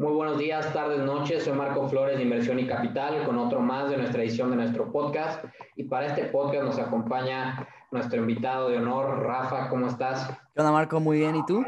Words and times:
Muy 0.00 0.14
buenos 0.14 0.38
días, 0.38 0.72
tardes, 0.72 1.00
noches. 1.00 1.44
Soy 1.44 1.52
Marco 1.52 1.86
Flores 1.86 2.16
de 2.16 2.22
Inversión 2.22 2.58
y 2.58 2.66
Capital 2.66 3.22
con 3.26 3.36
otro 3.36 3.60
más 3.60 3.90
de 3.90 3.98
nuestra 3.98 4.22
edición 4.22 4.48
de 4.48 4.56
nuestro 4.56 4.90
podcast. 4.90 5.44
Y 5.76 5.84
para 5.84 6.06
este 6.06 6.24
podcast 6.24 6.64
nos 6.64 6.78
acompaña 6.78 7.68
nuestro 7.90 8.18
invitado 8.18 8.70
de 8.70 8.78
honor, 8.78 9.22
Rafa. 9.22 9.68
¿Cómo 9.68 9.88
estás? 9.88 10.26
¿Qué 10.54 10.60
onda, 10.62 10.72
Marco? 10.72 11.00
Muy 11.00 11.18
bien. 11.18 11.36
¿Y 11.36 11.44
tú? 11.44 11.62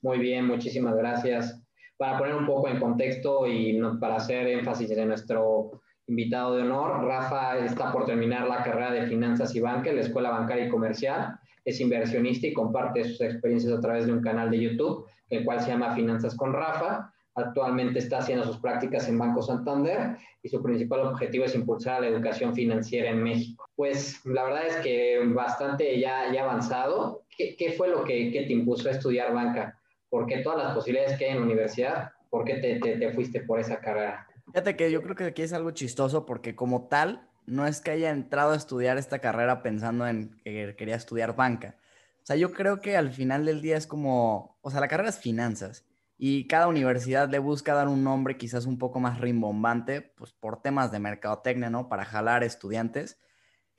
Muy 0.00 0.20
bien, 0.20 0.46
muchísimas 0.46 0.94
gracias. 0.94 1.60
Para 1.96 2.16
poner 2.18 2.36
un 2.36 2.46
poco 2.46 2.68
en 2.68 2.78
contexto 2.78 3.48
y 3.48 3.82
para 4.00 4.14
hacer 4.14 4.46
énfasis 4.46 4.88
en 4.92 5.08
nuestro 5.08 5.72
invitado 6.06 6.54
de 6.54 6.62
honor, 6.62 7.04
Rafa 7.04 7.58
está 7.58 7.90
por 7.90 8.06
terminar 8.06 8.46
la 8.46 8.62
carrera 8.62 8.92
de 8.92 9.08
Finanzas 9.08 9.52
y 9.56 9.60
Banca 9.60 9.90
en 9.90 9.96
la 9.96 10.02
Escuela 10.02 10.30
Bancaria 10.30 10.66
y 10.66 10.70
Comercial. 10.70 11.36
Es 11.64 11.80
inversionista 11.80 12.46
y 12.46 12.52
comparte 12.52 13.02
sus 13.02 13.20
experiencias 13.22 13.72
a 13.72 13.80
través 13.80 14.06
de 14.06 14.12
un 14.12 14.22
canal 14.22 14.52
de 14.52 14.60
YouTube, 14.60 15.04
el 15.30 15.44
cual 15.44 15.60
se 15.60 15.70
llama 15.70 15.96
Finanzas 15.96 16.36
con 16.36 16.52
Rafa 16.52 17.12
Actualmente 17.36 17.98
está 17.98 18.18
haciendo 18.18 18.46
sus 18.46 18.56
prácticas 18.56 19.06
en 19.10 19.18
Banco 19.18 19.42
Santander 19.42 20.16
y 20.42 20.48
su 20.48 20.62
principal 20.62 21.00
objetivo 21.00 21.44
es 21.44 21.54
impulsar 21.54 22.00
la 22.00 22.08
educación 22.08 22.54
financiera 22.54 23.10
en 23.10 23.22
México. 23.22 23.68
Pues 23.76 24.24
la 24.24 24.42
verdad 24.44 24.66
es 24.66 24.76
que 24.76 25.20
bastante 25.26 26.00
ya, 26.00 26.32
ya 26.32 26.44
avanzado. 26.44 27.24
¿Qué, 27.36 27.54
¿Qué, 27.54 27.72
fue 27.72 27.88
lo 27.88 28.04
que, 28.04 28.32
que, 28.32 28.44
te 28.44 28.54
impulsó 28.54 28.88
a 28.88 28.92
estudiar 28.92 29.34
banca? 29.34 29.78
¿Por 30.08 30.26
qué 30.26 30.38
todas 30.38 30.64
las 30.64 30.74
posibilidades 30.74 31.18
que 31.18 31.26
hay 31.26 31.32
en 31.32 31.40
la 31.40 31.44
universidad? 31.44 32.12
¿Por 32.30 32.46
qué 32.46 32.54
te, 32.54 32.80
te, 32.80 32.96
te 32.96 33.12
fuiste 33.12 33.42
por 33.42 33.60
esa 33.60 33.80
carrera? 33.80 34.26
Fíjate 34.46 34.74
que 34.74 34.90
yo 34.90 35.02
creo 35.02 35.14
que 35.14 35.24
aquí 35.24 35.42
es 35.42 35.52
algo 35.52 35.72
chistoso 35.72 36.24
porque 36.24 36.56
como 36.56 36.88
tal, 36.88 37.28
no 37.44 37.66
es 37.66 37.82
que 37.82 37.90
haya 37.90 38.12
entrado 38.12 38.52
a 38.52 38.56
estudiar 38.56 38.96
esta 38.96 39.18
carrera 39.18 39.62
pensando 39.62 40.06
en 40.06 40.40
que 40.42 40.74
quería 40.74 40.96
estudiar 40.96 41.36
banca. 41.36 41.76
O 42.22 42.26
sea, 42.26 42.36
yo 42.36 42.52
creo 42.52 42.80
que 42.80 42.96
al 42.96 43.10
final 43.10 43.44
del 43.44 43.60
día 43.60 43.76
es 43.76 43.86
como, 43.86 44.56
o 44.62 44.70
sea, 44.70 44.80
la 44.80 44.88
carrera 44.88 45.10
es 45.10 45.18
finanzas 45.18 45.85
y 46.18 46.46
cada 46.46 46.68
universidad 46.68 47.28
le 47.28 47.38
busca 47.38 47.74
dar 47.74 47.88
un 47.88 48.02
nombre 48.02 48.36
quizás 48.38 48.66
un 48.66 48.78
poco 48.78 49.00
más 49.00 49.20
rimbombante, 49.20 50.00
pues 50.02 50.32
por 50.32 50.62
temas 50.62 50.90
de 50.90 50.98
mercadotecnia, 50.98 51.70
¿no? 51.70 51.88
Para 51.88 52.04
jalar 52.04 52.42
estudiantes. 52.42 53.18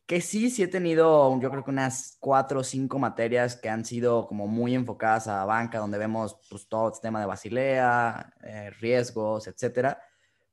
Que 0.05 0.21
sí, 0.21 0.49
sí 0.49 0.63
he 0.63 0.67
tenido, 0.67 1.39
yo 1.41 1.49
creo 1.52 1.63
que 1.65 1.71
unas 1.71 2.17
cuatro 2.19 2.61
o 2.61 2.63
cinco 2.63 2.99
materias 2.99 3.58
que 3.58 3.69
han 3.69 3.85
sido 3.85 4.27
como 4.27 4.47
muy 4.47 4.75
enfocadas 4.75 5.27
a 5.27 5.43
banca, 5.45 5.80
donde 5.80 5.97
vemos 5.97 6.39
pues 6.49 6.67
todo 6.69 6.88
el 6.93 7.02
tema 7.02 7.19
de 7.19 7.25
Basilea, 7.25 8.33
eh, 8.43 8.69
riesgos, 8.80 9.47
etcétera. 9.47 10.02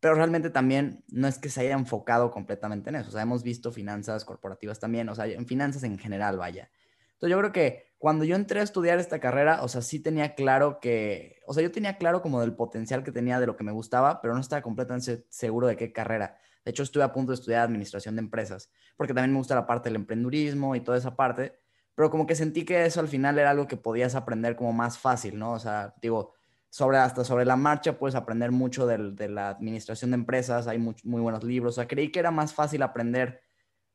Pero 0.00 0.14
realmente 0.16 0.50
también 0.50 1.05
no 1.08 1.28
es 1.28 1.38
que 1.38 1.50
se 1.50 1.60
haya 1.60 1.74
enfocado 1.74 2.30
completamente 2.30 2.90
en 2.90 2.96
eso. 2.96 3.10
O 3.10 3.12
sea, 3.12 3.22
hemos 3.22 3.42
visto 3.42 3.72
finanzas 3.72 4.24
corporativas 4.24 4.80
también, 4.80 5.08
o 5.08 5.14
sea, 5.14 5.27
en 5.27 5.46
finanzas 5.46 5.84
en 5.84 5.98
general, 5.98 6.36
vaya. 6.38 6.70
Entonces 7.12 7.30
yo 7.30 7.38
creo 7.38 7.52
que 7.52 7.93
cuando 8.05 8.27
yo 8.27 8.36
entré 8.36 8.60
a 8.60 8.62
estudiar 8.62 8.98
esta 8.98 9.19
carrera, 9.19 9.62
o 9.62 9.69
sea, 9.69 9.80
sí 9.80 9.98
tenía 9.98 10.34
claro 10.34 10.78
que, 10.78 11.41
o 11.47 11.55
sea, 11.55 11.62
yo 11.62 11.72
tenía 11.72 11.97
claro 11.97 12.20
como 12.20 12.42
del 12.42 12.55
potencial 12.55 13.02
que 13.02 13.12
tenía 13.12 13.41
de 13.41 13.46
lo 13.46 13.56
que 13.56 13.64
me 13.64 13.72
gustaba, 13.72 14.20
pero 14.20 14.34
no 14.34 14.41
estaba 14.41 14.61
completamente 14.61 15.24
seguro 15.30 15.69
de 15.69 15.77
qué 15.78 15.91
carrera. 15.91 16.36
De 16.66 16.70
hecho, 16.70 16.83
estuve 16.83 17.02
a 17.02 17.14
punto 17.14 17.33
de 17.33 17.36
estudiar 17.36 17.62
administración 17.62 18.16
de 18.16 18.20
empresas, 18.20 18.70
porque 18.98 19.14
también 19.14 19.33
me 19.33 19.38
gusta 19.38 19.55
la 19.55 19.66
parte 19.66 19.88
del 19.88 19.96
emprendurismo 19.96 20.77
y 20.77 20.83
toda 20.83 20.98
esa 20.98 21.16
parte, 21.16 21.58
pero 21.94 22.11
como 22.11 22.27
que 22.27 22.34
sentí 22.34 22.66
que 22.66 22.84
eso 22.84 23.00
al 23.00 23.08
final 23.08 23.38
era 23.38 23.48
algo 23.48 23.66
que 23.66 23.78
podías 23.78 24.14
aprender 24.14 24.55
como 24.55 24.74
más 24.74 24.98
fácil, 24.98 25.39
¿no? 25.39 25.52
O 25.52 25.58
sea, 25.58 25.94
digo, 26.02 26.34
sobre, 26.68 26.98
hasta 26.98 27.24
sobre 27.24 27.46
la 27.46 27.56
marcha 27.56 27.98
puedes 27.98 28.16
aprender 28.16 28.50
mucho 28.50 28.86
de 28.86 29.28
la 29.30 29.48
administración 29.48 30.11
de 30.11 30.16
empresas, 30.16 30.66
hay 30.66 30.77
muy, 30.77 30.94
muy 31.05 31.22
buenos 31.22 31.42
libros, 31.42 31.72
o 31.72 31.77
sea, 31.77 31.89
creí 31.89 32.12
que 32.12 32.18
era 32.18 32.30
más 32.30 32.52
fácil 32.52 32.83
aprender, 32.83 33.41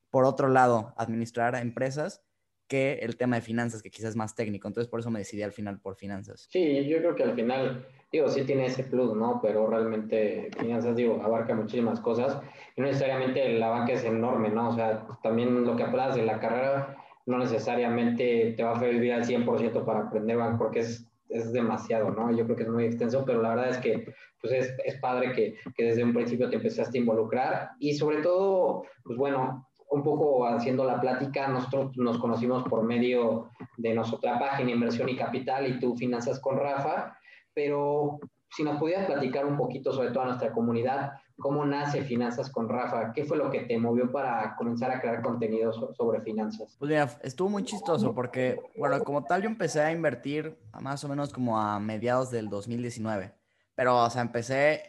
por 0.09 0.25
otro 0.25 0.47
lado, 0.47 0.95
administrar 0.97 1.53
empresas 1.53 2.23
que 2.69 2.99
el 3.01 3.17
tema 3.17 3.35
de 3.35 3.41
finanzas, 3.41 3.81
que 3.81 3.89
quizás 3.89 4.11
es 4.11 4.15
más 4.15 4.35
técnico. 4.35 4.67
Entonces, 4.67 4.89
por 4.89 5.01
eso 5.01 5.09
me 5.09 5.19
decidí 5.19 5.41
al 5.41 5.51
final 5.51 5.79
por 5.81 5.95
finanzas. 5.95 6.47
Sí, 6.49 6.85
yo 6.87 6.99
creo 6.99 7.15
que 7.15 7.23
al 7.23 7.33
final, 7.33 7.85
digo, 8.11 8.29
sí 8.29 8.43
tiene 8.43 8.67
ese 8.67 8.83
plus, 8.83 9.15
¿no? 9.15 9.39
Pero 9.41 9.67
realmente 9.67 10.49
finanzas, 10.57 10.95
digo, 10.95 11.19
abarca 11.21 11.53
muchísimas 11.55 11.99
cosas 11.99 12.39
y 12.77 12.81
no 12.81 12.87
necesariamente 12.87 13.57
la 13.57 13.69
banca 13.69 13.93
es 13.93 14.05
enorme, 14.05 14.49
¿no? 14.49 14.69
O 14.69 14.73
sea, 14.75 15.05
también 15.23 15.65
lo 15.65 15.75
que 15.75 15.83
aprendas 15.83 16.15
de 16.15 16.23
la 16.23 16.39
carrera 16.39 16.95
no 17.25 17.39
necesariamente 17.39 18.53
te 18.55 18.63
va 18.63 18.77
a 18.77 18.79
servir 18.79 19.13
al 19.13 19.25
100% 19.25 19.83
para 19.83 20.01
aprender 20.01 20.37
banca 20.37 20.59
porque 20.59 20.79
es, 20.79 21.07
es 21.27 21.51
demasiado, 21.51 22.11
¿no? 22.11 22.31
Yo 22.35 22.45
creo 22.45 22.55
que 22.55 22.63
es 22.63 22.69
muy 22.69 22.85
extenso, 22.85 23.25
pero 23.25 23.41
la 23.41 23.49
verdad 23.49 23.69
es 23.69 23.77
que 23.79 24.13
pues 24.41 24.53
es, 24.53 24.73
es 24.85 24.95
padre 24.99 25.33
que, 25.33 25.55
que 25.75 25.83
desde 25.85 26.03
un 26.03 26.13
principio 26.13 26.49
te 26.49 26.55
empezaste 26.55 26.97
a 26.97 27.01
involucrar 27.01 27.71
y 27.79 27.95
sobre 27.95 28.21
todo, 28.21 28.83
pues 29.03 29.17
bueno, 29.17 29.68
un 29.89 30.03
poco 30.03 30.45
haciendo 30.45 30.85
la 30.85 31.01
plática, 31.01 31.47
nosotros 31.47 31.97
nos 31.97 32.19
conocimos 32.19 32.63
por 32.69 32.83
medio 32.83 33.49
de 33.77 33.93
nuestra 33.93 34.37
página 34.37 34.71
Inversión 34.71 35.09
y 35.09 35.15
Capital 35.15 35.67
y 35.67 35.79
tú 35.79 35.95
Finanzas 35.95 36.39
con 36.39 36.57
Rafa, 36.57 37.17
pero 37.53 38.19
si 38.51 38.63
nos 38.63 38.77
pudieras 38.79 39.05
platicar 39.05 39.45
un 39.45 39.57
poquito 39.57 39.91
sobre 39.91 40.11
toda 40.11 40.25
nuestra 40.25 40.51
comunidad, 40.51 41.13
cómo 41.37 41.65
nace 41.65 42.03
Finanzas 42.03 42.49
con 42.49 42.67
Rafa, 42.67 43.13
qué 43.13 43.23
fue 43.23 43.37
lo 43.37 43.49
que 43.49 43.61
te 43.61 43.77
movió 43.77 44.11
para 44.11 44.55
comenzar 44.55 44.91
a 44.91 44.99
crear 44.99 45.21
contenido 45.21 45.71
sobre 45.93 46.21
finanzas. 46.21 46.75
Pues 46.77 46.89
mira, 46.89 47.07
estuvo 47.23 47.49
muy 47.49 47.63
chistoso 47.63 48.13
porque, 48.13 48.59
bueno, 48.77 49.03
como 49.03 49.23
tal 49.23 49.41
yo 49.41 49.49
empecé 49.49 49.81
a 49.81 49.91
invertir 49.91 50.57
más 50.81 51.03
o 51.03 51.07
menos 51.07 51.31
como 51.31 51.59
a 51.59 51.79
mediados 51.79 52.29
del 52.29 52.49
2019, 52.49 53.33
pero, 53.75 54.03
o 54.03 54.09
sea, 54.09 54.21
empecé 54.21 54.83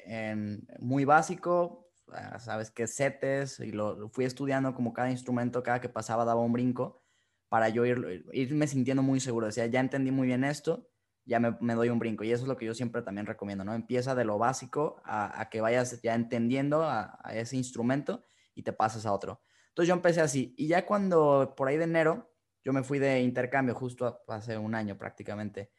muy 0.78 1.04
básico, 1.04 1.89
sabes 2.38 2.70
qué 2.70 2.86
setes 2.86 3.60
y 3.60 3.72
lo, 3.72 4.08
fui 4.10 4.24
estudiando 4.24 4.74
como 4.74 4.92
cada 4.92 5.10
instrumento, 5.10 5.62
cada 5.62 5.80
que 5.80 5.88
pasaba 5.88 6.24
daba 6.24 6.40
un 6.40 6.52
brinco 6.52 7.02
para 7.48 7.68
yo 7.68 7.84
ir, 7.84 8.24
irme 8.32 8.66
sintiendo 8.66 9.02
muy 9.02 9.20
seguro. 9.20 9.46
Decía, 9.46 9.66
ya 9.66 9.80
entendí 9.80 10.10
muy 10.10 10.26
bien 10.26 10.44
esto, 10.44 10.88
ya 11.24 11.40
me, 11.40 11.74
doy 11.74 11.88
un 11.88 11.98
brinco. 11.98 12.24
Y 12.24 12.32
eso 12.32 12.44
es 12.44 12.48
lo 12.48 12.56
que 12.56 12.66
yo 12.66 12.74
siempre 12.74 13.02
también 13.02 13.26
recomiendo, 13.26 13.64
¿no? 13.64 13.74
Empieza 13.74 14.14
de 14.14 14.24
lo 14.24 14.38
básico 14.38 15.00
a, 15.04 15.48
que 15.50 15.60
vayas 15.60 16.00
ya 16.02 16.14
entendiendo 16.14 16.84
a, 16.84 17.18
a, 17.22 17.34
ese 17.34 17.56
instrumento 17.56 18.24
y 18.54 18.62
te 18.62 18.72
pasas 18.72 19.06
a 19.06 19.12
otro. 19.12 19.42
Entonces 19.68 19.88
yo 19.88 19.94
empecé 19.94 20.20
así. 20.20 20.54
Y 20.56 20.68
ya 20.68 20.86
cuando, 20.86 21.54
por 21.56 21.68
ahí 21.68 21.76
de 21.76 21.84
enero, 21.84 22.32
yo 22.62 22.72
me 22.72 22.82
fui 22.82 22.98
de 22.98 23.20
intercambio 23.20 23.74
justo 23.74 24.20
hace 24.28 24.58
un 24.58 24.74
año 24.74 24.96
prácticamente. 24.98 25.70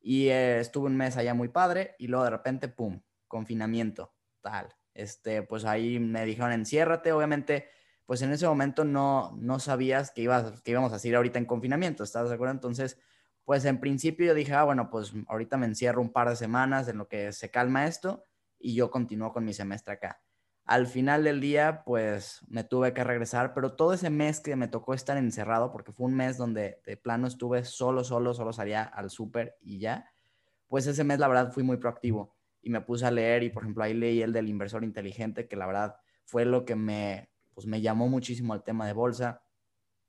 Y 0.00 0.28
eh, 0.28 0.60
estuve 0.60 0.86
un 0.86 0.96
mes 0.96 1.16
allá 1.16 1.34
muy 1.34 1.48
padre 1.48 1.94
y 1.98 2.08
luego 2.08 2.24
de 2.24 2.30
repente, 2.30 2.68
¡pum!, 2.68 3.00
confinamiento, 3.26 4.14
tal 4.42 4.74
este, 4.94 5.42
pues 5.42 5.64
ahí 5.64 5.98
me 5.98 6.24
dijeron, 6.24 6.52
enciérrate, 6.52 7.12
obviamente, 7.12 7.68
pues 8.06 8.22
en 8.22 8.32
ese 8.32 8.46
momento 8.46 8.84
no, 8.84 9.36
no 9.36 9.58
sabías 9.58 10.10
que, 10.10 10.22
ibas, 10.22 10.60
que 10.62 10.70
íbamos 10.70 10.92
a 10.92 10.98
seguir 10.98 11.16
ahorita 11.16 11.38
en 11.38 11.46
confinamiento, 11.46 12.04
¿estás 12.04 12.28
de 12.28 12.34
acuerdo? 12.34 12.52
Entonces, 12.52 12.98
pues 13.44 13.64
en 13.64 13.80
principio 13.80 14.26
yo 14.26 14.34
dije, 14.34 14.54
ah, 14.54 14.64
bueno, 14.64 14.90
pues 14.90 15.12
ahorita 15.28 15.56
me 15.56 15.66
encierro 15.66 16.00
un 16.00 16.12
par 16.12 16.28
de 16.28 16.36
semanas 16.36 16.88
en 16.88 16.98
lo 16.98 17.08
que 17.08 17.32
se 17.32 17.50
calma 17.50 17.86
esto 17.86 18.24
y 18.58 18.74
yo 18.74 18.90
continúo 18.90 19.32
con 19.32 19.44
mi 19.44 19.52
semestre 19.52 19.94
acá. 19.94 20.22
Al 20.64 20.86
final 20.86 21.24
del 21.24 21.40
día, 21.42 21.82
pues 21.84 22.40
me 22.48 22.64
tuve 22.64 22.94
que 22.94 23.04
regresar, 23.04 23.52
pero 23.52 23.74
todo 23.74 23.92
ese 23.92 24.08
mes 24.08 24.40
que 24.40 24.56
me 24.56 24.68
tocó 24.68 24.94
estar 24.94 25.18
encerrado, 25.18 25.70
porque 25.70 25.92
fue 25.92 26.06
un 26.06 26.14
mes 26.14 26.38
donde 26.38 26.80
de 26.86 26.96
plano 26.96 27.26
estuve 27.26 27.64
solo, 27.64 28.02
solo, 28.02 28.32
solo 28.32 28.52
salía 28.54 28.82
al 28.82 29.10
súper 29.10 29.58
y 29.60 29.78
ya, 29.78 30.10
pues 30.68 30.86
ese 30.86 31.04
mes 31.04 31.18
la 31.18 31.28
verdad 31.28 31.52
fui 31.52 31.62
muy 31.62 31.76
proactivo 31.76 32.34
y 32.64 32.70
me 32.70 32.80
puse 32.80 33.06
a 33.06 33.10
leer 33.10 33.42
y 33.42 33.50
por 33.50 33.62
ejemplo 33.62 33.84
ahí 33.84 33.94
leí 33.94 34.22
el 34.22 34.32
del 34.32 34.48
inversor 34.48 34.82
inteligente, 34.82 35.46
que 35.46 35.56
la 35.56 35.66
verdad 35.66 35.96
fue 36.24 36.46
lo 36.46 36.64
que 36.64 36.74
me, 36.74 37.30
pues, 37.54 37.66
me 37.66 37.80
llamó 37.80 38.08
muchísimo 38.08 38.54
al 38.54 38.64
tema 38.64 38.86
de 38.86 38.94
bolsa. 38.94 39.42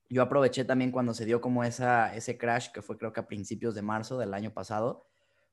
Yo 0.09 0.21
aproveché 0.21 0.63
también 0.63 0.91
cuando 0.91 1.13
se 1.13 1.25
dio 1.25 1.41
como 1.41 1.63
esa, 1.63 2.15
ese 2.15 2.37
crash, 2.37 2.69
que 2.71 2.81
fue 2.81 2.97
creo 2.97 3.11
que 3.11 3.19
a 3.19 3.27
principios 3.27 3.75
de 3.75 3.81
marzo 3.81 4.17
del 4.17 4.33
año 4.33 4.53
pasado, 4.53 5.05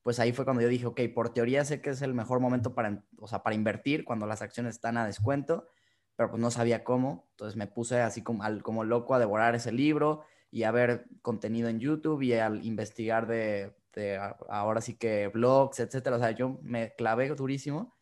pues 0.02 0.20
ahí 0.20 0.32
fue 0.32 0.44
cuando 0.44 0.62
yo 0.62 0.68
dije, 0.68 0.86
ok, 0.86 1.00
por 1.14 1.32
teoría 1.32 1.64
sé 1.64 1.80
que 1.80 1.90
es 1.90 2.02
el 2.02 2.14
mejor 2.14 2.38
momento 2.38 2.74
para, 2.74 3.04
o 3.18 3.26
sea, 3.26 3.42
para 3.42 3.56
invertir 3.56 4.04
cuando 4.04 4.26
las 4.26 4.40
acciones 4.40 4.76
están 4.76 4.96
a 4.96 5.06
descuento, 5.06 5.68
pero 6.14 6.30
pues 6.30 6.40
no 6.40 6.50
sabía 6.50 6.84
cómo, 6.84 7.26
entonces 7.30 7.56
me 7.56 7.66
puse 7.66 8.00
así 8.00 8.22
como, 8.22 8.44
al, 8.44 8.62
como 8.62 8.84
loco 8.84 9.14
a 9.14 9.18
devorar 9.18 9.54
ese 9.54 9.72
libro 9.72 10.22
y 10.50 10.64
a 10.64 10.70
ver 10.70 11.06
contenido 11.22 11.68
en 11.68 11.80
YouTube 11.80 12.22
y 12.22 12.34
al 12.34 12.64
investigar 12.64 13.26
de, 13.26 13.74
este, 13.92 14.18
ahora 14.48 14.80
sí 14.80 14.94
que 14.94 15.28
blogs, 15.28 15.80
etcétera. 15.80 16.16
O 16.16 16.18
sea, 16.18 16.30
yo 16.30 16.58
me 16.62 16.94
clavé 16.96 17.28
durísimo 17.28 17.94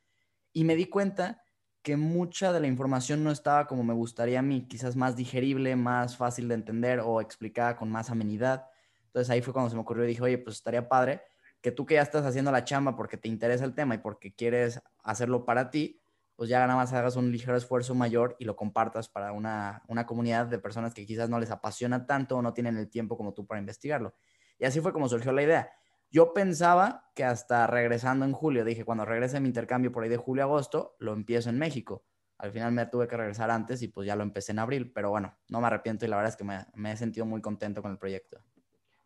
y 0.52 0.64
me 0.64 0.76
di 0.76 0.86
cuenta 0.86 1.42
que 1.82 1.96
mucha 1.96 2.52
de 2.52 2.60
la 2.60 2.68
información 2.68 3.24
no 3.24 3.32
estaba 3.32 3.66
como 3.66 3.82
me 3.82 3.94
gustaría 3.94 4.38
a 4.38 4.42
mí, 4.42 4.68
quizás 4.68 4.94
más 4.96 5.16
digerible, 5.16 5.74
más 5.76 6.16
fácil 6.16 6.46
de 6.48 6.54
entender 6.54 7.00
o 7.00 7.20
explicada 7.20 7.76
con 7.76 7.90
más 7.90 8.10
amenidad. 8.10 8.66
Entonces 9.06 9.30
ahí 9.30 9.42
fue 9.42 9.52
cuando 9.52 9.70
se 9.70 9.76
me 9.76 9.82
ocurrió 9.82 10.04
y 10.04 10.08
dije, 10.08 10.22
oye, 10.22 10.38
pues 10.38 10.56
estaría 10.56 10.88
padre 10.88 11.22
que 11.60 11.72
tú 11.72 11.84
que 11.86 11.94
ya 11.94 12.02
estás 12.02 12.24
haciendo 12.24 12.52
la 12.52 12.64
chamba 12.64 12.96
porque 12.96 13.16
te 13.16 13.28
interesa 13.28 13.64
el 13.64 13.74
tema 13.74 13.94
y 13.96 13.98
porque 13.98 14.34
quieres 14.34 14.80
hacerlo 15.02 15.44
para 15.44 15.70
ti, 15.70 16.00
pues 16.36 16.48
ya 16.48 16.60
nada 16.60 16.76
más 16.76 16.92
hagas 16.92 17.16
un 17.16 17.32
ligero 17.32 17.56
esfuerzo 17.56 17.94
mayor 17.94 18.36
y 18.38 18.44
lo 18.44 18.56
compartas 18.56 19.08
para 19.08 19.32
una, 19.32 19.82
una 19.88 20.06
comunidad 20.06 20.46
de 20.46 20.58
personas 20.58 20.94
que 20.94 21.04
quizás 21.04 21.28
no 21.28 21.38
les 21.40 21.50
apasiona 21.50 22.06
tanto 22.06 22.36
o 22.36 22.42
no 22.42 22.54
tienen 22.54 22.76
el 22.78 22.88
tiempo 22.88 23.16
como 23.16 23.34
tú 23.34 23.46
para 23.46 23.58
investigarlo. 23.60 24.14
Y 24.58 24.64
así 24.66 24.80
fue 24.80 24.92
como 24.92 25.08
surgió 25.08 25.32
la 25.32 25.42
idea. 25.42 25.79
Yo 26.10 26.32
pensaba 26.32 27.10
que 27.14 27.22
hasta 27.22 27.68
regresando 27.68 28.24
en 28.24 28.32
julio, 28.32 28.64
dije, 28.64 28.84
cuando 28.84 29.04
regrese 29.04 29.38
mi 29.38 29.48
intercambio 29.48 29.92
por 29.92 30.02
ahí 30.02 30.08
de 30.08 30.16
julio 30.16 30.42
a 30.42 30.46
agosto, 30.46 30.96
lo 30.98 31.12
empiezo 31.12 31.50
en 31.50 31.58
México. 31.58 32.04
Al 32.36 32.50
final 32.50 32.72
me 32.72 32.86
tuve 32.86 33.06
que 33.06 33.16
regresar 33.16 33.50
antes 33.50 33.82
y 33.82 33.88
pues 33.88 34.06
ya 34.06 34.16
lo 34.16 34.22
empecé 34.22 34.52
en 34.52 34.58
abril, 34.58 34.90
pero 34.92 35.10
bueno, 35.10 35.36
no 35.48 35.60
me 35.60 35.66
arrepiento 35.66 36.04
y 36.04 36.08
la 36.08 36.16
verdad 36.16 36.30
es 36.30 36.36
que 36.36 36.44
me, 36.44 36.92
he 36.92 36.96
sentido 36.96 37.26
muy 37.26 37.40
contento 37.40 37.80
con 37.82 37.92
el 37.92 37.98
proyecto. 37.98 38.40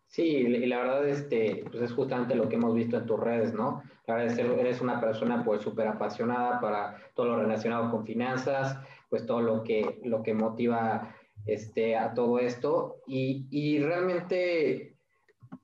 Sí, 0.06 0.23
y 0.23 0.67
la 0.67 0.79
verdad 0.79 1.09
este, 1.09 1.65
pues 1.71 1.83
es 1.83 1.93
justamente 1.93 2.37
lo 2.37 2.49
que 2.49 2.55
hemos 2.55 2.75
visto 2.75 2.97
en 2.97 3.06
tus 3.06 3.19
redes, 3.19 3.53
¿no? 3.53 3.83
La 4.06 4.15
verdad 4.15 4.33
es 4.33 4.39
que 4.39 4.61
eres 4.61 4.81
una 4.81 5.01
persona 5.01 5.45
pues 5.45 5.61
súper 5.61 5.89
apasionada 5.89 6.61
para 6.61 6.97
todo 7.15 7.27
lo 7.27 7.41
relacionado 7.41 7.91
con 7.91 8.06
finanzas, 8.06 8.79
pues 9.11 9.27
todo 9.27 9.43
lo 9.43 9.65
que, 9.65 10.01
lo 10.05 10.23
que 10.23 10.33
motiva 10.33 11.12
este, 11.45 11.97
a 11.97 12.15
todo 12.15 12.39
esto. 12.39 13.01
Y, 13.09 13.47
y 13.51 13.81
realmente, 13.81 14.94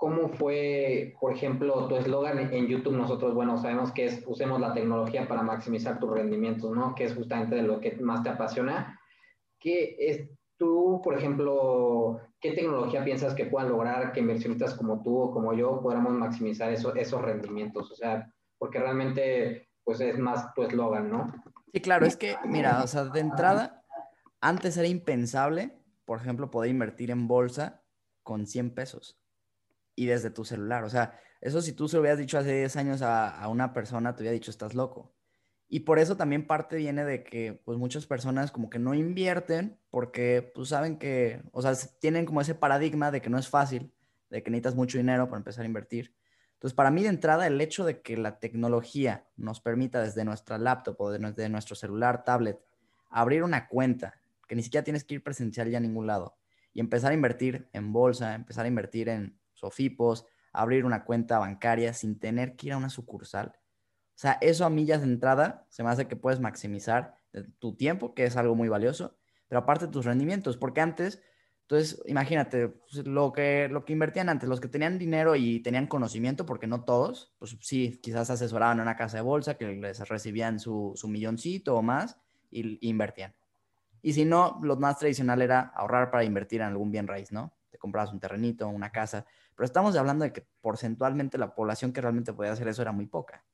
¿cómo 0.00 0.31
fue, 0.31 1.14
por 1.20 1.35
ejemplo, 1.35 1.87
tu 1.87 1.94
eslogan 1.97 2.38
en 2.38 2.67
YouTube? 2.67 2.97
Nosotros, 2.97 3.35
bueno, 3.35 3.58
sabemos 3.58 3.93
que 3.93 4.06
es 4.06 4.25
usemos 4.26 4.58
la 4.58 4.73
tecnología 4.73 5.29
para 5.29 5.43
maximizar 5.43 6.00
tus 6.00 6.11
rendimientos, 6.11 6.75
¿no? 6.75 6.94
Que 6.94 7.05
es 7.05 7.14
justamente 7.14 7.56
de 7.56 7.62
lo 7.62 7.81
que 7.81 7.94
más 7.97 8.23
te 8.23 8.31
apasiona. 8.31 8.99
¿Qué 9.58 9.97
es, 9.99 10.26
tú, 10.56 11.02
por 11.05 11.19
ejemplo, 11.19 12.19
¿qué 12.41 12.52
tecnología 12.52 13.05
piensas 13.05 13.35
que 13.35 13.44
puedan 13.44 13.69
lograr 13.69 14.12
que 14.12 14.20
inversionistas 14.20 14.75
como 14.75 15.02
tú 15.02 15.19
o 15.19 15.31
como 15.32 15.52
yo 15.52 15.82
podamos 15.82 16.14
maximizar 16.14 16.73
eso, 16.73 16.94
esos 16.94 17.20
rendimientos? 17.20 17.93
O 17.93 17.94
sea, 17.94 18.32
porque 18.56 18.79
realmente 18.79 19.69
pues 19.85 20.00
es 20.00 20.19
más 20.19 20.55
tu 20.55 20.62
eslogan, 20.62 21.11
¿no? 21.11 21.31
Sí, 21.75 21.81
claro, 21.82 22.06
es 22.06 22.17
que, 22.17 22.37
mira, 22.47 22.82
o 22.82 22.87
sea, 22.87 23.05
de 23.05 23.20
entrada, 23.20 23.82
antes 24.41 24.79
era 24.79 24.88
impensable, 24.88 25.73
por 26.06 26.20
ejemplo, 26.20 26.50
poder 26.50 26.70
invertir 26.70 27.11
en 27.11 27.29
bolsa 27.29 27.82
con 28.23 28.47
100 28.47 28.75
pesos 28.75 29.19
y 30.00 30.06
desde 30.06 30.31
tu 30.31 30.47
celular. 30.47 30.85
O 30.85 30.88
sea, 30.88 31.20
eso 31.43 31.61
si 31.61 31.75
tú 31.75 31.87
se 31.87 31.97
lo 31.97 32.00
hubieras 32.00 32.19
dicho 32.19 32.38
hace 32.38 32.56
10 32.56 32.76
años 32.76 33.02
a, 33.02 33.29
a 33.29 33.49
una 33.49 33.75
persona, 33.75 34.14
te 34.14 34.23
hubiera 34.23 34.32
dicho, 34.32 34.50
estás 34.50 34.75
loco. 34.75 35.12
Y 35.69 35.81
por 35.81 35.99
eso 35.99 36.17
también 36.17 36.47
parte 36.47 36.76
viene 36.76 37.05
de 37.05 37.23
que 37.23 37.61
pues 37.64 37.76
muchas 37.76 38.06
personas 38.06 38.50
como 38.50 38.70
que 38.70 38.79
no 38.79 38.94
invierten 38.94 39.79
porque 39.91 40.50
pues 40.55 40.70
saben 40.70 40.97
que, 40.97 41.43
o 41.52 41.61
sea, 41.61 41.75
tienen 42.00 42.25
como 42.25 42.41
ese 42.41 42.55
paradigma 42.55 43.11
de 43.11 43.20
que 43.20 43.29
no 43.29 43.38
es 43.38 43.49
fácil, 43.50 43.93
de 44.31 44.43
que 44.43 44.50
necesitas 44.50 44.75
mucho 44.75 44.97
dinero 44.97 45.26
para 45.29 45.37
empezar 45.37 45.64
a 45.64 45.69
invertir. 45.69 46.14
Entonces, 46.55 46.75
para 46.75 46.91
mí 46.91 47.02
de 47.02 47.11
entrada, 47.11 47.47
el 47.47 47.61
hecho 47.61 47.85
de 47.85 48.00
que 48.00 48.17
la 48.17 48.38
tecnología 48.38 49.26
nos 49.37 49.61
permita 49.61 50.00
desde 50.00 50.25
nuestra 50.25 50.56
laptop 50.56 50.99
o 50.99 51.11
desde 51.11 51.49
nuestro 51.50 51.76
celular, 51.76 52.25
tablet, 52.25 52.58
abrir 53.11 53.43
una 53.43 53.69
cuenta, 53.69 54.14
que 54.49 54.56
ni 54.56 54.62
siquiera 54.62 54.82
tienes 54.82 55.05
que 55.05 55.17
ir 55.17 55.23
presencial 55.23 55.69
ya 55.69 55.76
a 55.76 55.82
ningún 55.82 56.06
lado, 56.06 56.37
y 56.73 56.81
empezar 56.81 57.12
a 57.12 57.14
invertir 57.14 57.69
en 57.73 57.93
bolsa, 57.93 58.35
empezar 58.35 58.64
a 58.64 58.69
invertir 58.69 59.08
en 59.08 59.39
sofipos, 59.60 60.26
abrir 60.52 60.84
una 60.84 61.04
cuenta 61.04 61.38
bancaria 61.38 61.92
sin 61.94 62.18
tener 62.18 62.56
que 62.56 62.68
ir 62.68 62.72
a 62.72 62.76
una 62.76 62.90
sucursal, 62.90 63.52
o 64.20 64.22
sea, 64.22 64.36
eso 64.42 64.66
a 64.66 64.70
millas 64.70 65.00
de 65.00 65.06
entrada 65.06 65.64
se 65.70 65.82
me 65.82 65.88
hace 65.88 66.06
que 66.06 66.14
puedes 66.14 66.40
maximizar 66.40 67.16
tu 67.58 67.74
tiempo, 67.74 68.14
que 68.14 68.24
es 68.24 68.36
algo 68.36 68.54
muy 68.54 68.68
valioso, 68.68 69.16
pero 69.48 69.60
aparte 69.60 69.88
tus 69.88 70.04
rendimientos, 70.04 70.58
porque 70.58 70.82
antes, 70.82 71.22
entonces, 71.62 72.02
imagínate, 72.04 72.68
pues, 72.68 73.06
lo 73.06 73.32
que, 73.32 73.68
lo 73.70 73.86
que 73.86 73.94
invertían 73.94 74.28
antes, 74.28 74.46
los 74.46 74.60
que 74.60 74.68
tenían 74.68 74.98
dinero 74.98 75.36
y 75.36 75.60
tenían 75.60 75.86
conocimiento, 75.86 76.44
porque 76.44 76.66
no 76.66 76.84
todos, 76.84 77.32
pues 77.38 77.56
sí, 77.62 77.98
quizás 78.02 78.28
asesoraban 78.28 78.76
en 78.76 78.82
una 78.82 78.96
casa 78.98 79.16
de 79.16 79.22
bolsa 79.22 79.54
que 79.54 79.66
les 79.68 80.06
recibían 80.06 80.60
su, 80.60 80.92
su 80.96 81.08
milloncito 81.08 81.74
o 81.74 81.80
más 81.80 82.20
y, 82.50 82.86
y 82.86 82.90
invertían. 82.90 83.34
Y 84.02 84.12
si 84.12 84.26
no, 84.26 84.60
lo 84.62 84.76
más 84.76 84.98
tradicional 84.98 85.40
era 85.40 85.60
ahorrar 85.74 86.10
para 86.10 86.24
invertir 86.24 86.60
en 86.60 86.66
algún 86.66 86.90
bien 86.90 87.08
raíz, 87.08 87.32
¿no? 87.32 87.54
Comprabas 87.80 88.12
un 88.12 88.20
terrenito, 88.20 88.68
una 88.68 88.92
casa, 88.92 89.26
pero 89.56 89.64
estamos 89.64 89.96
hablando 89.96 90.24
de 90.24 90.32
que 90.32 90.46
porcentualmente 90.60 91.36
la 91.38 91.56
población 91.56 91.92
que 91.92 92.00
realmente 92.00 92.32
podía 92.32 92.52
hacer 92.52 92.68
eso 92.68 92.82
era 92.82 92.92
muy 92.92 93.06
poca. 93.06 93.44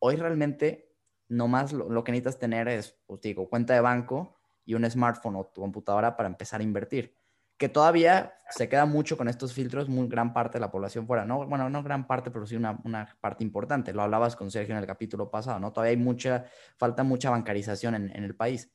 Hoy 0.00 0.16
realmente 0.16 0.88
nomás 1.28 1.72
lo, 1.72 1.88
lo 1.88 2.02
que 2.02 2.10
necesitas 2.10 2.38
tener 2.38 2.66
es, 2.68 2.98
pues 3.06 3.20
digo, 3.20 3.48
cuenta 3.48 3.74
de 3.74 3.80
banco 3.80 4.36
y 4.64 4.74
un 4.74 4.88
smartphone 4.90 5.36
o 5.36 5.46
tu 5.46 5.60
computadora 5.60 6.16
para 6.16 6.28
empezar 6.28 6.60
a 6.60 6.64
invertir. 6.64 7.14
Que 7.56 7.68
todavía 7.68 8.34
se 8.50 8.68
queda 8.68 8.84
mucho 8.86 9.16
con 9.16 9.28
estos 9.28 9.52
filtros, 9.52 9.88
muy 9.88 10.08
gran 10.08 10.32
parte 10.32 10.58
de 10.58 10.60
la 10.60 10.70
población 10.70 11.06
fuera, 11.06 11.24
¿no? 11.24 11.44
Bueno, 11.46 11.68
no 11.70 11.82
gran 11.82 12.06
parte, 12.06 12.30
pero 12.30 12.46
sí 12.46 12.54
una, 12.54 12.78
una 12.84 13.16
parte 13.20 13.42
importante. 13.42 13.92
Lo 13.92 14.02
hablabas 14.02 14.36
con 14.36 14.50
Sergio 14.50 14.74
en 14.74 14.80
el 14.80 14.86
capítulo 14.86 15.30
pasado, 15.30 15.58
¿no? 15.58 15.72
Todavía 15.72 15.90
hay 15.92 15.96
mucha, 15.96 16.44
falta 16.76 17.02
mucha 17.02 17.30
bancarización 17.30 17.94
en, 17.94 18.14
en 18.14 18.24
el 18.24 18.36
país, 18.36 18.70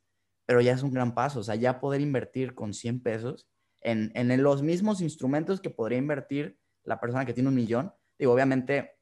pero 0.46 0.62
ya 0.62 0.74
es 0.74 0.84
un 0.84 0.92
gran 0.92 1.14
paso, 1.14 1.40
o 1.40 1.44
sea, 1.44 1.56
ya 1.56 1.80
poder 1.80 2.02
invertir 2.02 2.56
con 2.56 2.74
100 2.74 3.02
pesos 3.02 3.48
en, 3.84 4.12
en 4.16 4.42
los 4.42 4.62
mismos 4.62 5.02
instrumentos 5.02 5.62
que 5.62 5.70
podría 5.70 5.98
invertir 5.98 6.60
la 6.84 7.00
persona 7.00 7.26
que 7.26 7.34
tiene 7.34 7.50
un 7.50 7.56
millón. 7.56 7.94
Digo, 8.18 8.34
obviamente 8.34 8.98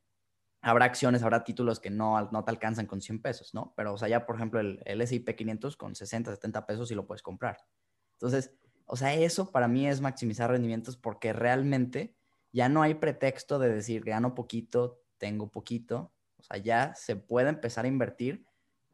habrá 0.62 0.86
acciones, 0.86 1.24
habrá 1.24 1.44
títulos 1.44 1.80
que 1.80 1.89
no, 1.89 2.30
no 2.31 2.44
te 2.44 2.51
alcanzan 2.51 2.86
con 2.86 3.01
100 3.01 3.22
pesos, 3.22 3.54
¿no? 3.54 3.74
Pero, 3.75 3.94
o 3.94 3.98
sea, 3.98 4.07
ya, 4.07 4.25
por 4.25 4.36
ejemplo, 4.36 4.60
el, 4.60 4.81
el 4.86 5.01
S&P 5.01 5.36
500 5.36 5.75
con 5.75 5.95
60, 5.95 6.31
70 6.31 6.66
pesos 6.66 6.88
sí 6.88 6.95
lo 6.95 7.07
puedes 7.07 7.24
comprar. 7.24 7.57
Entonces, 8.13 8.54
o 8.86 8.95
sea, 8.95 9.13
eso 9.13 9.51
para 9.51 9.68
mí 9.68 9.88
es 9.88 10.01
maximizar 10.01 10.51
rendimientos 10.51 10.98
porque 10.98 11.34
realmente 11.34 12.16
ya 12.51 12.69
no 12.69 12.81
hay 12.81 12.95
pretexto 12.95 13.57
de 13.57 13.69
decir, 13.69 14.04
gano 14.04 14.36
poquito, 14.36 15.01
tengo 15.18 15.50
poquito. 15.50 16.12
O 16.38 16.44
sea, 16.44 16.57
ya 16.57 16.94
se 16.95 17.16
puede 17.16 17.50
empezar 17.50 17.86
a 17.86 17.88
invertir 17.88 18.45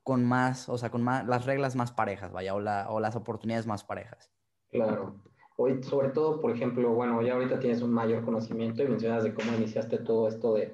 con 0.04 0.24
más, 0.24 0.70
o 0.70 0.78
sea, 0.78 0.90
con 0.90 1.04
más, 1.04 1.26
las 1.26 1.46
reglas 1.46 1.76
más 1.76 1.92
parejas, 1.92 2.32
vaya, 2.32 2.54
o, 2.54 2.62
la, 2.62 2.90
o 2.90 3.00
las 3.00 3.16
oportunidades 3.16 3.66
más 3.66 3.84
parejas. 3.84 4.32
Claro. 4.70 5.22
Hoy, 5.60 5.82
sobre 5.82 6.10
todo, 6.10 6.40
por 6.40 6.52
ejemplo, 6.52 6.94
bueno, 6.94 7.22
ya 7.24 7.34
ahorita 7.34 7.60
tienes 7.60 7.82
un 7.82 7.92
mayor 7.92 8.24
conocimiento 8.24 8.84
y 8.84 8.88
mencionas 8.88 9.24
de 9.24 9.34
cómo 9.34 9.54
iniciaste 9.56 9.98
todo 9.98 10.28
esto 10.28 10.54
de, 10.54 10.72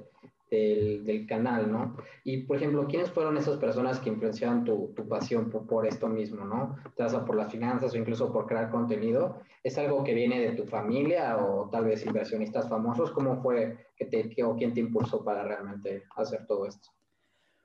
del, 0.51 1.25
canal, 1.25 1.71
¿no? 1.71 1.95
Y, 2.23 2.43
por 2.43 2.57
ejemplo, 2.57 2.85
¿quiénes 2.87 3.09
fueron 3.09 3.37
esas 3.37 3.57
personas 3.57 3.99
que 3.99 4.09
influenciaron 4.09 4.63
tu, 4.65 4.93
tu 4.95 5.07
pasión 5.07 5.49
por, 5.49 5.65
por, 5.65 5.87
esto 5.87 6.07
mismo, 6.07 6.45
¿no? 6.45 6.75
Ya 6.97 7.09
sea 7.09 7.25
por 7.25 7.35
las 7.35 7.51
finanzas 7.51 7.93
o 7.93 7.97
incluso 7.97 8.31
por 8.31 8.45
crear 8.45 8.69
contenido. 8.69 9.41
¿Es 9.63 9.77
algo 9.77 10.03
que 10.03 10.13
viene 10.13 10.39
de 10.41 10.51
tu 10.51 10.65
familia 10.65 11.37
o 11.37 11.69
tal 11.69 11.85
vez 11.85 12.05
inversionistas 12.05 12.69
famosos? 12.69 13.11
¿Cómo 13.11 13.41
fue 13.41 13.77
que 13.95 14.05
te, 14.05 14.29
que, 14.29 14.43
o 14.43 14.55
quién 14.55 14.73
te 14.73 14.81
impulsó 14.81 15.23
para 15.23 15.43
realmente 15.43 16.03
hacer 16.15 16.45
todo 16.45 16.67
esto? 16.67 16.89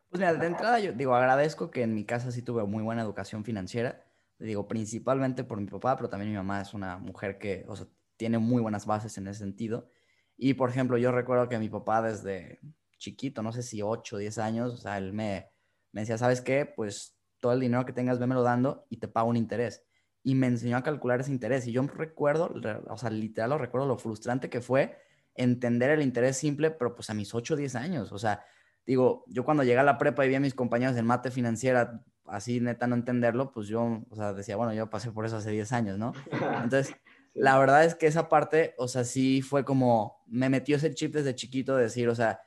Pues 0.08 0.20
mira, 0.20 0.34
de 0.34 0.46
entrada 0.46 0.78
yo 0.78 0.92
digo, 0.92 1.14
agradezco 1.14 1.70
que 1.70 1.82
en 1.82 1.94
mi 1.94 2.04
casa 2.04 2.30
sí 2.30 2.42
tuve 2.42 2.64
muy 2.64 2.82
buena 2.82 3.02
educación 3.02 3.44
financiera. 3.44 4.07
Digo, 4.38 4.68
principalmente 4.68 5.44
por 5.44 5.60
mi 5.60 5.66
papá, 5.66 5.96
pero 5.96 6.08
también 6.08 6.30
mi 6.30 6.36
mamá 6.36 6.60
es 6.60 6.74
una 6.74 6.98
mujer 6.98 7.38
que, 7.38 7.64
o 7.68 7.74
sea, 7.76 7.86
tiene 8.16 8.38
muy 8.38 8.62
buenas 8.62 8.86
bases 8.86 9.16
en 9.18 9.26
ese 9.26 9.40
sentido. 9.40 9.90
Y, 10.36 10.54
por 10.54 10.70
ejemplo, 10.70 10.96
yo 10.98 11.10
recuerdo 11.12 11.48
que 11.48 11.58
mi 11.58 11.68
papá 11.68 12.02
desde 12.02 12.60
chiquito, 12.98 13.42
no 13.42 13.52
sé 13.52 13.62
si 13.62 13.82
8 13.82 14.16
o 14.16 14.18
10 14.18 14.38
años, 14.38 14.74
o 14.74 14.76
sea, 14.76 14.98
él 14.98 15.12
me, 15.12 15.50
me 15.92 16.02
decía, 16.02 16.18
¿sabes 16.18 16.40
qué? 16.40 16.66
Pues 16.66 17.18
todo 17.40 17.52
el 17.52 17.60
dinero 17.60 17.84
que 17.84 17.92
tengas, 17.92 18.18
vémelo 18.18 18.42
dando 18.42 18.86
y 18.90 18.98
te 18.98 19.08
pago 19.08 19.28
un 19.28 19.36
interés. 19.36 19.84
Y 20.22 20.34
me 20.34 20.48
enseñó 20.48 20.76
a 20.76 20.82
calcular 20.82 21.20
ese 21.20 21.32
interés. 21.32 21.66
Y 21.66 21.72
yo 21.72 21.82
recuerdo, 21.82 22.54
o 22.88 22.96
sea, 22.96 23.10
literal 23.10 23.50
lo 23.50 23.58
recuerdo 23.58 23.86
lo 23.86 23.98
frustrante 23.98 24.50
que 24.50 24.60
fue 24.60 24.98
entender 25.34 25.90
el 25.90 26.02
interés 26.02 26.36
simple, 26.36 26.70
pero 26.70 26.94
pues 26.94 27.08
a 27.10 27.14
mis 27.14 27.34
8 27.34 27.54
o 27.54 27.56
10 27.56 27.74
años. 27.76 28.12
O 28.12 28.18
sea, 28.18 28.44
digo, 28.84 29.24
yo 29.28 29.44
cuando 29.44 29.62
llegué 29.62 29.78
a 29.78 29.84
la 29.84 29.96
prepa 29.96 30.26
y 30.26 30.28
vi 30.28 30.34
a 30.34 30.40
mis 30.40 30.54
compañeros 30.54 30.96
en 30.96 31.06
mate 31.06 31.30
financiera, 31.30 32.02
así 32.28 32.60
neta 32.60 32.86
no 32.86 32.94
entenderlo, 32.94 33.52
pues 33.52 33.68
yo, 33.68 34.02
o 34.08 34.16
sea, 34.16 34.32
decía, 34.32 34.56
bueno, 34.56 34.72
yo 34.74 34.90
pasé 34.90 35.10
por 35.10 35.26
eso 35.26 35.36
hace 35.36 35.50
10 35.50 35.72
años, 35.72 35.98
¿no? 35.98 36.12
Entonces, 36.62 36.94
la 37.34 37.58
verdad 37.58 37.84
es 37.84 37.94
que 37.94 38.06
esa 38.06 38.28
parte, 38.28 38.74
o 38.78 38.88
sea, 38.88 39.04
sí 39.04 39.42
fue 39.42 39.64
como, 39.64 40.22
me 40.26 40.48
metió 40.48 40.76
ese 40.76 40.94
chip 40.94 41.14
desde 41.14 41.34
chiquito 41.34 41.76
de 41.76 41.84
decir, 41.84 42.08
o 42.08 42.14
sea, 42.14 42.40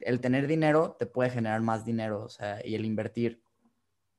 el 0.00 0.20
tener 0.20 0.46
dinero 0.46 0.96
te 0.98 1.06
puede 1.06 1.30
generar 1.30 1.60
más 1.62 1.84
dinero, 1.84 2.22
o 2.24 2.28
sea, 2.28 2.60
y 2.64 2.74
el 2.74 2.84
invertir. 2.84 3.42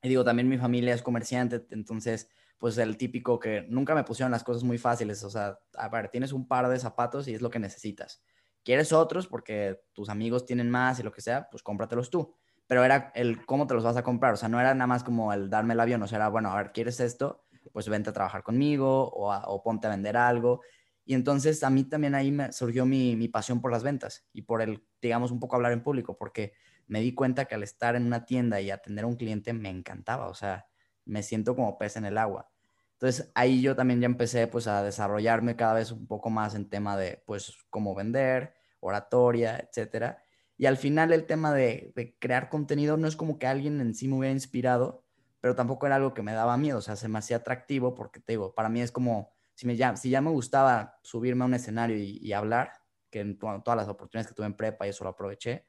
Y 0.02 0.08
digo, 0.08 0.24
también 0.24 0.48
mi 0.48 0.58
familia 0.58 0.94
es 0.94 1.02
comerciante, 1.02 1.66
entonces, 1.70 2.28
pues 2.58 2.76
el 2.78 2.96
típico 2.96 3.38
que 3.38 3.62
nunca 3.68 3.94
me 3.94 4.04
pusieron 4.04 4.32
las 4.32 4.44
cosas 4.44 4.64
muy 4.64 4.78
fáciles, 4.78 5.22
o 5.24 5.30
sea, 5.30 5.58
a 5.74 5.88
ver, 5.88 6.08
tienes 6.08 6.32
un 6.32 6.46
par 6.46 6.68
de 6.68 6.78
zapatos 6.78 7.28
y 7.28 7.34
es 7.34 7.42
lo 7.42 7.50
que 7.50 7.58
necesitas. 7.58 8.22
¿Quieres 8.64 8.92
otros 8.92 9.26
porque 9.26 9.80
tus 9.92 10.08
amigos 10.08 10.44
tienen 10.44 10.68
más 10.68 11.00
y 11.00 11.02
lo 11.02 11.12
que 11.12 11.20
sea? 11.20 11.48
Pues 11.50 11.62
cómpratelos 11.62 12.10
tú. 12.10 12.34
Pero 12.68 12.84
era 12.84 13.10
el 13.16 13.44
cómo 13.44 13.66
te 13.66 13.74
los 13.74 13.82
vas 13.82 13.96
a 13.96 14.04
comprar, 14.04 14.34
o 14.34 14.36
sea, 14.36 14.48
no 14.48 14.60
era 14.60 14.72
nada 14.74 14.86
más 14.86 15.02
como 15.02 15.32
el 15.32 15.50
darme 15.50 15.74
el 15.74 15.80
avión, 15.80 16.02
o 16.02 16.06
sea, 16.06 16.28
bueno, 16.28 16.52
a 16.52 16.56
ver, 16.56 16.72
¿quieres 16.72 17.00
esto? 17.00 17.44
Pues 17.72 17.88
vente 17.88 18.10
a 18.10 18.12
trabajar 18.12 18.44
conmigo 18.44 19.10
o 19.12 19.62
ponte 19.64 19.88
a 19.88 19.90
vender 19.90 20.16
algo. 20.16 20.60
Y 21.04 21.14
entonces 21.14 21.64
a 21.64 21.70
mí 21.70 21.84
también 21.84 22.14
ahí 22.14 22.30
me 22.30 22.52
surgió 22.52 22.84
mi, 22.84 23.16
mi, 23.16 23.28
pasión 23.28 23.62
por 23.62 23.72
las 23.72 23.82
ventas 23.82 24.28
y 24.34 24.42
por 24.42 24.60
el, 24.60 24.86
digamos, 25.00 25.30
un 25.30 25.40
poco 25.40 25.56
hablar 25.56 25.72
en 25.72 25.82
público, 25.82 26.18
porque 26.18 26.52
me 26.86 27.00
di 27.00 27.14
cuenta 27.14 27.46
que 27.46 27.54
al 27.54 27.62
estar 27.62 27.96
en 27.96 28.04
una 28.04 28.26
tienda 28.26 28.60
y 28.60 28.70
atender 28.70 29.04
a 29.04 29.08
un 29.08 29.16
cliente 29.16 29.54
me 29.54 29.70
encantaba, 29.70 30.28
o 30.28 30.34
sea, 30.34 30.66
me 31.06 31.22
siento 31.22 31.56
como 31.56 31.78
pez 31.78 31.96
en 31.96 32.04
el 32.04 32.18
agua. 32.18 32.50
Entonces 32.92 33.30
ahí 33.34 33.62
yo 33.62 33.74
también 33.74 34.00
ya 34.02 34.06
empecé 34.06 34.48
pues 34.48 34.66
a 34.66 34.82
desarrollarme 34.82 35.56
cada 35.56 35.72
vez 35.72 35.92
un 35.92 36.06
poco 36.06 36.30
más 36.30 36.54
en 36.54 36.68
tema 36.68 36.96
de 36.98 37.22
pues 37.26 37.56
cómo 37.70 37.94
vender, 37.94 38.52
oratoria, 38.80 39.56
etcétera. 39.56 40.22
Y 40.58 40.66
al 40.66 40.76
final 40.76 41.12
el 41.12 41.24
tema 41.24 41.54
de, 41.54 41.94
crear 42.18 42.50
contenido 42.50 42.96
no 42.96 43.06
es 43.06 43.14
como 43.14 43.38
que 43.38 43.46
alguien 43.46 43.80
en 43.80 43.94
sí 43.94 44.08
me 44.08 44.16
hubiera 44.16 44.32
inspirado, 44.32 45.04
pero 45.40 45.54
tampoco 45.54 45.86
era 45.86 45.94
algo 45.96 46.14
que 46.14 46.22
me 46.22 46.32
daba 46.32 46.56
miedo, 46.56 46.78
o 46.78 46.82
sea, 46.82 46.96
se 46.96 47.06
me 47.06 47.18
hacía 47.18 47.38
atractivo 47.38 47.94
porque 47.94 48.18
te 48.18 48.32
digo, 48.32 48.54
para 48.54 48.68
mí 48.68 48.80
es 48.80 48.90
como 48.90 49.32
si, 49.54 49.76
ya, 49.76 49.96
si 49.96 50.10
ya 50.10 50.20
me 50.20 50.30
gustaba 50.30 50.98
subirme 51.02 51.44
a 51.44 51.46
un 51.46 51.54
escenario 51.54 51.96
y, 51.96 52.32
hablar, 52.32 52.72
que 53.08 53.20
en 53.20 53.38
todas 53.38 53.76
las 53.76 53.88
oportunidades 53.88 54.26
que 54.26 54.34
tuve 54.34 54.46
en 54.46 54.54
prepa 54.54 54.84
y 54.86 54.90
eso 54.90 55.04
lo 55.04 55.10
aproveché, 55.10 55.66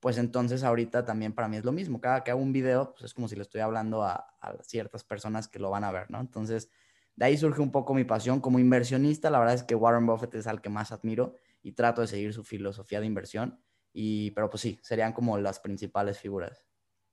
pues 0.00 0.18
entonces 0.18 0.64
ahorita 0.64 1.04
también 1.04 1.32
para 1.32 1.46
mí 1.46 1.56
es 1.56 1.64
lo 1.64 1.70
mismo. 1.70 2.00
Cada 2.00 2.24
que 2.24 2.32
hago 2.32 2.40
un 2.40 2.52
video, 2.52 2.92
pues 2.92 3.04
es 3.04 3.14
como 3.14 3.28
si 3.28 3.36
le 3.36 3.42
estoy 3.42 3.60
hablando 3.60 4.02
a, 4.02 4.34
a, 4.40 4.60
ciertas 4.64 5.04
personas 5.04 5.46
que 5.46 5.60
lo 5.60 5.70
van 5.70 5.84
a 5.84 5.92
ver, 5.92 6.10
¿no? 6.10 6.20
Entonces, 6.20 6.68
de 7.14 7.26
ahí 7.26 7.36
surge 7.36 7.62
un 7.62 7.70
poco 7.70 7.94
mi 7.94 8.02
pasión. 8.02 8.40
Como 8.40 8.58
inversionista, 8.58 9.30
la 9.30 9.38
verdad 9.38 9.54
es 9.54 9.62
que 9.62 9.76
Warren 9.76 10.04
Buffett 10.06 10.34
es 10.34 10.48
al 10.48 10.60
que 10.60 10.68
más 10.68 10.90
admiro 10.90 11.36
y 11.62 11.72
trato 11.72 12.00
de 12.00 12.08
seguir 12.08 12.32
su 12.34 12.42
filosofía 12.42 12.98
de 12.98 13.06
inversión. 13.06 13.62
Y, 13.92 14.30
pero 14.32 14.48
pues 14.48 14.62
sí, 14.62 14.78
serían 14.82 15.12
como 15.12 15.38
las 15.38 15.60
principales 15.60 16.18
figuras. 16.18 16.66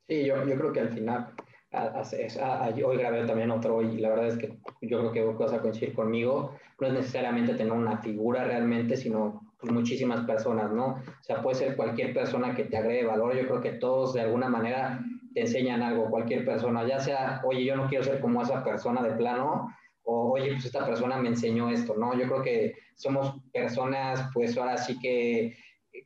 Sí, 0.07 0.25
yo, 0.25 0.43
yo 0.45 0.55
creo 0.55 0.71
que 0.71 0.79
al 0.79 0.89
final, 0.89 1.33
hoy 1.71 2.97
grabé 2.97 3.25
también 3.25 3.51
otro 3.51 3.81
y 3.81 3.97
la 3.97 4.09
verdad 4.09 4.27
es 4.27 4.37
que 4.37 4.57
yo 4.81 5.11
creo 5.11 5.35
que 5.37 5.43
vas 5.43 5.53
a 5.53 5.61
coincidir 5.61 5.93
conmigo, 5.93 6.55
no 6.79 6.87
es 6.87 6.93
necesariamente 6.93 7.53
tener 7.53 7.73
una 7.73 7.97
figura 7.99 8.43
realmente, 8.43 8.97
sino 8.97 9.53
pues, 9.59 9.71
muchísimas 9.71 10.25
personas, 10.25 10.71
¿no? 10.71 10.95
O 10.95 11.23
sea, 11.23 11.41
puede 11.41 11.57
ser 11.57 11.75
cualquier 11.75 12.13
persona 12.13 12.55
que 12.55 12.63
te 12.63 12.77
agregue 12.77 13.05
valor, 13.05 13.35
yo 13.35 13.47
creo 13.47 13.61
que 13.61 13.73
todos 13.73 14.13
de 14.13 14.21
alguna 14.21 14.49
manera 14.49 14.99
te 15.33 15.41
enseñan 15.41 15.83
algo, 15.83 16.09
cualquier 16.09 16.43
persona, 16.43 16.87
ya 16.87 16.99
sea, 16.99 17.41
oye, 17.45 17.63
yo 17.63 17.75
no 17.75 17.87
quiero 17.87 18.03
ser 18.03 18.19
como 18.19 18.41
esa 18.41 18.63
persona 18.63 19.03
de 19.03 19.11
plano, 19.11 19.69
o 20.03 20.31
oye, 20.31 20.53
pues 20.53 20.65
esta 20.65 20.83
persona 20.85 21.17
me 21.17 21.29
enseñó 21.29 21.69
esto, 21.69 21.95
¿no? 21.95 22.17
Yo 22.17 22.25
creo 22.27 22.41
que 22.41 22.73
somos 22.95 23.35
personas, 23.53 24.27
pues 24.33 24.57
ahora 24.57 24.75
sí 24.77 24.97
que, 24.99 25.55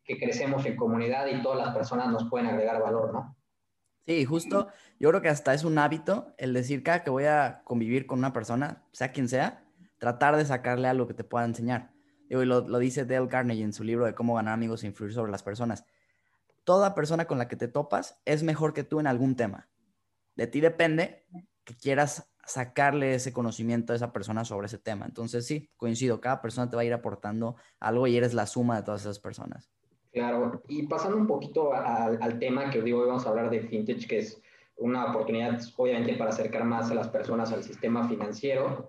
que 0.03 0.17
crecemos 0.17 0.65
en 0.65 0.75
comunidad 0.75 1.27
y 1.27 1.41
todas 1.41 1.65
las 1.65 1.74
personas 1.74 2.10
nos 2.10 2.29
pueden 2.29 2.48
agregar 2.48 2.81
valor, 2.81 3.13
¿no? 3.13 3.38
Sí, 4.05 4.25
justo, 4.25 4.67
yo 5.00 5.10
creo 5.10 5.22
que 5.22 5.29
hasta 5.29 5.53
es 5.53 5.63
un 5.63 5.77
hábito 5.77 6.33
el 6.38 6.53
decir 6.53 6.83
cada 6.83 7.03
que 7.03 7.10
voy 7.10 7.24
a 7.24 7.62
convivir 7.63 8.05
con 8.05 8.19
una 8.19 8.33
persona, 8.33 8.83
sea 8.91 9.13
quien 9.13 9.29
sea, 9.29 9.63
tratar 9.98 10.36
de 10.36 10.43
sacarle 10.43 10.89
algo 10.89 11.07
que 11.07 11.13
te 11.13 11.24
pueda 11.24 11.45
enseñar. 11.45 11.93
Y 12.29 12.36
lo, 12.36 12.67
lo 12.67 12.79
dice 12.79 13.05
Dale 13.05 13.29
Carnegie 13.29 13.63
en 13.63 13.72
su 13.72 13.83
libro 13.83 14.05
de 14.05 14.13
cómo 14.13 14.36
ganar 14.36 14.53
amigos 14.55 14.83
e 14.83 14.88
influir 14.88 15.13
sobre 15.13 15.31
las 15.31 15.43
personas. 15.43 15.86
Toda 16.65 16.95
persona 16.95 17.25
con 17.25 17.38
la 17.38 17.48
que 17.48 17.55
te 17.55 17.69
topas 17.69 18.22
es 18.25 18.43
mejor 18.43 18.74
que 18.74 18.83
tú 18.83 19.00
en 19.00 19.07
algún 19.07 19.36
tema. 19.38 19.69
De 20.36 20.48
ti 20.48 20.60
depende 20.60 21.25
que 21.63 21.75
quieras 21.75 22.33
sacarle 22.45 23.15
ese 23.15 23.31
conocimiento 23.31 23.93
a 23.93 23.95
esa 23.95 24.12
persona 24.12 24.43
sobre 24.43 24.67
ese 24.67 24.77
tema. 24.77 25.05
Entonces, 25.05 25.45
sí, 25.45 25.69
coincido, 25.77 26.19
cada 26.19 26.41
persona 26.41 26.69
te 26.69 26.75
va 26.75 26.81
a 26.81 26.86
ir 26.86 26.93
aportando 26.93 27.55
algo 27.79 28.07
y 28.07 28.17
eres 28.17 28.33
la 28.33 28.48
suma 28.48 28.75
de 28.75 28.83
todas 28.83 29.01
esas 29.01 29.19
personas. 29.19 29.72
Claro, 30.13 30.62
y 30.67 30.84
pasando 30.84 31.17
un 31.17 31.25
poquito 31.25 31.74
al 31.74 32.38
tema 32.38 32.70
que 32.70 32.84
digo, 32.84 33.00
hoy 33.00 33.08
vamos 33.08 33.25
a 33.25 33.29
hablar 33.29 33.50
de 33.50 33.62
fintech, 33.62 34.08
que 34.08 34.20
es 34.20 34.39
una 34.77 35.05
oportunidad 35.05 35.60
obviamente 35.75 36.13
para 36.15 36.29
acercar 36.29 36.65
más 36.65 36.91
a 36.91 36.93
las 36.93 37.08
personas 37.08 37.51
al 37.51 37.63
sistema 37.63 38.08
financiero. 38.08 38.88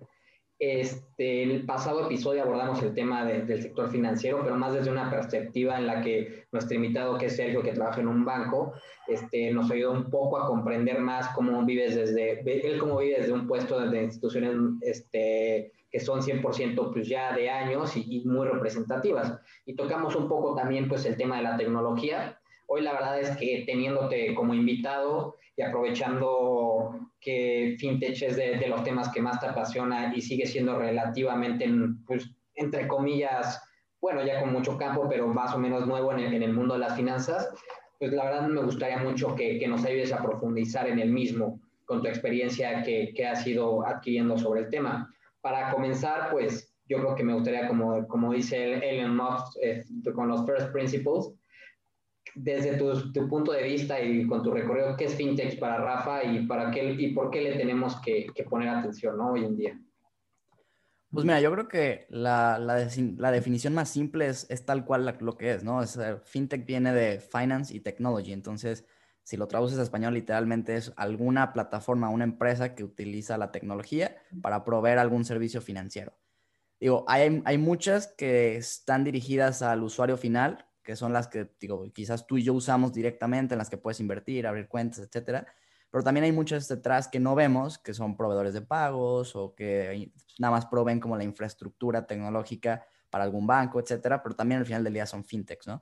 Este, 0.58 1.42
el 1.42 1.66
pasado 1.66 2.06
episodio 2.06 2.42
abordamos 2.42 2.80
el 2.82 2.94
tema 2.94 3.24
del 3.24 3.60
sector 3.60 3.90
financiero, 3.90 4.40
pero 4.42 4.56
más 4.56 4.72
desde 4.72 4.90
una 4.90 5.10
perspectiva 5.10 5.76
en 5.78 5.86
la 5.86 6.00
que 6.00 6.46
nuestro 6.52 6.76
invitado, 6.76 7.18
que 7.18 7.26
es 7.26 7.36
Sergio, 7.36 7.62
que 7.62 7.72
trabaja 7.72 8.00
en 8.00 8.08
un 8.08 8.24
banco, 8.24 8.72
este, 9.08 9.50
nos 9.50 9.70
ayudó 9.70 9.92
un 9.92 10.10
poco 10.10 10.38
a 10.38 10.46
comprender 10.46 11.00
más 11.00 11.28
cómo 11.34 11.64
vives 11.64 11.96
desde, 11.96 12.40
él 12.40 12.78
cómo 12.78 12.98
vive 12.98 13.18
desde 13.18 13.32
un 13.32 13.48
puesto 13.48 13.80
de 13.80 14.04
instituciones 14.04 14.54
este, 14.82 15.72
que 15.90 16.00
son 16.00 16.22
100% 16.22 16.92
pues 16.92 17.08
ya 17.08 17.34
de 17.34 17.50
años 17.50 17.96
y, 17.96 18.04
y, 18.08 18.24
muy 18.24 18.46
representativas. 18.46 19.36
Y 19.66 19.74
tocamos 19.74 20.14
un 20.14 20.28
poco 20.28 20.54
también 20.54 20.88
pues 20.88 21.04
el 21.04 21.16
tema 21.16 21.38
de 21.38 21.42
la 21.42 21.56
tecnología. 21.56 22.38
Hoy 22.68 22.82
la 22.82 22.92
verdad 22.92 23.20
es 23.20 23.36
que 23.36 23.64
teniéndote 23.66 24.34
como 24.34 24.54
invitado, 24.54 25.34
y 25.56 25.62
aprovechando 25.62 26.98
que 27.24 27.76
fintech 27.78 28.20
es 28.22 28.36
de, 28.36 28.66
los 28.68 28.84
temas 28.84 29.08
que 29.08 29.22
más 29.22 29.40
te 29.40 29.46
apasiona 29.46 30.14
y 30.14 30.20
sigue 30.20 30.46
siendo 30.46 30.78
relativamente, 30.78 31.66
pues, 32.06 32.30
entre 32.54 32.86
comillas, 32.86 33.62
bueno, 34.00 34.24
ya 34.24 34.40
con 34.40 34.52
mucho 34.52 34.76
campo, 34.76 35.08
pero 35.08 35.26
más 35.26 35.54
o 35.54 35.58
menos 35.58 35.86
nuevo 35.86 36.12
en 36.12 36.20
el, 36.20 36.52
mundo 36.52 36.74
de 36.74 36.80
las 36.80 36.94
finanzas, 36.94 37.48
pues 37.98 38.12
la 38.12 38.24
verdad 38.24 38.48
me 38.48 38.62
gustaría 38.62 38.98
mucho 38.98 39.34
que, 39.34 39.58
que, 39.58 39.66
nos 39.66 39.84
ayudes 39.84 40.12
a 40.12 40.22
profundizar 40.22 40.86
en 40.86 40.98
el 40.98 41.10
mismo 41.10 41.58
con 41.86 42.02
tu 42.02 42.08
experiencia 42.08 42.82
que, 42.82 43.12
que 43.14 43.26
has 43.26 43.46
ido 43.46 43.86
adquiriendo 43.86 44.36
sobre 44.36 44.60
el 44.60 44.68
tema. 44.68 45.10
Para 45.40 45.70
comenzar, 45.70 46.30
pues 46.30 46.74
yo 46.88 46.98
creo 46.98 47.14
que 47.14 47.24
me 47.24 47.32
gustaría, 47.32 47.66
como, 47.66 48.06
como 48.06 48.32
dice 48.34 48.74
Elon 48.74 49.16
Musk, 49.16 49.56
eh, 49.62 49.82
con 50.14 50.28
los 50.28 50.44
first 50.44 50.70
principles, 50.72 51.32
desde 52.34 52.76
tu, 52.76 53.28
punto 53.28 53.52
de 53.52 53.62
vista 53.62 54.00
y 54.00 54.26
con 54.26 54.42
tu 54.42 54.50
recorrido, 54.50 54.96
¿qué 54.96 55.04
es 55.04 55.14
fintech 55.14 55.58
para 55.58 55.78
Rafa 55.78 56.24
y, 56.24 56.46
para 56.46 56.70
qué, 56.70 56.92
y 56.92 57.12
por 57.12 57.30
qué 57.30 57.42
le 57.42 57.56
tenemos 57.56 58.00
que, 58.00 58.26
poner 58.48 58.68
atención 58.68 59.20
hoy 59.20 59.44
en 59.44 59.56
día? 59.56 59.80
Pues 61.10 61.24
mira, 61.24 61.40
yo 61.40 61.52
creo 61.52 61.68
que 61.68 62.06
la, 62.08 62.58
definición 63.30 63.74
más 63.74 63.88
simple 63.88 64.26
es, 64.26 64.66
tal 64.66 64.84
cual 64.84 65.16
lo 65.20 65.36
que 65.36 65.52
es, 65.52 65.62
¿no? 65.62 65.82
Es, 65.82 65.98
fintech 66.24 66.66
viene 66.66 66.92
de 66.92 67.20
finance 67.20 67.74
y 67.74 67.80
technology, 67.80 68.32
entonces 68.32 68.84
si 69.22 69.38
lo 69.38 69.48
traduces 69.48 69.78
a 69.78 69.82
español 69.82 70.12
literalmente 70.12 70.76
es 70.76 70.92
alguna 70.96 71.52
plataforma, 71.54 72.10
una 72.10 72.24
empresa 72.24 72.74
que 72.74 72.84
utiliza 72.84 73.38
la 73.38 73.52
tecnología 73.52 74.16
para 74.42 74.64
proveer 74.64 74.98
algún 74.98 75.24
servicio 75.24 75.62
financiero. 75.62 76.12
Digo, 76.78 77.06
hay 77.08 77.56
muchas 77.56 78.08
que 78.08 78.56
están 78.56 79.04
dirigidas 79.04 79.62
al 79.62 79.82
usuario 79.82 80.18
final, 80.18 80.66
que 80.84 80.94
son 80.96 81.12
las 81.12 81.26
que, 81.28 81.50
digo, 81.58 81.90
quizás 81.92 82.26
tú 82.26 82.36
y 82.36 82.42
yo 82.44 82.52
usamos 82.52 82.92
directamente, 82.92 83.54
en 83.54 83.58
las 83.58 83.70
que 83.70 83.78
puedes 83.78 83.98
invertir, 84.00 84.46
abrir 84.46 84.68
cuentas, 84.68 85.00
etcétera. 85.00 85.46
Pero 85.90 86.04
también 86.04 86.24
hay 86.24 86.32
muchas 86.32 86.68
detrás 86.68 87.08
que 87.08 87.18
no 87.18 87.34
vemos, 87.34 87.78
que 87.78 87.94
son 87.94 88.16
proveedores 88.16 88.52
de 88.52 88.60
pagos 88.60 89.34
o 89.34 89.54
que 89.54 90.12
nada 90.38 90.52
más 90.52 90.66
proveen 90.66 91.00
como 91.00 91.16
la 91.16 91.24
infraestructura 91.24 92.06
tecnológica 92.06 92.84
para 93.10 93.24
algún 93.24 93.46
banco, 93.46 93.80
etcétera. 93.80 94.22
Pero 94.22 94.36
también 94.36 94.60
al 94.60 94.66
final 94.66 94.84
del 94.84 94.92
día 94.92 95.06
son 95.06 95.24
fintechs, 95.24 95.66
¿no? 95.66 95.80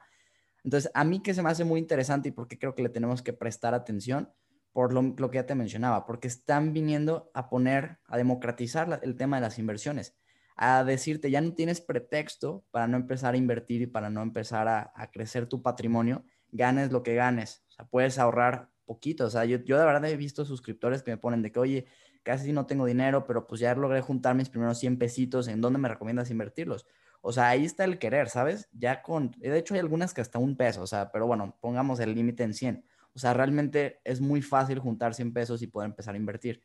Entonces, 0.65 0.91
a 0.95 1.03
mí 1.03 1.21
que 1.21 1.35
se 1.35 1.43
me 1.43 1.51
hace 1.51 1.65
muy 1.65 1.81
interesante 1.81 2.29
y 2.29 2.33
porque 2.33 2.59
creo 2.59 2.75
que 2.75 2.83
le 2.83 2.89
tenemos 2.89 3.23
que 3.23 3.33
prestar 3.33 3.75
atención, 3.75 4.33
por 4.73 4.93
lo, 4.93 5.03
lo 5.03 5.31
que 5.31 5.37
ya 5.37 5.47
te 5.47 5.55
mencionaba, 5.55 6.07
porque 6.07 6.29
están 6.29 6.73
viniendo 6.73 7.31
a 7.35 7.49
poner, 7.49 7.99
a 8.07 8.17
democratizar 8.17 9.01
el 9.03 9.17
tema 9.17 9.37
de 9.37 9.43
las 9.43 9.59
inversiones 9.59 10.15
a 10.57 10.85
decirte, 10.85 11.31
ya 11.31 11.41
no 11.41 11.55
tienes 11.55 11.81
pretexto 11.81 12.65
para 12.71 12.87
no 12.87 12.97
empezar 12.97 13.35
a 13.35 13.37
invertir 13.37 13.83
y 13.83 13.87
para 13.87 14.11
no 14.11 14.23
empezar 14.23 14.69
a, 14.69 14.93
crecer 15.13 15.47
tu 15.47 15.63
patrimonio, 15.63 16.25
ganes 16.51 16.93
lo 16.93 17.03
que 17.03 17.15
ganes. 17.15 17.65
O 17.69 17.73
sea, 17.73 17.87
puedes 17.87 18.19
ahorrar 18.19 18.71
poquito. 18.85 19.27
O 19.27 19.31
sea, 19.31 19.45
yo, 19.45 19.59
yo 19.59 19.79
de 19.79 19.85
verdad 19.85 20.05
he 20.07 20.17
visto 20.17 20.45
suscriptores 20.45 21.03
que 21.03 21.11
me 21.11 21.17
ponen 21.17 21.43
de 21.43 21.53
que, 21.53 21.59
oye, 21.59 21.87
casi 22.23 22.53
no 22.53 22.67
tengo 22.67 22.87
dinero, 22.87 23.25
pero 23.25 23.47
pues 23.47 23.61
ya 23.61 23.75
logré 23.75 24.01
juntar 24.01 24.35
mis 24.35 24.49
primeros 24.49 24.79
100 24.79 24.99
pesitos, 24.99 25.49
¿en 25.49 25.61
dónde 25.61 25.79
me 25.79 25.89
recomiendas 25.89 26.31
invertirlos? 26.31 26.87
O 27.21 27.33
sea, 27.33 27.49
ahí 27.49 27.65
está 27.65 27.85
el 27.85 27.99
querer, 27.99 28.29
¿sabes? 28.29 28.69
Ya 28.73 29.03
con, 29.03 29.31
de 29.39 29.57
hecho 29.57 29.75
hay 29.75 29.81
algunas 29.81 30.13
que 30.13 30.21
hasta 30.21 30.39
un 30.39 30.57
peso, 30.57 30.83
o 30.83 30.87
sea, 30.87 31.13
pero 31.13 31.27
bueno, 31.27 31.57
pongamos 31.61 32.01
el 32.01 32.15
límite 32.15 32.43
en 32.43 32.55
100. 32.55 32.85
O 33.15 33.19
sea, 33.19 33.35
realmente 33.35 34.01
es 34.05 34.21
muy 34.21 34.43
fácil 34.43 34.79
juntar 34.79 35.15
100 35.15 35.33
pesos 35.33 35.63
y 35.63 35.67
poder 35.67 35.91
empezar 35.91 36.15
a 36.15 36.19
invertir. 36.19 36.63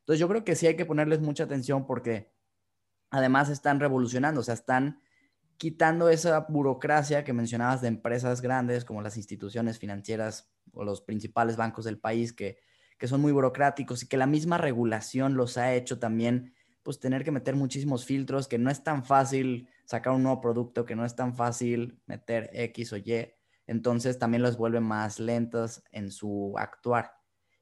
Entonces 0.00 0.18
yo 0.18 0.28
creo 0.28 0.44
que 0.44 0.56
sí 0.56 0.66
hay 0.66 0.76
que 0.76 0.86
ponerles 0.86 1.20
mucha 1.20 1.44
atención 1.44 1.86
porque 1.86 2.32
además 3.10 3.48
están 3.48 3.80
revolucionando, 3.80 4.40
o 4.40 4.44
sea, 4.44 4.54
están 4.54 5.00
quitando 5.60 6.08
esa 6.08 6.40
burocracia 6.48 7.22
que 7.22 7.34
mencionabas 7.34 7.82
de 7.82 7.88
empresas 7.88 8.40
grandes 8.40 8.84
como 8.86 9.02
las 9.02 9.18
instituciones 9.18 9.78
financieras 9.78 10.50
o 10.72 10.84
los 10.84 11.02
principales 11.02 11.56
bancos 11.56 11.84
del 11.84 11.98
país 11.98 12.32
que, 12.32 12.58
son 13.02 13.20
muy 13.22 13.32
burocráticos 13.32 14.02
y 14.02 14.08
que 14.08 14.18
la 14.18 14.26
misma 14.26 14.58
regulación 14.58 15.34
los 15.34 15.56
ha 15.56 15.74
hecho 15.74 15.98
también 15.98 16.54
pues 16.82 16.98
tener 17.00 17.24
que 17.24 17.30
meter 17.30 17.56
muchísimos 17.56 18.04
filtros, 18.04 18.46
que 18.46 18.58
no 18.58 18.70
es 18.70 18.82
tan 18.84 19.04
fácil 19.04 19.68
sacar 19.86 20.12
un 20.12 20.22
nuevo 20.22 20.40
producto, 20.40 20.84
que 20.84 20.96
no 20.96 21.04
es 21.04 21.16
tan 21.16 21.34
fácil 21.34 21.98
meter 22.06 22.50
X 22.52 22.92
o 22.92 22.98
Y, 22.98 23.32
entonces 23.66 24.18
también 24.18 24.42
los 24.42 24.56
vuelve 24.56 24.80
más 24.80 25.18
lentos 25.18 25.82
en 25.92 26.10
su 26.10 26.54
actuar. 26.58 27.12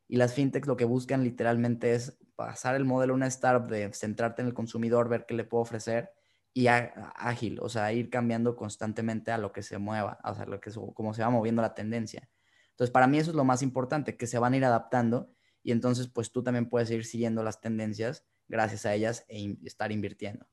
Y 0.08 0.16
las 0.16 0.34
fintechs 0.34 0.66
lo 0.66 0.76
que 0.76 0.84
buscan 0.84 1.22
literalmente 1.22 1.94
es 1.94 2.18
pasar 2.38 2.76
el 2.76 2.84
modelo 2.84 3.14
a 3.14 3.16
una 3.16 3.26
startup 3.26 3.68
de 3.68 3.92
centrarte 3.92 4.42
en 4.42 4.48
el 4.48 4.54
consumidor, 4.54 5.08
ver 5.08 5.26
qué 5.26 5.34
le 5.34 5.42
puedo 5.42 5.60
ofrecer 5.62 6.12
y 6.54 6.68
ágil, 6.68 7.58
o 7.60 7.68
sea, 7.68 7.92
ir 7.92 8.10
cambiando 8.10 8.54
constantemente 8.54 9.32
a 9.32 9.38
lo 9.38 9.50
que 9.50 9.64
se 9.64 9.78
mueva, 9.78 10.20
o 10.22 10.34
sea, 10.36 10.46
lo 10.46 10.60
que 10.60 10.70
como 10.94 11.14
se 11.14 11.22
va 11.22 11.30
moviendo 11.30 11.62
la 11.62 11.74
tendencia. 11.74 12.30
Entonces, 12.70 12.92
para 12.92 13.08
mí 13.08 13.18
eso 13.18 13.30
es 13.30 13.36
lo 13.36 13.44
más 13.44 13.60
importante, 13.62 14.16
que 14.16 14.28
se 14.28 14.38
van 14.38 14.52
a 14.52 14.56
ir 14.56 14.64
adaptando 14.64 15.32
y 15.64 15.72
entonces 15.72 16.06
pues 16.06 16.30
tú 16.30 16.44
también 16.44 16.68
puedes 16.68 16.88
ir 16.92 17.04
siguiendo 17.04 17.42
las 17.42 17.60
tendencias 17.60 18.24
gracias 18.46 18.86
a 18.86 18.94
ellas 18.94 19.24
e 19.28 19.56
estar 19.64 19.90
invirtiendo. 19.90 20.46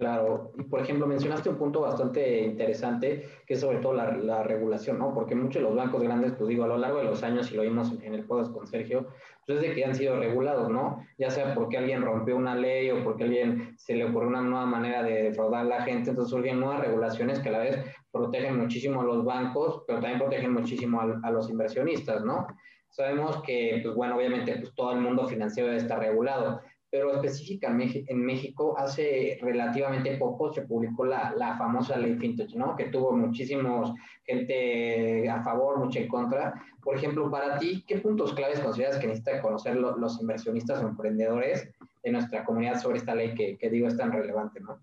Claro, 0.00 0.52
y 0.58 0.62
por 0.62 0.80
ejemplo, 0.80 1.06
mencionaste 1.06 1.50
un 1.50 1.58
punto 1.58 1.82
bastante 1.82 2.40
interesante, 2.40 3.22
que 3.46 3.52
es 3.52 3.60
sobre 3.60 3.80
todo 3.80 3.92
la, 3.92 4.42
regulación, 4.42 4.98
¿no? 4.98 5.12
Porque 5.12 5.34
muchos 5.34 5.56
de 5.56 5.68
los 5.68 5.76
bancos 5.76 6.02
grandes, 6.02 6.32
pues 6.38 6.48
digo, 6.48 6.64
a 6.64 6.68
lo 6.68 6.78
largo 6.78 7.00
de 7.00 7.04
los 7.04 7.22
años, 7.22 7.52
y 7.52 7.54
lo 7.54 7.64
vimos 7.64 7.92
en 8.02 8.14
el 8.14 8.24
podcast 8.24 8.50
con 8.50 8.66
Sergio, 8.66 9.08
pues 9.46 9.58
es 9.58 9.68
de 9.68 9.74
que 9.74 9.84
han 9.84 9.94
sido 9.94 10.18
regulados, 10.18 10.70
¿no? 10.70 11.04
Ya 11.18 11.28
sea 11.28 11.54
porque 11.54 11.76
alguien 11.76 12.00
rompió 12.00 12.34
una 12.34 12.54
ley 12.54 12.90
o 12.90 13.04
porque 13.04 13.24
alguien 13.24 13.74
se 13.76 13.94
le 13.94 14.06
ocurrió 14.06 14.30
una 14.30 14.40
nueva 14.40 14.64
manera 14.64 15.02
de 15.02 15.24
defraudar 15.24 15.66
a 15.66 15.68
la 15.68 15.82
gente, 15.82 16.08
entonces 16.08 16.30
surgen 16.30 16.60
nuevas 16.60 16.80
regulaciones 16.80 17.40
que 17.40 17.50
a 17.50 17.52
la 17.52 17.58
vez 17.58 17.84
protegen 18.10 18.56
muchísimo 18.56 19.02
a 19.02 19.04
los 19.04 19.22
bancos, 19.22 19.82
pero 19.86 20.00
también 20.00 20.18
protegen 20.18 20.54
muchísimo 20.54 20.98
a, 20.98 21.20
a 21.22 21.30
los 21.30 21.50
inversionistas, 21.50 22.24
¿no? 22.24 22.46
Sabemos 22.88 23.42
que, 23.42 23.80
pues 23.82 23.94
bueno, 23.94 24.16
obviamente, 24.16 24.56
pues 24.56 24.74
todo 24.74 24.92
el 24.92 25.00
mundo 25.00 25.28
financiero 25.28 25.70
estar 25.70 26.00
regulado, 26.00 26.62
pero 26.90 27.14
específicamente 27.14 28.04
en 28.08 28.24
México, 28.24 28.76
hace 28.76 29.38
relativamente 29.40 30.16
poco 30.16 30.52
se 30.52 30.62
publicó 30.62 31.04
la, 31.04 31.32
la, 31.36 31.56
famosa 31.56 31.96
ley 31.96 32.16
FinTech, 32.16 32.52
¿no? 32.54 32.74
Que 32.74 32.86
tuvo 32.86 33.12
muchísimos 33.12 33.92
gente 34.24 35.28
a 35.30 35.40
favor, 35.42 35.78
mucha 35.78 36.00
en 36.00 36.08
contra. 36.08 36.52
Por 36.82 36.96
ejemplo, 36.96 37.30
para 37.30 37.58
ti, 37.58 37.84
¿qué 37.86 37.98
puntos 37.98 38.34
claves 38.34 38.58
consideras 38.58 38.98
que 38.98 39.06
necesitan 39.06 39.40
conocer 39.40 39.76
los 39.76 40.20
inversionistas 40.20 40.82
o 40.82 40.88
emprendedores 40.88 41.70
de 42.02 42.10
nuestra 42.10 42.44
comunidad 42.44 42.80
sobre 42.80 42.98
esta 42.98 43.14
ley 43.14 43.34
que, 43.34 43.56
que, 43.56 43.70
digo 43.70 43.86
es 43.86 43.96
tan 43.96 44.10
relevante, 44.10 44.60
¿no? 44.60 44.82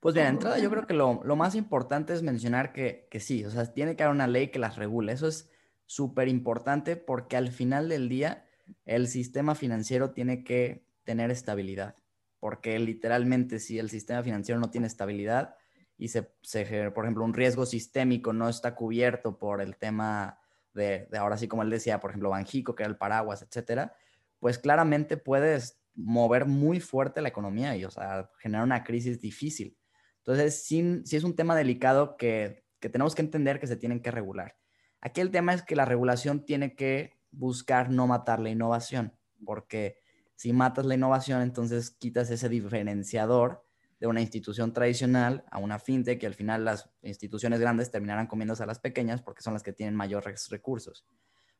Pues 0.00 0.14
bien, 0.14 0.26
entrada 0.28 0.58
yo 0.58 0.70
creo 0.70 0.86
que 0.86 0.94
lo, 0.94 1.14
más 1.36 1.54
importante 1.54 2.14
es 2.14 2.22
mencionar 2.22 2.72
que, 2.72 3.06
que, 3.10 3.20
sí, 3.20 3.44
o 3.44 3.50
sea, 3.50 3.72
tiene 3.72 3.96
que 3.96 4.02
haber 4.02 4.14
una 4.14 4.26
ley 4.26 4.48
que 4.48 4.58
las 4.58 4.76
regule. 4.76 5.12
Eso 5.12 5.28
es 5.28 5.50
súper 5.84 6.28
importante 6.28 6.96
porque 6.96 7.36
al 7.36 7.48
final 7.48 7.88
del 7.88 8.08
día 8.08 8.44
el 8.84 9.08
sistema 9.08 9.54
financiero 9.54 10.10
tiene 10.10 10.42
que 10.42 10.85
tener 11.06 11.30
estabilidad. 11.30 11.96
Porque 12.38 12.78
literalmente 12.78 13.58
si 13.58 13.78
el 13.78 13.88
sistema 13.88 14.22
financiero 14.22 14.60
no 14.60 14.70
tiene 14.70 14.86
estabilidad 14.86 15.56
y 15.96 16.08
se, 16.08 16.30
se 16.42 16.90
por 16.90 17.04
ejemplo, 17.04 17.24
un 17.24 17.32
riesgo 17.32 17.64
sistémico 17.64 18.34
no 18.34 18.50
está 18.50 18.74
cubierto 18.74 19.38
por 19.38 19.62
el 19.62 19.78
tema 19.78 20.38
de, 20.74 21.08
de 21.10 21.16
ahora 21.16 21.38
sí 21.38 21.48
como 21.48 21.62
él 21.62 21.70
decía, 21.70 21.98
por 22.00 22.10
ejemplo, 22.10 22.28
Banjico, 22.28 22.74
que 22.74 22.82
era 22.82 22.90
el 22.90 22.98
paraguas, 22.98 23.40
etcétera, 23.40 23.94
pues 24.38 24.58
claramente 24.58 25.16
puedes 25.16 25.80
mover 25.94 26.44
muy 26.44 26.80
fuerte 26.80 27.22
la 27.22 27.28
economía 27.28 27.74
y, 27.74 27.86
o 27.86 27.90
sea, 27.90 28.30
generar 28.38 28.64
una 28.64 28.84
crisis 28.84 29.18
difícil. 29.18 29.78
Entonces, 30.18 30.64
sí, 30.64 31.02
es 31.10 31.24
un 31.24 31.34
tema 31.34 31.56
delicado 31.56 32.16
que, 32.16 32.64
que 32.80 32.90
tenemos 32.90 33.14
que 33.14 33.22
entender 33.22 33.58
que 33.58 33.66
se 33.66 33.76
tienen 33.76 34.02
que 34.02 34.10
regular. 34.10 34.58
Aquí 35.00 35.20
el 35.22 35.30
tema 35.30 35.54
es 35.54 35.62
que 35.62 35.76
la 35.76 35.86
regulación 35.86 36.44
tiene 36.44 36.74
que 36.74 37.16
buscar 37.30 37.90
no 37.90 38.06
matar 38.06 38.40
la 38.40 38.50
innovación, 38.50 39.16
porque 39.44 39.98
si 40.36 40.52
matas 40.52 40.86
la 40.86 40.94
innovación, 40.94 41.42
entonces 41.42 41.90
quitas 41.90 42.30
ese 42.30 42.48
diferenciador 42.48 43.64
de 43.98 44.06
una 44.06 44.20
institución 44.20 44.72
tradicional 44.72 45.44
a 45.50 45.58
una 45.58 45.78
fintech 45.78 46.20
que 46.20 46.26
al 46.26 46.34
final 46.34 46.64
las 46.66 46.90
instituciones 47.02 47.60
grandes 47.60 47.90
terminarán 47.90 48.26
comiéndose 48.26 48.62
a 48.62 48.66
las 48.66 48.78
pequeñas 48.78 49.22
porque 49.22 49.42
son 49.42 49.54
las 49.54 49.62
que 49.62 49.72
tienen 49.72 49.96
mayores 49.96 50.48
recursos. 50.50 51.06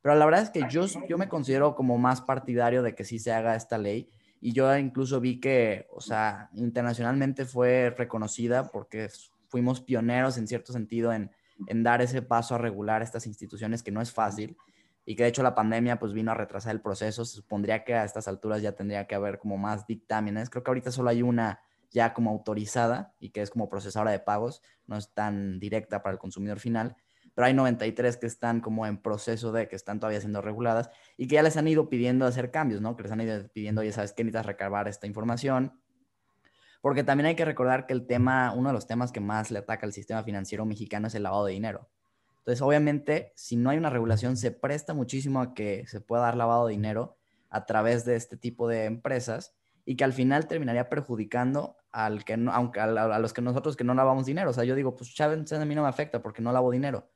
Pero 0.03 0.15
la 0.15 0.25
verdad 0.27 0.43
es 0.43 0.51
que 0.51 0.63
yo, 0.69 0.87
yo 1.09 1.19
me 1.19 1.29
considero 1.29 1.75
como 1.75 1.99
más 1.99 2.21
partidario 2.21 2.83
de 2.83 2.95
que 2.95 3.05
sí 3.05 3.19
se 3.19 3.33
haga 3.33 3.57
esta 3.57 3.79
ley 3.79 4.11
y 4.41 4.53
yo 4.53 4.77
incluso 4.77 5.21
vi 5.21 5.41
que, 5.41 5.89
o 5.91 6.01
sea, 6.01 6.51
internacionalmente 6.53 7.47
fue 7.47 7.95
reconocida 7.97 8.71
porque 8.71 9.09
fuimos 9.49 9.81
pioneros 9.81 10.37
en 10.37 10.47
cierto 10.47 10.73
sentido 10.73 11.13
en, 11.13 11.31
en 11.67 11.83
dar 11.83 12.03
ese 12.03 12.21
paso 12.21 12.55
a 12.55 12.59
regular 12.59 13.03
estas 13.03 13.27
instituciones 13.27 13.83
que 13.83 13.91
no 13.91 14.03
es 14.03 14.13
fácil 14.13 14.57
y 15.07 15.17
que 15.17 15.23
de 15.23 15.31
hecho 15.31 15.43
la 15.43 15.55
pandemia 15.55 15.99
pues 15.99 16.13
vino 16.13 16.33
a 16.33 16.35
retrasar 16.35 16.75
el 16.75 16.83
proceso. 16.83 17.25
Se 17.25 17.37
supondría 17.37 17.85
que 17.85 17.95
a 17.95 18.05
estas 18.05 18.29
alturas 18.29 18.61
ya 18.61 18.73
tendría 18.73 19.07
que 19.07 19.15
haber 19.15 19.39
como 19.39 19.57
más 19.57 19.87
dictámenes. 19.87 20.51
Creo 20.51 20.63
que 20.63 20.71
ahorita 20.71 20.93
solo 20.93 21.09
hay 21.09 21.23
una 21.23 21.61
ya 21.91 22.13
como 22.13 22.31
autorizada 22.31 23.15
y 23.19 23.31
que 23.31 23.41
es 23.41 23.51
como 23.51 23.71
procesadora 23.71 24.11
de 24.11 24.19
pagos, 24.19 24.61
no 24.87 24.99
es 24.99 25.15
tan 25.15 25.59
directa 25.59 26.03
para 26.03 26.13
el 26.13 26.19
consumidor 26.19 26.61
final 26.61 26.97
pero 27.37 27.49
hay 27.49 27.55
93 27.55 28.17
que 28.17 28.27
están 28.27 28.63
como 28.63 28.87
en 28.87 28.97
proceso 28.97 29.53
de 29.53 29.69
que 29.69 29.77
están 29.77 30.01
todavía 30.01 30.21
siendo 30.21 30.41
reguladas 30.41 30.89
y 31.19 31.29
que 31.29 31.35
ya 31.35 31.43
les 31.43 31.59
han 31.59 31.69
ido 31.69 31.91
pidiendo 31.91 32.25
hacer 32.25 32.51
cambios, 32.51 32.81
¿no? 32.81 32.97
Que 32.97 33.03
les 33.03 33.13
han 33.13 33.21
ido 33.21 33.47
pidiendo, 33.53 33.83
ya 33.83 33.93
sabes, 33.93 34.15
que 34.15 34.25
necesitas 34.25 34.47
recabar 34.47 34.89
esta 34.89 35.07
información. 35.07 35.79
Porque 36.81 37.05
también 37.05 37.27
hay 37.27 37.37
que 37.37 37.45
recordar 37.45 37.87
que 37.87 37.93
el 37.93 38.07
tema, 38.07 38.55
uno 38.55 38.71
de 38.71 38.73
los 38.73 38.87
temas 38.87 39.13
que 39.13 39.21
más 39.21 39.51
le 39.51 39.59
ataca 39.59 39.85
al 39.85 39.93
sistema 39.93 40.23
financiero 40.23 40.65
mexicano 40.65 41.09
es 41.09 41.15
el 41.15 41.25
lavado 41.25 41.45
de 41.45 41.53
dinero. 41.53 41.91
Entonces, 42.47 42.63
obviamente, 42.63 43.33
si 43.35 43.57
no 43.57 43.71
hay 43.71 43.77
una 43.77 43.91
regulación, 43.91 44.37
se 44.37 44.53
presta 44.53 44.95
muchísimo 44.95 45.41
a 45.41 45.53
que 45.53 45.85
se 45.89 46.01
pueda 46.01 46.23
dar 46.23 46.37
lavado 46.37 46.69
de 46.69 46.75
dinero 46.75 47.17
a 47.51 47.67
través 47.67 48.05
de 48.05 48.15
este 48.15 48.37
tipo 48.37 48.69
de 48.69 48.85
empresas 48.85 49.53
y 49.85 49.97
que 49.97 50.05
al 50.05 50.13
final 50.13 50.47
terminaría 50.47 50.89
perjudicando 50.89 51.77
al 51.91 52.25
que 52.25 52.35
aunque 52.53 52.79
a, 52.79 53.19
los 53.19 53.33
que 53.33 53.43
nosotros 53.43 53.75
que 53.75 53.83
no 53.83 53.95
lavamos 53.95 54.27
dinero. 54.27 54.51
O 54.51 54.53
sea, 54.53 54.63
yo 54.63 54.77
digo, 54.77 54.95
pues 54.95 55.13
Chávez 55.13 55.53
a 55.53 55.65
mí 55.65 55.75
no 55.75 55.83
me 55.83 55.89
afecta 55.89 56.23
porque 56.23 56.41
no 56.41 56.53
lavo 56.53 56.71
dinero. 56.71 57.09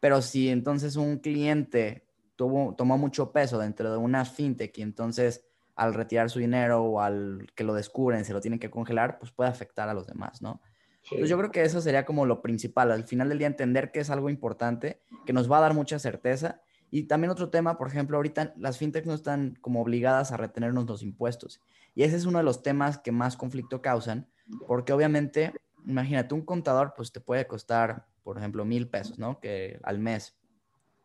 Pero 0.00 0.22
si 0.22 0.48
entonces 0.48 0.96
un 0.96 1.18
cliente 1.18 2.06
tuvo, 2.34 2.74
tomó 2.74 2.96
mucho 2.96 3.30
peso 3.30 3.58
dentro 3.58 3.92
de 3.92 3.98
una 3.98 4.24
fintech 4.24 4.78
y 4.78 4.80
entonces 4.80 5.44
al 5.76 5.92
retirar 5.92 6.30
su 6.30 6.38
dinero 6.38 6.82
o 6.82 7.02
al 7.02 7.46
que 7.54 7.62
lo 7.62 7.74
descubren 7.74 8.24
se 8.24 8.32
lo 8.32 8.40
tienen 8.40 8.58
que 8.58 8.70
congelar, 8.70 9.18
pues 9.18 9.32
puede 9.32 9.50
afectar 9.50 9.90
a 9.90 9.92
los 9.92 10.06
demás, 10.06 10.40
¿no? 10.40 10.62
Entonces 11.10 11.28
yo 11.28 11.38
creo 11.38 11.50
que 11.50 11.62
eso 11.62 11.80
sería 11.80 12.04
como 12.04 12.26
lo 12.26 12.42
principal, 12.42 12.92
al 12.92 13.04
final 13.04 13.28
del 13.28 13.38
día 13.38 13.46
entender 13.46 13.90
que 13.92 14.00
es 14.00 14.10
algo 14.10 14.30
importante, 14.30 15.00
que 15.26 15.32
nos 15.32 15.50
va 15.50 15.58
a 15.58 15.62
dar 15.62 15.74
mucha 15.74 15.98
certeza. 15.98 16.60
Y 16.90 17.04
también 17.04 17.30
otro 17.30 17.50
tema, 17.50 17.76
por 17.76 17.88
ejemplo, 17.88 18.16
ahorita 18.16 18.54
las 18.56 18.78
fintechs 18.78 19.06
no 19.06 19.14
están 19.14 19.58
como 19.60 19.82
obligadas 19.82 20.32
a 20.32 20.36
retenernos 20.36 20.86
los 20.86 21.02
impuestos. 21.02 21.60
Y 21.94 22.02
ese 22.02 22.16
es 22.16 22.24
uno 22.24 22.38
de 22.38 22.44
los 22.44 22.62
temas 22.62 22.98
que 22.98 23.12
más 23.12 23.36
conflicto 23.36 23.82
causan, 23.82 24.28
porque 24.66 24.92
obviamente, 24.92 25.52
imagínate, 25.86 26.34
un 26.34 26.42
contador 26.42 26.94
pues 26.96 27.12
te 27.12 27.20
puede 27.20 27.46
costar 27.46 28.06
por 28.28 28.36
ejemplo, 28.36 28.66
mil 28.66 28.90
pesos, 28.90 29.18
¿no? 29.18 29.40
Que 29.40 29.80
al 29.82 30.00
mes, 30.00 30.36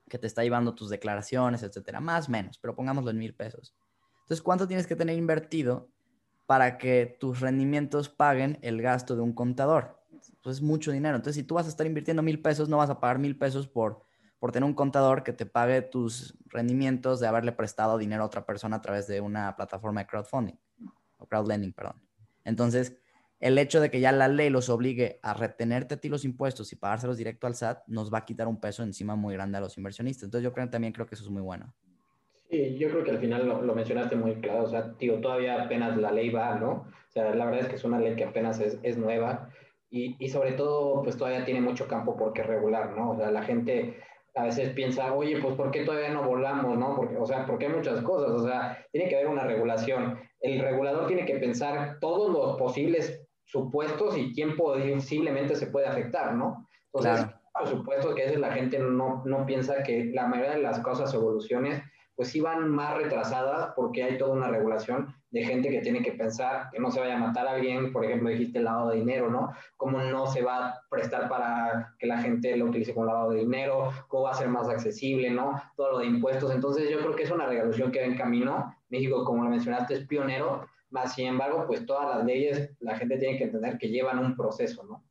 que 0.10 0.18
te 0.18 0.28
está 0.28 0.44
llevando 0.44 0.76
tus 0.76 0.90
declaraciones, 0.90 1.64
etcétera, 1.64 2.02
más 2.02 2.28
menos, 2.28 2.58
pero 2.58 2.76
pongámoslo 2.76 3.12
en 3.12 3.18
mil 3.18 3.34
pesos. 3.34 3.74
Entonces, 4.24 4.42
¿cuánto 4.42 4.68
tienes 4.68 4.88
que 4.88 4.98
tener 4.98 5.18
invertido 5.18 5.90
para 6.48 6.78
que 6.78 7.16
tus 7.22 7.40
rendimientos 7.40 8.10
paguen 8.10 8.60
el 8.62 8.82
gasto 8.82 9.16
de 9.16 9.22
un 9.22 9.32
contador? 9.32 10.03
Pues 10.44 10.58
es 10.58 10.62
mucho 10.62 10.92
dinero. 10.92 11.16
Entonces, 11.16 11.42
si 11.42 11.48
tú 11.48 11.56
vas 11.56 11.66
a 11.66 11.70
estar 11.70 11.88
invirtiendo 11.88 12.22
mil 12.22 12.42
pesos, 12.42 12.68
no 12.68 12.78
vas 12.78 12.90
a 12.90 13.00
pagar 13.00 13.18
mil 13.18 13.38
pesos 13.38 13.68
por, 13.68 14.04
por 14.40 14.52
tener 14.52 14.68
un 14.68 14.76
contador 14.76 15.24
que 15.24 15.32
te 15.32 15.46
pague 15.46 15.82
tus 15.82 16.38
rendimientos 16.48 17.22
de 17.22 17.28
haberle 17.28 17.54
prestado 17.54 17.98
dinero 17.98 18.24
a 18.24 18.26
otra 18.26 18.46
persona 18.46 18.76
a 18.76 18.82
través 18.82 19.08
de 19.08 19.22
una 19.22 19.56
plataforma 19.56 20.02
de 20.02 20.08
crowdfunding 20.08 20.60
o 21.18 21.26
crowdlending, 21.26 21.72
perdón. 21.72 22.02
Entonces, 22.44 22.98
el 23.40 23.58
hecho 23.58 23.80
de 23.80 23.90
que 23.90 24.02
ya 24.02 24.12
la 24.12 24.28
ley 24.28 24.50
los 24.50 24.70
obligue 24.70 25.20
a 25.24 25.34
retenerte 25.34 25.96
a 25.96 25.98
ti 25.98 26.10
los 26.10 26.26
impuestos 26.26 26.72
y 26.74 26.76
pagárselos 26.76 27.18
directo 27.18 27.48
al 27.48 27.56
SAT 27.56 27.88
nos 27.88 28.14
va 28.14 28.20
a 28.20 28.26
quitar 28.26 28.48
un 28.48 28.60
peso 28.60 28.84
encima 28.84 29.16
muy 29.16 29.34
grande 29.34 29.58
a 29.58 29.62
los 29.62 29.78
inversionistas. 29.78 30.26
Entonces 30.26 30.44
yo 30.44 30.54
creo, 30.54 30.70
también 30.70 30.92
creo 30.92 31.08
que 31.08 31.16
eso 31.16 31.24
es 31.24 31.30
muy 31.30 31.42
bueno. 31.42 31.74
Sí, 32.50 32.78
yo 32.78 32.90
creo 32.90 33.04
que 33.04 33.12
al 33.12 33.20
final 33.20 33.48
lo, 33.48 33.76
mencionaste 33.76 34.16
muy 34.16 34.36
claro, 34.36 34.64
o 34.64 34.70
sea, 34.70 34.94
tío, 34.94 35.20
todavía 35.20 35.62
apenas 35.64 35.98
la 35.98 36.12
ley 36.12 36.30
va, 36.30 36.56
¿no? 36.60 36.72
O 36.72 37.12
sea, 37.12 37.34
la 37.34 37.46
verdad 37.46 37.62
es 37.62 37.68
que 37.68 37.76
es 37.76 37.84
una 37.84 38.00
ley 38.00 38.16
que 38.16 38.26
apenas 38.26 38.60
es, 38.60 38.78
es 38.84 38.98
nueva 38.98 39.50
y, 39.96 40.16
y, 40.18 40.28
sobre 40.28 40.54
todo, 40.54 41.04
pues 41.04 41.16
todavía 41.18 41.46
tiene 41.46 41.62
mucho 41.62 41.88
campo 41.88 42.18
por 42.18 42.34
qué 42.34 42.42
regular, 42.42 42.98
¿no? 42.98 43.12
O 43.12 43.16
sea, 43.16 43.30
la 43.30 43.44
gente 43.44 43.96
a 44.34 44.46
veces 44.46 44.74
piensa, 44.74 45.14
oye, 45.14 45.40
pues 45.40 45.54
¿por 45.54 45.70
qué 45.70 45.84
todavía 45.86 46.10
no 46.10 46.24
volamos, 46.24 46.76
no? 46.80 46.96
Porque, 46.96 47.16
o 47.16 47.26
sea, 47.28 47.46
porque 47.46 47.68
hay 47.68 47.74
muchas 47.74 48.02
cosas, 48.02 48.32
o 48.32 48.44
sea, 48.44 48.84
tiene 48.92 49.08
que 49.08 49.18
haber 49.18 49.28
una 49.28 49.44
regulación. 49.44 50.20
El 50.40 50.60
regulador 50.60 51.06
tiene 51.06 51.26
que 51.26 51.36
pensar 51.36 52.00
todos 52.02 52.32
los 52.32 52.58
posibles 52.58 53.24
supuestos 53.46 54.18
y 54.18 54.34
quién 54.34 54.58
posiblemente 54.58 55.56
se 55.56 55.68
puede 55.68 55.86
afectar, 55.86 56.34
¿no? 56.34 56.68
Entonces, 56.92 57.28
por 57.54 57.68
supuesto 57.68 58.16
que 58.16 58.24
a 58.24 58.26
veces 58.26 58.40
la 58.40 58.52
gente 58.52 58.80
no, 58.80 59.22
no 59.26 59.46
piensa 59.46 59.84
que 59.84 60.06
la 60.06 60.26
mayoría 60.26 60.56
de 60.56 60.64
las 60.64 60.80
cosas, 60.80 61.14
evoluciones, 61.14 61.84
pues 62.16 62.30
sí 62.30 62.42
van 62.42 62.68
más 62.68 62.98
retrasadas 62.98 63.74
porque 63.76 64.04
hay 64.04 64.18
toda 64.18 64.34
una 64.34 64.48
regulación 64.48 65.14
de 65.34 65.44
gente 65.44 65.70
que 65.70 65.82
tiene 65.82 66.04
que 66.04 66.12
pensar 66.12 66.70
que 66.72 66.80
no 66.80 66.92
se 66.92 67.00
vaya 67.00 67.16
a 67.16 67.20
matar 67.20 67.48
a 67.48 67.54
alguien, 67.54 67.92
por 67.92 68.06
ejemplo, 68.06 68.30
dijiste 68.30 68.60
el 68.60 68.66
lavado 68.66 68.92
de 68.92 68.98
dinero, 68.98 69.32
¿no? 69.32 69.52
Cómo 69.78 69.98
no 70.00 70.28
se 70.28 70.44
va 70.44 70.68
a 70.68 70.82
prestar 70.90 71.28
para 71.28 71.96
que 71.98 72.06
la 72.06 72.22
gente 72.22 72.56
lo 72.56 72.66
utilice 72.66 72.94
como 72.94 73.08
lavado 73.08 73.32
de 73.32 73.40
dinero, 73.40 73.92
cómo 74.08 74.24
va 74.24 74.32
a 74.32 74.36
ser 74.36 74.48
más 74.48 74.70
accesible, 74.70 75.32
¿no? 75.32 75.60
Todo 75.76 75.94
lo 75.94 75.98
de 76.00 76.06
impuestos. 76.06 76.54
Entonces 76.54 76.88
yo 76.88 77.00
creo 77.00 77.16
que 77.16 77.24
es 77.24 77.32
una 77.32 77.48
regulación 77.48 77.92
que 77.92 78.00
va 78.00 78.06
en 78.06 78.16
camino. 78.16 78.76
México, 78.90 79.26
como 79.26 79.44
lo 79.44 79.50
mencionaste, 79.50 79.96
es 79.96 80.08
pionero 80.08 80.68
más 80.94 81.16
sin 81.16 81.26
embargo, 81.26 81.66
pues 81.66 81.88
todas 81.88 82.16
las 82.16 82.24
leyes, 82.24 82.70
la 82.80 82.96
gente 82.96 83.18
tiene 83.18 83.40
que 83.40 83.46
entender 83.46 83.80
que 83.80 83.90
llevan 83.90 84.20
un 84.20 84.36
proceso, 84.36 84.84
¿no? 84.84 85.04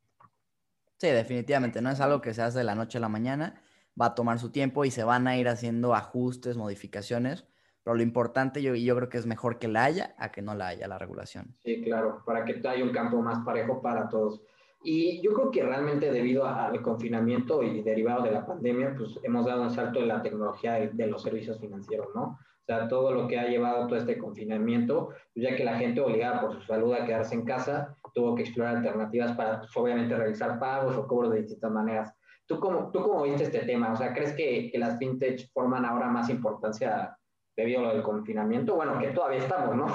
Sí, 0.98 1.08
definitivamente, 1.08 1.82
no 1.82 1.90
es 1.90 2.00
algo 2.00 2.20
que 2.20 2.32
se 2.32 2.42
hace 2.42 2.58
de 2.58 2.64
la 2.64 2.76
noche 2.76 2.98
a 2.98 3.00
la 3.00 3.08
mañana, 3.08 3.60
va 4.00 4.06
a 4.06 4.14
tomar 4.14 4.38
su 4.38 4.52
tiempo 4.52 4.84
y 4.84 4.92
se 4.92 5.02
van 5.02 5.26
a 5.26 5.36
ir 5.36 5.48
haciendo 5.48 5.96
ajustes, 5.96 6.56
modificaciones, 6.56 7.48
pero 7.84 7.96
lo 7.96 8.02
importante 8.02 8.62
yo, 8.62 8.74
yo 8.74 8.96
creo 8.96 9.08
que 9.08 9.18
es 9.18 9.26
mejor 9.26 9.58
que 9.58 9.68
la 9.68 9.84
haya 9.84 10.14
a 10.18 10.30
que 10.30 10.42
no 10.42 10.54
la 10.54 10.68
haya 10.68 10.86
la 10.88 10.98
regulación. 10.98 11.54
Sí, 11.64 11.82
claro, 11.82 12.22
para 12.24 12.44
que 12.44 12.60
haya 12.66 12.84
un 12.84 12.92
campo 12.92 13.20
más 13.20 13.44
parejo 13.44 13.82
para 13.82 14.08
todos. 14.08 14.40
Y 14.84 15.20
yo 15.22 15.32
creo 15.32 15.50
que 15.50 15.62
realmente 15.62 16.10
debido 16.10 16.44
al 16.44 16.80
confinamiento 16.82 17.62
y 17.62 17.82
derivado 17.82 18.22
de 18.24 18.32
la 18.32 18.44
pandemia, 18.44 18.94
pues 18.96 19.18
hemos 19.22 19.46
dado 19.46 19.62
un 19.62 19.70
salto 19.70 20.00
en 20.00 20.08
la 20.08 20.22
tecnología 20.22 20.74
de 20.74 21.06
los 21.06 21.22
servicios 21.22 21.60
financieros, 21.60 22.08
¿no? 22.14 22.22
O 22.62 22.64
sea, 22.64 22.88
todo 22.88 23.12
lo 23.12 23.26
que 23.26 23.38
ha 23.38 23.48
llevado 23.48 23.86
todo 23.86 23.98
este 23.98 24.18
confinamiento, 24.18 25.08
pues, 25.34 25.46
ya 25.46 25.56
que 25.56 25.64
la 25.64 25.78
gente 25.78 26.00
obligada 26.00 26.40
por 26.40 26.54
su 26.54 26.62
salud 26.62 26.94
a 26.94 27.04
quedarse 27.04 27.34
en 27.34 27.44
casa, 27.44 27.96
tuvo 28.14 28.34
que 28.34 28.42
explorar 28.42 28.76
alternativas 28.76 29.32
para, 29.36 29.60
pues, 29.60 29.70
obviamente, 29.76 30.16
realizar 30.16 30.58
pagos 30.58 30.96
o 30.96 31.06
cobros 31.06 31.32
de 31.32 31.42
distintas 31.42 31.70
maneras. 31.70 32.14
¿Tú 32.46 32.60
cómo, 32.60 32.90
¿Tú 32.92 33.02
cómo 33.02 33.22
viste 33.22 33.44
este 33.44 33.60
tema? 33.60 33.92
O 33.92 33.96
sea, 33.96 34.12
¿crees 34.12 34.32
que, 34.32 34.70
que 34.70 34.78
las 34.78 34.98
fintech 34.98 35.50
forman 35.52 35.84
ahora 35.84 36.08
más 36.08 36.28
importancia 36.28 37.16
debido 37.56 37.80
a 37.80 37.82
lo 37.84 37.94
del 37.94 38.02
confinamiento? 38.02 38.74
Bueno, 38.74 38.98
que 38.98 39.08
todavía 39.08 39.38
estamos, 39.38 39.76
¿no? 39.76 39.86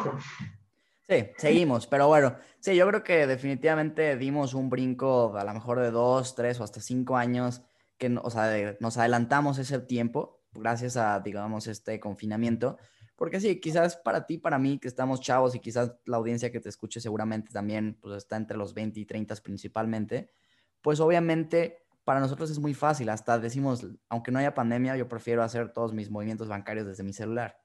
Sí, 1.10 1.30
seguimos, 1.38 1.88
pero 1.88 2.08
bueno, 2.08 2.36
sí, 2.60 2.76
yo 2.76 2.86
creo 2.88 3.02
que 3.02 3.28
definitivamente 3.28 4.18
dimos 4.18 4.54
un 4.54 4.70
brinco 4.70 5.38
a 5.38 5.46
lo 5.46 5.54
mejor 5.54 5.80
de 5.80 5.90
dos, 5.90 6.36
tres 6.36 6.60
o 6.60 6.66
hasta 6.66 6.82
cinco 6.82 7.16
años, 7.16 7.62
que, 7.98 8.14
o 8.22 8.30
sea, 8.30 8.76
nos 8.82 8.98
adelantamos 8.98 9.58
ese 9.58 9.80
tiempo 9.80 10.38
gracias 10.58 10.98
a, 10.98 11.20
digamos, 11.20 11.68
este 11.68 12.00
confinamiento. 12.00 12.78
Porque 13.16 13.40
sí, 13.40 13.60
quizás 13.60 13.96
para 13.98 14.26
ti, 14.28 14.38
para 14.38 14.60
mí, 14.60 14.80
que 14.80 14.88
estamos 14.88 15.22
chavos 15.22 15.56
y 15.56 15.60
quizás 15.60 15.96
la 16.06 16.18
audiencia 16.18 16.52
que 16.52 16.60
te 16.60 16.70
escuche 16.70 17.00
seguramente 17.00 17.52
también 17.52 17.98
pues, 18.00 18.18
está 18.18 18.36
entre 18.36 18.58
los 18.58 18.74
20 18.74 19.00
y 19.00 19.06
30 19.06 19.36
principalmente, 19.38 20.30
pues 20.82 21.00
obviamente 21.00 21.87
para 22.08 22.22
nosotros 22.22 22.50
es 22.50 22.60
muy 22.60 22.74
fácil. 22.74 23.10
Hasta 23.10 23.38
decimos, 23.38 23.86
aunque 24.08 24.32
no 24.32 24.40
haya 24.40 24.54
pandemia, 24.54 24.96
yo 24.96 25.10
prefiero 25.10 25.44
hacer 25.44 25.74
todos 25.74 25.92
mis 25.92 26.10
movimientos 26.10 26.48
bancarios 26.48 26.88
desde 26.88 27.04
mi 27.04 27.12
celular. 27.12 27.60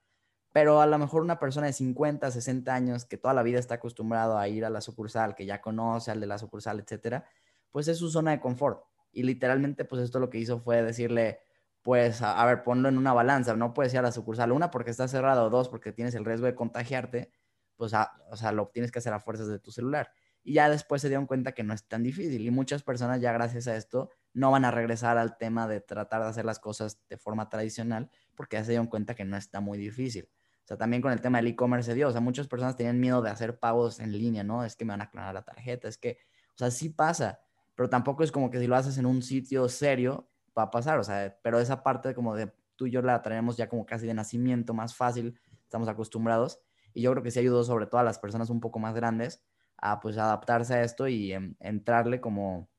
Pero 0.51 0.81
a 0.81 0.85
lo 0.85 0.99
mejor 0.99 1.21
una 1.21 1.39
persona 1.39 1.67
de 1.67 1.71
50, 1.71 2.29
60 2.29 2.75
años 2.75 3.05
que 3.05 3.15
toda 3.15 3.33
la 3.33 3.41
vida 3.41 3.57
está 3.57 3.75
acostumbrado 3.75 4.37
a 4.37 4.49
ir 4.49 4.65
a 4.65 4.69
la 4.69 4.81
sucursal, 4.81 5.33
que 5.33 5.45
ya 5.45 5.61
conoce 5.61 6.11
al 6.11 6.19
de 6.19 6.27
la 6.27 6.37
sucursal, 6.37 6.81
etcétera, 6.81 7.25
pues 7.71 7.87
es 7.87 7.99
su 7.99 8.09
zona 8.09 8.31
de 8.31 8.41
confort. 8.41 8.83
Y 9.13 9.23
literalmente, 9.23 9.85
pues 9.85 10.01
esto 10.01 10.19
lo 10.19 10.29
que 10.29 10.39
hizo 10.39 10.59
fue 10.59 10.83
decirle, 10.83 11.39
pues, 11.81 12.21
a, 12.21 12.45
ver, 12.45 12.63
ponlo 12.63 12.89
en 12.89 12.97
una 12.97 13.13
balanza, 13.13 13.55
no 13.55 13.73
puedes 13.73 13.93
ir 13.93 13.99
a 13.99 14.01
la 14.01 14.11
sucursal, 14.11 14.51
una 14.51 14.71
porque 14.71 14.91
está 14.91 15.07
cerrado, 15.07 15.49
dos 15.49 15.69
porque 15.69 15.93
tienes 15.93 16.15
el 16.15 16.25
riesgo 16.25 16.47
de 16.47 16.55
contagiarte, 16.55 17.31
pues, 17.77 17.93
o 17.93 18.35
sea, 18.35 18.51
lo 18.51 18.67
tienes 18.73 18.91
que 18.91 18.99
hacer 18.99 19.13
a 19.13 19.21
fuerzas 19.21 19.47
de 19.47 19.59
tu 19.59 19.71
celular. 19.71 20.11
Y 20.43 20.55
ya 20.55 20.69
después 20.69 21.01
se 21.01 21.07
dieron 21.07 21.27
cuenta 21.27 21.53
que 21.53 21.63
no 21.63 21.73
es 21.73 21.87
tan 21.87 22.03
difícil 22.03 22.45
y 22.45 22.51
muchas 22.51 22.83
personas 22.83 23.21
ya 23.21 23.31
gracias 23.31 23.67
a 23.69 23.77
esto 23.77 24.09
no 24.33 24.51
van 24.51 24.65
a 24.65 24.71
regresar 24.71 25.17
al 25.17 25.37
tema 25.37 25.67
de 25.67 25.81
tratar 25.81 26.23
de 26.23 26.29
hacer 26.29 26.45
las 26.45 26.59
cosas 26.59 27.01
de 27.09 27.17
forma 27.17 27.49
tradicional 27.49 28.09
porque 28.35 28.57
ya 28.57 28.63
se 28.63 28.71
dieron 28.71 28.87
cuenta 28.87 29.15
que 29.15 29.25
no 29.25 29.37
está 29.37 29.59
muy 29.61 29.77
difícil. 29.77 30.29
O 30.63 30.67
sea, 30.67 30.77
también 30.77 31.01
con 31.01 31.11
el 31.11 31.21
tema 31.21 31.39
del 31.39 31.47
e-commerce 31.47 31.91
se 31.91 31.95
dio, 31.95 32.07
o 32.07 32.11
sea, 32.11 32.21
muchas 32.21 32.47
personas 32.47 32.75
tenían 32.77 32.99
miedo 32.99 33.21
de 33.21 33.29
hacer 33.29 33.59
pagos 33.59 33.99
en 33.99 34.11
línea, 34.11 34.43
¿no? 34.43 34.63
Es 34.63 34.75
que 34.75 34.85
me 34.85 34.93
van 34.93 35.01
a 35.01 35.09
clonar 35.09 35.33
la 35.33 35.43
tarjeta, 35.43 35.87
es 35.87 35.97
que, 35.97 36.19
o 36.53 36.57
sea, 36.57 36.71
sí 36.71 36.89
pasa, 36.89 37.41
pero 37.75 37.89
tampoco 37.89 38.23
es 38.23 38.31
como 38.31 38.49
que 38.49 38.59
si 38.59 38.67
lo 38.67 38.75
haces 38.75 38.97
en 38.97 39.05
un 39.05 39.21
sitio 39.21 39.67
serio 39.67 40.29
va 40.57 40.63
a 40.63 40.71
pasar, 40.71 40.99
o 40.99 41.03
sea, 41.03 41.37
pero 41.43 41.59
esa 41.59 41.83
parte 41.83 42.13
como 42.13 42.35
de 42.35 42.53
tú 42.75 42.87
y 42.87 42.91
yo 42.91 43.01
la 43.01 43.21
traemos 43.21 43.57
ya 43.57 43.67
como 43.67 43.85
casi 43.85 44.07
de 44.07 44.13
nacimiento, 44.13 44.73
más 44.73 44.95
fácil, 44.95 45.37
estamos 45.63 45.89
acostumbrados, 45.89 46.61
y 46.93 47.01
yo 47.01 47.11
creo 47.11 47.23
que 47.23 47.31
sí 47.31 47.39
ayudó 47.39 47.63
sobre 47.63 47.87
todo 47.87 47.99
a 47.99 48.03
las 48.03 48.19
personas 48.19 48.49
un 48.49 48.61
poco 48.61 48.79
más 48.79 48.95
grandes 48.95 49.43
a 49.77 49.99
pues 49.99 50.17
adaptarse 50.17 50.75
a 50.75 50.83
esto 50.83 51.07
y 51.09 51.33
entrarle 51.59 52.21
como 52.21 52.69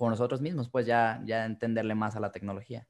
con 0.00 0.08
nosotros 0.08 0.40
mismos, 0.40 0.70
pues 0.70 0.86
ya, 0.86 1.20
ya 1.26 1.44
entenderle 1.44 1.94
más 1.94 2.16
a 2.16 2.20
la 2.20 2.32
tecnología. 2.32 2.88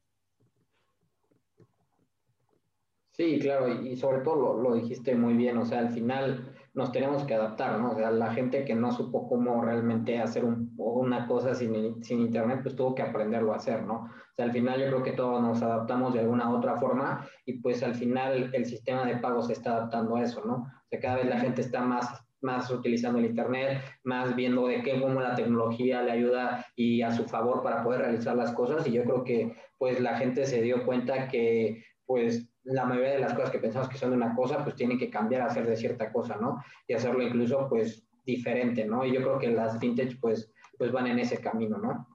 Sí, 3.11 3.37
claro, 3.39 3.67
y 3.67 3.97
sobre 3.97 4.21
todo 4.21 4.57
lo, 4.57 4.73
dijiste 4.73 5.13
muy 5.13 5.33
bien, 5.33 5.57
o 5.57 5.65
sea, 5.65 5.79
al 5.79 5.89
final 5.89 6.55
nos 6.73 6.93
tenemos 6.93 7.25
que 7.25 7.33
adaptar, 7.33 7.77
¿no? 7.81 7.91
O 7.91 7.95
sea, 7.95 8.11
la 8.11 8.33
gente 8.33 8.63
que 8.63 8.73
no 8.73 8.93
supo 8.93 9.27
cómo 9.27 9.61
realmente 9.61 10.19
hacer 10.19 10.45
una 10.45 11.27
cosa 11.27 11.53
sin, 11.53 12.01
sin, 12.01 12.21
internet, 12.21 12.61
pues 12.63 12.77
tuvo 12.77 12.95
que 12.95 13.01
aprenderlo 13.01 13.51
a 13.51 13.57
hacer, 13.57 13.83
¿no? 13.83 13.95
O 14.05 14.33
sea, 14.33 14.45
al 14.45 14.53
final 14.53 14.79
yo 14.79 14.87
creo 14.87 15.03
que 15.03 15.11
todos 15.11 15.41
nos 15.41 15.61
adaptamos 15.61 16.13
de 16.13 16.21
alguna 16.21 16.49
u 16.49 16.55
otra 16.55 16.77
forma 16.77 17.27
y 17.45 17.59
pues 17.59 17.83
al 17.83 17.95
final 17.95 18.51
el 18.53 18.65
sistema 18.65 19.03
de 19.03 19.17
pago 19.17 19.41
se 19.41 19.51
está 19.51 19.75
adaptando 19.75 20.15
a 20.15 20.23
eso, 20.23 20.45
¿no? 20.45 20.53
O 20.53 20.87
sea, 20.89 21.01
cada 21.01 21.17
vez 21.17 21.25
la 21.25 21.41
gente 21.41 21.59
está 21.59 21.81
más 21.81 22.23
más 22.41 22.69
utilizando 22.71 23.19
el 23.19 23.25
Internet, 23.25 23.81
más 24.03 24.35
viendo 24.35 24.67
de 24.67 24.81
qué, 24.81 24.99
cómo 24.99 25.21
la 25.21 25.35
tecnología 25.35 26.01
le 26.01 26.11
ayuda 26.11 26.65
y 26.75 27.01
a 27.01 27.11
su 27.11 27.25
favor 27.25 27.61
para 27.61 27.83
poder 27.83 28.01
realizar 28.01 28.35
las 28.35 28.51
cosas. 28.53 28.87
Y 28.87 28.91
yo 28.91 29.03
creo 29.03 29.23
que 29.23 29.55
pues 29.77 29.99
la 29.99 30.17
gente 30.17 30.45
se 30.45 30.61
dio 30.61 30.85
cuenta 30.85 31.27
que 31.27 31.83
pues 32.05 32.51
la 32.63 32.85
mayoría 32.85 33.13
de 33.13 33.19
las 33.19 33.33
cosas 33.33 33.51
que 33.51 33.59
pensamos 33.59 33.89
que 33.89 33.97
son 33.97 34.11
de 34.11 34.17
una 34.17 34.35
cosa, 34.35 34.63
pues 34.63 34.75
tienen 34.75 34.99
que 34.99 35.09
cambiar 35.09 35.41
a 35.41 35.49
ser 35.49 35.65
de 35.65 35.75
cierta 35.75 36.11
cosa, 36.11 36.37
¿no? 36.37 36.63
Y 36.87 36.93
hacerlo 36.93 37.23
incluso, 37.23 37.67
pues, 37.69 38.07
diferente, 38.25 38.85
¿no? 38.85 39.05
Y 39.05 39.13
yo 39.13 39.21
creo 39.21 39.39
que 39.39 39.49
las 39.49 39.79
vintage, 39.79 40.17
pues, 40.19 40.51
pues 40.77 40.91
van 40.91 41.07
en 41.07 41.19
ese 41.19 41.39
camino, 41.39 41.77
¿no? 41.77 42.07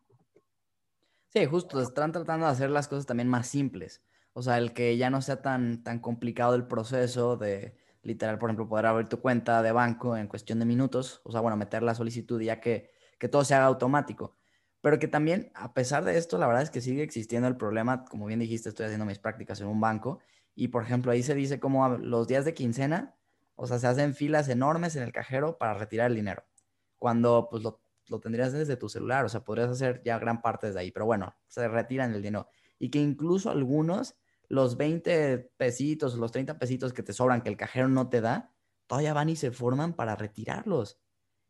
Sí, 1.28 1.44
justo, 1.46 1.80
están 1.80 2.12
tratando 2.12 2.46
de 2.46 2.52
hacer 2.52 2.70
las 2.70 2.88
cosas 2.88 3.06
también 3.06 3.28
más 3.28 3.48
simples. 3.48 4.02
O 4.32 4.42
sea, 4.42 4.58
el 4.58 4.72
que 4.72 4.96
ya 4.96 5.10
no 5.10 5.20
sea 5.20 5.42
tan, 5.42 5.82
tan 5.82 5.98
complicado 5.98 6.54
el 6.54 6.66
proceso 6.66 7.36
de, 7.36 7.76
literal, 8.06 8.38
por 8.38 8.48
ejemplo, 8.48 8.68
poder 8.68 8.86
abrir 8.86 9.08
tu 9.08 9.20
cuenta 9.20 9.62
de 9.62 9.72
banco 9.72 10.16
en 10.16 10.28
cuestión 10.28 10.58
de 10.58 10.64
minutos, 10.64 11.20
o 11.24 11.32
sea, 11.32 11.40
bueno, 11.40 11.56
meter 11.56 11.82
la 11.82 11.94
solicitud 11.94 12.40
ya 12.40 12.60
que, 12.60 12.90
que 13.18 13.28
todo 13.28 13.44
se 13.44 13.54
haga 13.54 13.66
automático. 13.66 14.36
Pero 14.80 14.98
que 14.98 15.08
también, 15.08 15.50
a 15.54 15.74
pesar 15.74 16.04
de 16.04 16.16
esto, 16.16 16.38
la 16.38 16.46
verdad 16.46 16.62
es 16.62 16.70
que 16.70 16.80
sigue 16.80 17.02
existiendo 17.02 17.48
el 17.48 17.56
problema, 17.56 18.04
como 18.04 18.26
bien 18.26 18.38
dijiste, 18.38 18.68
estoy 18.68 18.86
haciendo 18.86 19.04
mis 19.06 19.18
prácticas 19.18 19.60
en 19.60 19.66
un 19.66 19.80
banco 19.80 20.20
y, 20.54 20.68
por 20.68 20.84
ejemplo, 20.84 21.10
ahí 21.10 21.22
se 21.22 21.34
dice 21.34 21.58
como 21.58 21.88
los 21.98 22.28
días 22.28 22.44
de 22.44 22.54
quincena, 22.54 23.16
o 23.56 23.66
sea, 23.66 23.78
se 23.78 23.88
hacen 23.88 24.14
filas 24.14 24.48
enormes 24.48 24.94
en 24.96 25.02
el 25.02 25.12
cajero 25.12 25.58
para 25.58 25.74
retirar 25.74 26.10
el 26.10 26.16
dinero, 26.16 26.44
cuando 26.98 27.48
pues 27.50 27.62
lo, 27.62 27.82
lo 28.08 28.20
tendrías 28.20 28.52
desde 28.52 28.76
tu 28.76 28.88
celular, 28.88 29.24
o 29.24 29.28
sea, 29.28 29.40
podrías 29.40 29.70
hacer 29.70 30.02
ya 30.04 30.18
gran 30.18 30.40
parte 30.42 30.68
desde 30.68 30.80
ahí, 30.80 30.92
pero 30.92 31.06
bueno, 31.06 31.34
se 31.48 31.66
retiran 31.66 32.14
el 32.14 32.22
dinero. 32.22 32.48
Y 32.78 32.90
que 32.90 33.00
incluso 33.00 33.50
algunos, 33.50 34.16
los 34.48 34.76
20 34.76 35.50
pesitos, 35.56 36.14
los 36.14 36.32
30 36.32 36.58
pesitos 36.58 36.92
que 36.92 37.02
te 37.02 37.12
sobran, 37.12 37.42
que 37.42 37.48
el 37.48 37.56
cajero 37.56 37.88
no 37.88 38.08
te 38.08 38.20
da, 38.20 38.52
todavía 38.86 39.14
van 39.14 39.28
y 39.28 39.36
se 39.36 39.50
forman 39.50 39.94
para 39.94 40.16
retirarlos. 40.16 41.00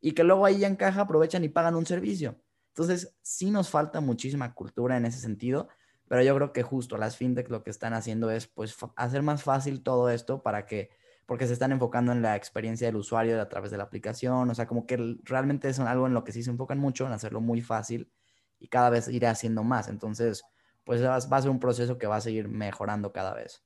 Y 0.01 0.13
que 0.13 0.25
luego 0.25 0.47
ahí 0.47 0.65
en 0.65 0.77
caja 0.77 1.03
aprovechan 1.03 1.45
y 1.45 1.49
pagan 1.49 1.75
un 1.75 1.87
servicio. 1.87 2.41
Entonces, 2.69 3.17
sí 3.23 3.51
nos 3.51 3.71
falta 3.71 4.01
muchísima 4.01 4.55
cultura 4.55 4.97
en 4.97 5.07
ese 5.07 5.19
sentido, 5.19 5.69
pero 6.09 6.23
yo 6.23 6.35
creo 6.35 6.53
que 6.53 6.63
justo 6.63 6.99
las 6.99 7.17
fintech 7.17 7.49
lo 7.49 7.63
que 7.63 7.71
están 7.71 7.95
haciendo 7.95 8.31
es 8.31 8.47
pues 8.47 8.77
hacer 8.97 9.23
más 9.23 9.43
fácil 9.43 9.83
todo 9.83 10.11
esto 10.11 10.43
para 10.43 10.67
que, 10.67 10.91
porque 11.27 11.47
se 11.47 11.55
están 11.55 11.73
enfocando 11.73 12.13
en 12.13 12.23
la 12.23 12.37
experiencia 12.37 12.87
del 12.87 12.97
usuario 12.97 13.41
a 13.41 13.49
través 13.49 13.71
de 13.71 13.79
la 13.79 13.85
aplicación, 13.85 14.51
o 14.51 14.55
sea, 14.55 14.67
como 14.67 14.87
que 14.87 15.17
realmente 15.25 15.69
es 15.69 15.81
algo 15.81 16.07
en 16.07 16.15
lo 16.15 16.23
que 16.23 16.33
sí 16.33 16.43
se 16.43 16.51
enfocan 16.51 16.79
mucho, 16.79 17.07
en 17.07 17.13
hacerlo 17.13 17.41
muy 17.41 17.63
fácil 17.63 18.13
y 18.59 18.69
cada 18.69 18.91
vez 18.91 19.09
ir 19.09 19.27
haciendo 19.27 19.65
más. 19.65 19.89
Entonces, 19.89 20.45
pues 20.87 21.05
va 21.05 21.17
a 21.17 21.43
ser 21.43 21.51
un 21.51 21.61
proceso 21.61 21.99
que 21.99 22.07
va 22.07 22.17
a 22.17 22.21
seguir 22.21 22.49
mejorando 22.49 23.13
cada 23.13 23.35
vez. 23.35 23.63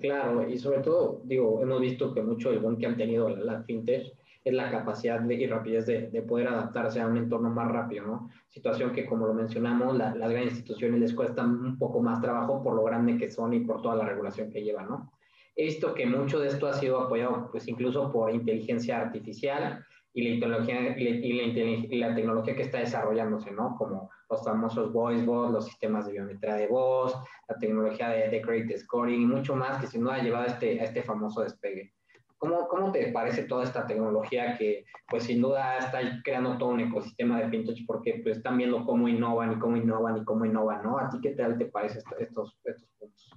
claro, 0.00 0.48
y 0.48 0.58
sobre 0.58 0.80
todo, 0.80 1.20
digo, 1.24 1.60
hemos 1.62 1.80
visto 1.80 2.14
que 2.14 2.22
mucho 2.22 2.50
el 2.50 2.60
boom 2.60 2.78
que 2.78 2.86
han 2.86 2.96
tenido 2.96 3.28
la 3.28 3.62
fintech 3.62 4.10
es 4.42 4.54
la 4.54 4.70
capacidad 4.70 5.22
y 5.28 5.46
rapidez 5.46 5.86
de, 5.86 6.08
de, 6.08 6.22
poder 6.22 6.48
adaptarse 6.48 7.00
a 7.00 7.06
un 7.06 7.16
entorno 7.16 7.50
más 7.50 7.70
rápido, 7.70 8.06
¿no? 8.06 8.30
Situación 8.48 8.92
que, 8.92 9.06
como 9.06 9.26
lo 9.26 9.34
mencionamos, 9.34 9.96
las 9.96 10.16
grandes 10.16 10.54
instituciones 10.54 10.98
les 10.98 11.14
cuesta 11.14 11.44
un 11.44 11.78
poco 11.78 12.00
más 12.00 12.20
trabajo 12.20 12.62
por 12.62 12.74
lo 12.74 12.82
grande 12.82 13.18
que 13.18 13.30
son 13.30 13.52
y 13.52 13.60
por 13.60 13.82
toda 13.82 13.94
la 13.96 14.06
regulación 14.06 14.50
que 14.50 14.64
llevan, 14.64 14.88
¿no? 14.88 15.12
He 15.54 15.66
visto 15.66 15.94
que 15.94 16.06
mucho 16.06 16.40
de 16.40 16.48
esto 16.48 16.66
ha 16.66 16.72
sido 16.72 16.98
apoyado, 17.00 17.50
pues, 17.52 17.68
incluso 17.68 18.10
por 18.10 18.34
inteligencia 18.34 19.00
artificial 19.00 19.84
y 20.14 20.28
la, 20.28 20.40
tecnología, 20.40 20.98
y 20.98 21.98
la, 21.98 22.14
tecnología 22.14 22.54
que 22.54 22.62
está 22.62 22.78
desarrollándose, 22.78 23.50
¿no? 23.50 23.76
Como 23.76 24.10
los 24.28 24.44
famosos 24.44 24.92
voice 24.92 25.24
bots, 25.24 25.52
los 25.52 25.66
sistemas 25.66 26.06
de 26.06 26.12
biometría 26.12 26.54
de 26.54 26.66
voz, 26.66 27.14
la 27.48 27.56
tecnología 27.56 28.10
de, 28.10 28.28
de 28.28 28.42
credit 28.42 28.76
scoring 28.78 29.22
y 29.22 29.26
mucho 29.26 29.56
más 29.56 29.80
que 29.80 29.86
sin 29.86 30.02
duda 30.02 30.16
ha 30.16 30.22
llevado 30.22 30.44
a 30.44 30.48
este, 30.48 30.80
a 30.80 30.84
este 30.84 31.02
famoso 31.02 31.42
despegue. 31.42 31.94
¿Cómo, 32.36 32.66
¿Cómo, 32.66 32.90
te 32.90 33.12
parece 33.12 33.44
toda 33.44 33.62
esta 33.62 33.86
tecnología 33.86 34.58
que, 34.58 34.84
pues 35.08 35.24
sin 35.24 35.40
duda 35.40 35.78
está 35.78 36.00
creando 36.24 36.58
todo 36.58 36.70
un 36.70 36.80
ecosistema 36.80 37.40
de 37.40 37.48
fintech 37.48 37.86
porque 37.86 38.20
pues 38.22 38.38
están 38.38 38.58
viendo 38.58 38.84
cómo 38.84 39.06
innovan 39.06 39.52
y 39.52 39.58
cómo 39.60 39.76
innovan 39.76 40.18
y 40.18 40.24
cómo 40.24 40.44
innovan, 40.44 40.82
¿no? 40.82 40.98
¿A 40.98 41.08
ti 41.08 41.20
qué 41.22 41.30
tal 41.30 41.56
te 41.56 41.66
parece 41.66 42.00
estos, 42.18 42.58
estos 42.64 42.90
puntos? 42.98 43.30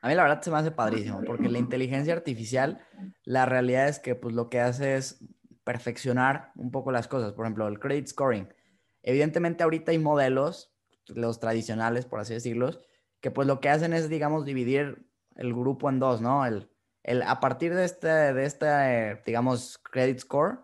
A 0.00 0.08
mí 0.08 0.14
la 0.14 0.22
verdad 0.22 0.40
se 0.40 0.50
me 0.50 0.58
hace 0.58 0.70
padrísimo 0.70 1.22
porque 1.26 1.48
la 1.48 1.58
inteligencia 1.58 2.14
artificial, 2.14 2.80
la 3.24 3.46
realidad 3.46 3.88
es 3.88 3.98
que 3.98 4.14
pues 4.14 4.34
lo 4.34 4.48
que 4.48 4.60
hace 4.60 4.94
es 4.94 5.22
perfeccionar 5.64 6.52
un 6.56 6.70
poco 6.70 6.92
las 6.92 7.08
cosas. 7.08 7.32
Por 7.32 7.44
ejemplo, 7.44 7.68
el 7.68 7.78
credit 7.78 8.06
scoring. 8.06 8.52
Evidentemente 9.02 9.62
ahorita 9.62 9.92
hay 9.92 9.98
modelos, 9.98 10.74
los 11.06 11.40
tradicionales, 11.40 12.06
por 12.06 12.20
así 12.20 12.34
decirlos, 12.34 12.80
que 13.20 13.30
pues 13.30 13.46
lo 13.46 13.60
que 13.60 13.68
hacen 13.68 13.92
es, 13.92 14.08
digamos, 14.08 14.44
dividir 14.44 15.06
el 15.36 15.54
grupo 15.54 15.88
en 15.88 15.98
dos, 15.98 16.20
¿no? 16.20 16.44
El, 16.46 16.70
el, 17.02 17.22
a 17.22 17.40
partir 17.40 17.74
de 17.74 17.84
este, 17.84 18.08
de 18.08 18.44
este, 18.44 19.22
digamos, 19.24 19.78
credit 19.78 20.18
score, 20.18 20.60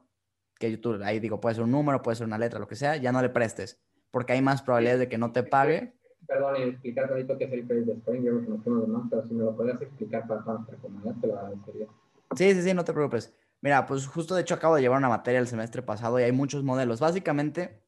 que 0.59 0.77
tú 0.77 0.99
ahí 1.03 1.21
digo, 1.21 1.41
puede 1.41 1.55
ser 1.55 1.65
un 1.65 1.71
número, 1.71 2.03
puede 2.03 2.17
ser 2.17 2.27
una 2.27 2.39
letra, 2.39 2.59
lo 2.59 2.69
que 2.69 2.77
sea, 2.77 2.97
ya 2.97 3.13
no 3.13 3.21
le 3.23 3.29
prestes, 3.29 3.81
porque 4.11 4.33
hay 4.33 4.43
más 4.43 4.63
probabilidades 4.63 5.01
de 5.01 5.09
que 5.09 5.19
no 5.19 5.33
te 5.33 5.43
pague. 5.43 5.95
Perdón, 6.27 6.57
explicar 6.57 7.11
ahorita 7.11 7.39
qué 7.39 7.45
es 7.45 7.53
el 7.53 7.67
credit 7.67 8.01
scoring, 8.01 8.25
yo 8.25 8.33
no 8.33 8.63
conozco 8.63 8.87
más, 8.89 9.03
pero 9.11 9.27
si 9.27 9.35
me 9.35 9.45
lo 9.45 9.57
puedes 9.57 9.81
explicar 9.81 10.27
para 10.27 10.43
nuestra 10.43 10.77
comunidad, 10.79 11.15
te 11.21 11.27
lo 11.27 11.39
agradecería. 11.39 11.87
Sí, 12.35 12.55
sí, 12.55 12.63
sí, 12.63 12.75
no 12.75 12.85
te 12.85 12.93
preocupes. 12.93 13.33
Mira, 13.61 13.87
pues 13.87 14.07
justo 14.07 14.35
de 14.35 14.43
hecho 14.43 14.55
acabo 14.55 14.77
de 14.77 14.83
llevar 14.83 14.99
una 14.99 15.09
materia 15.09 15.41
el 15.41 15.49
semestre 15.49 15.83
pasado 15.83 16.21
y 16.21 16.23
hay 16.23 16.33
muchos 16.33 16.63
modelos. 16.63 17.01
Básicamente, 17.01 17.83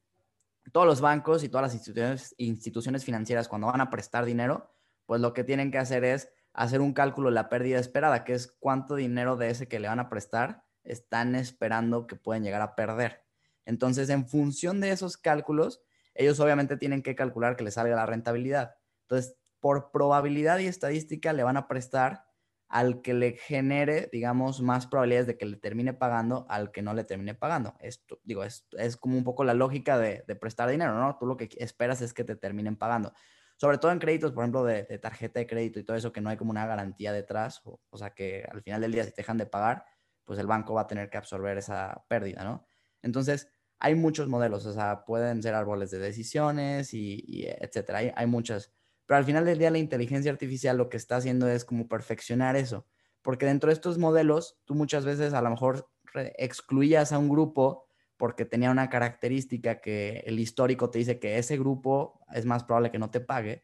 todos 0.71 0.85
los 0.85 1.01
bancos 1.01 1.43
y 1.43 1.49
todas 1.49 1.73
las 1.73 2.33
instituciones, 2.37 3.05
financieras 3.05 3.47
cuando 3.47 3.67
van 3.67 3.81
a 3.81 3.89
prestar 3.89 4.25
dinero, 4.25 4.73
pues 5.05 5.21
lo 5.21 5.33
que 5.33 5.43
tienen 5.43 5.71
que 5.71 5.77
hacer 5.77 6.03
es 6.03 6.31
hacer 6.53 6.81
un 6.81 6.93
cálculo 6.93 7.29
de 7.29 7.35
la 7.35 7.49
pérdida 7.49 7.79
esperada, 7.79 8.23
que 8.23 8.33
es 8.33 8.47
cuánto 8.59 8.95
dinero 8.95 9.37
de 9.37 9.49
ese 9.49 9.67
que 9.67 9.79
le 9.79 9.87
van 9.87 9.99
a 9.99 10.09
prestar 10.09 10.63
están 10.83 11.35
esperando 11.35 12.07
que 12.07 12.15
pueden 12.15 12.43
llegar 12.43 12.61
a 12.61 12.75
perder. 12.75 13.23
Entonces, 13.65 14.09
en 14.09 14.27
función 14.27 14.81
de 14.81 14.91
esos 14.91 15.17
cálculos, 15.17 15.81
ellos 16.15 16.39
obviamente 16.39 16.77
tienen 16.77 17.03
que 17.03 17.15
calcular 17.15 17.55
que 17.55 17.63
les 17.63 17.75
salga 17.75 17.95
la 17.95 18.05
rentabilidad. 18.05 18.75
Entonces, 19.01 19.37
por 19.59 19.91
probabilidad 19.91 20.59
y 20.59 20.67
estadística, 20.67 21.33
le 21.33 21.43
van 21.43 21.57
a 21.57 21.67
prestar 21.67 22.25
al 22.69 23.01
que 23.01 23.13
le 23.13 23.33
genere, 23.33 24.09
digamos, 24.11 24.61
más 24.61 24.87
probabilidades 24.87 25.27
de 25.27 25.37
que 25.37 25.45
le 25.45 25.57
termine 25.57 25.93
pagando 25.93 26.45
al 26.49 26.71
que 26.71 26.83
no 26.83 26.93
le 26.93 27.03
termine 27.03 27.33
pagando. 27.35 27.75
Esto, 27.79 28.21
digo, 28.23 28.43
es, 28.43 28.67
es 28.77 28.95
como 28.95 29.17
un 29.17 29.23
poco 29.23 29.43
la 29.43 29.55
lógica 29.55 29.97
de, 29.97 30.23
prestar 30.39 30.69
dinero, 30.69 30.93
¿no? 30.93 31.17
Tú 31.19 31.25
lo 31.25 31.35
que 31.35 31.49
esperas 31.57 32.01
es 32.01 32.13
que 32.13 32.23
te 32.23 32.35
terminen 32.35 32.77
pagando 32.77 33.11
sobre 33.59 33.77
todo 33.77 33.91
en 33.91 33.99
créditos, 33.99 34.31
por 34.31 34.43
ejemplo, 34.43 34.63
de, 34.63 34.85
tarjeta 34.99 35.41
de 35.41 35.45
crédito 35.45 35.81
y 35.81 35.83
todo 35.83 35.97
eso, 35.97 36.13
que 36.13 36.21
no 36.21 36.29
hay 36.29 36.37
como 36.37 36.51
una 36.51 36.65
garantía 36.65 37.11
detrás, 37.11 37.61
o, 37.65 37.97
sea 37.97 38.11
que 38.11 38.47
al 38.49 38.61
final 38.61 38.79
del 38.79 38.93
día 38.93 39.03
si 39.03 39.09
te 39.09 39.17
dejan 39.17 39.37
de 39.37 39.47
pagar, 39.47 39.83
pues 40.23 40.39
el 40.39 40.47
banco 40.47 40.75
va 40.75 40.81
a 40.83 40.87
tener 40.87 41.09
que 41.09 41.17
absorber 41.17 41.57
esa 41.57 42.05
pérdida, 42.07 42.45
¿no? 42.45 42.65
Entonces, 43.01 43.49
hay 43.77 43.95
muchos 43.95 44.29
modelos, 44.29 44.65
o 44.65 44.71
sea, 44.71 45.03
pueden 45.03 45.43
ser 45.43 45.55
árboles 45.55 45.91
de 45.91 45.99
decisiones 45.99 46.93
y, 46.93 47.47
etcétera, 47.47 47.99
hay, 47.99 48.11
hay 48.15 48.27
muchas. 48.27 48.71
Pero 49.09 49.17
al 49.17 49.25
final 49.25 49.43
del 49.43 49.57
día 49.57 49.71
la 49.71 49.79
inteligencia 49.79 50.31
artificial 50.31 50.77
lo 50.77 50.87
que 50.87 50.97
está 50.97 51.15
haciendo 51.15 51.49
es 51.49 51.65
como 51.65 51.87
perfeccionar 51.87 52.55
eso, 52.55 52.85
porque 53.23 53.47
dentro 53.47 53.69
de 53.69 53.73
estos 53.73 53.97
modelos, 53.97 54.59
tú 54.65 54.75
muchas 54.75 55.03
veces 55.03 55.33
a 55.33 55.41
lo 55.41 55.49
mejor 55.49 55.89
excluías 56.37 57.11
a 57.11 57.17
un 57.17 57.27
grupo 57.27 57.87
porque 58.17 58.45
tenía 58.45 58.69
una 58.69 58.87
característica 58.91 59.81
que 59.81 60.21
el 60.27 60.37
histórico 60.37 60.91
te 60.91 60.99
dice 60.99 61.17
que 61.17 61.39
ese 61.39 61.57
grupo 61.57 62.23
es 62.35 62.45
más 62.45 62.63
probable 62.63 62.91
que 62.91 62.99
no 62.99 63.09
te 63.09 63.19
pague, 63.19 63.63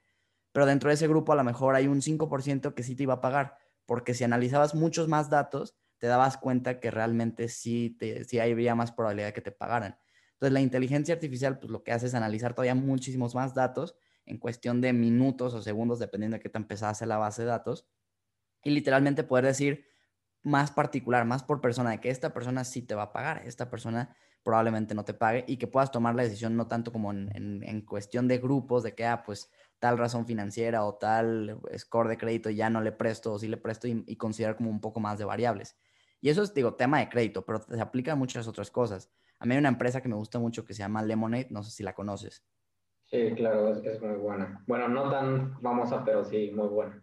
pero 0.51 0.65
dentro 0.65 0.89
de 0.89 0.95
ese 0.95 1.07
grupo 1.07 1.33
a 1.33 1.35
lo 1.35 1.43
mejor 1.43 1.75
hay 1.75 1.85
un 1.85 2.01
5% 2.01 2.73
que 2.73 2.81
sí 2.81 2.95
te 2.95 3.03
iba 3.03 3.13
a 3.13 3.21
pagar, 3.21 3.55
porque 3.85 4.15
si 4.15 4.23
analizabas 4.23 4.73
muchos 4.73 5.07
más 5.07 5.29
datos, 5.29 5.75
te 5.99 6.07
dabas 6.07 6.37
cuenta 6.37 6.79
que 6.79 6.89
realmente 6.89 7.49
sí, 7.49 7.95
te, 7.99 8.23
sí 8.23 8.39
había 8.39 8.73
más 8.73 8.91
probabilidad 8.91 9.27
de 9.27 9.33
que 9.33 9.41
te 9.41 9.51
pagaran. 9.51 9.99
Entonces 10.33 10.53
la 10.53 10.61
inteligencia 10.61 11.13
artificial 11.13 11.59
pues 11.59 11.69
lo 11.69 11.83
que 11.83 11.91
hace 11.91 12.07
es 12.07 12.15
analizar 12.15 12.55
todavía 12.55 12.73
muchísimos 12.73 13.35
más 13.35 13.53
datos 13.53 13.95
en 14.25 14.37
cuestión 14.37 14.81
de 14.81 14.93
minutos 14.93 15.53
o 15.53 15.61
segundos, 15.61 15.99
dependiendo 15.99 16.37
de 16.37 16.41
qué 16.41 16.49
tan 16.49 16.67
pesada 16.67 16.93
sea 16.93 17.07
la 17.07 17.17
base 17.17 17.43
de 17.43 17.49
datos, 17.49 17.87
y 18.63 18.71
literalmente 18.71 19.23
poder 19.23 19.45
decir 19.45 19.85
más 20.43 20.71
particular, 20.71 21.25
más 21.25 21.43
por 21.43 21.61
persona, 21.61 21.91
de 21.91 21.99
que 21.99 22.09
esta 22.09 22.33
persona 22.33 22.63
sí 22.63 22.81
te 22.81 22.95
va 22.95 23.03
a 23.03 23.13
pagar, 23.13 23.43
esta 23.45 23.69
persona 23.69 24.15
probablemente 24.43 24.93
no 24.93 25.03
te 25.05 25.15
pague 25.15 25.43
y 25.47 25.57
que 25.57 25.67
puedas 25.67 25.91
tomar 25.91 26.13
la 26.13 26.23
decisión 26.23 26.55
no 26.55 26.67
tanto 26.67 26.91
como 26.91 27.11
en, 27.11 27.81
cuestión 27.81 28.27
de 28.27 28.37
grupos, 28.37 28.83
de 28.83 28.93
que, 28.93 29.05
ah, 29.05 29.23
pues 29.23 29.49
tal 29.79 29.97
razón 29.97 30.27
financiera 30.27 30.85
o 30.85 30.95
tal 30.95 31.59
score 31.77 32.09
de 32.09 32.17
crédito 32.17 32.49
ya 32.51 32.69
no 32.69 32.81
le 32.81 32.91
presto 32.91 33.33
o 33.33 33.39
sí 33.39 33.47
le 33.47 33.57
presto 33.57 33.87
y, 33.87 34.03
y 34.05 34.15
considerar 34.17 34.55
como 34.55 34.69
un 34.69 34.81
poco 34.81 34.99
más 34.99 35.17
de 35.17 35.25
variables. 35.25 35.75
Y 36.21 36.29
eso 36.29 36.43
es, 36.43 36.53
digo, 36.53 36.75
tema 36.75 36.99
de 36.99 37.09
crédito, 37.09 37.45
pero 37.45 37.61
se 37.61 37.81
aplica 37.81 38.13
a 38.13 38.15
muchas 38.15 38.47
otras 38.47 38.71
cosas. 38.71 39.11
A 39.39 39.45
mí 39.45 39.53
hay 39.53 39.59
una 39.59 39.69
empresa 39.69 40.01
que 40.01 40.09
me 40.09 40.15
gusta 40.15 40.39
mucho 40.39 40.63
que 40.63 40.73
se 40.73 40.79
llama 40.79 41.03
Lemonade, 41.03 41.47
no 41.49 41.63
sé 41.63 41.71
si 41.71 41.83
la 41.83 41.93
conoces. 41.93 42.43
Sí, 43.15 43.35
claro, 43.35 43.71
es, 43.71 43.83
es 43.85 44.01
muy 44.01 44.15
buena. 44.15 44.63
Bueno, 44.67 44.87
no 44.87 45.09
tan 45.09 45.59
famosa, 45.61 46.03
pero 46.03 46.25
sí, 46.25 46.51
muy 46.53 46.67
buena. 46.67 47.01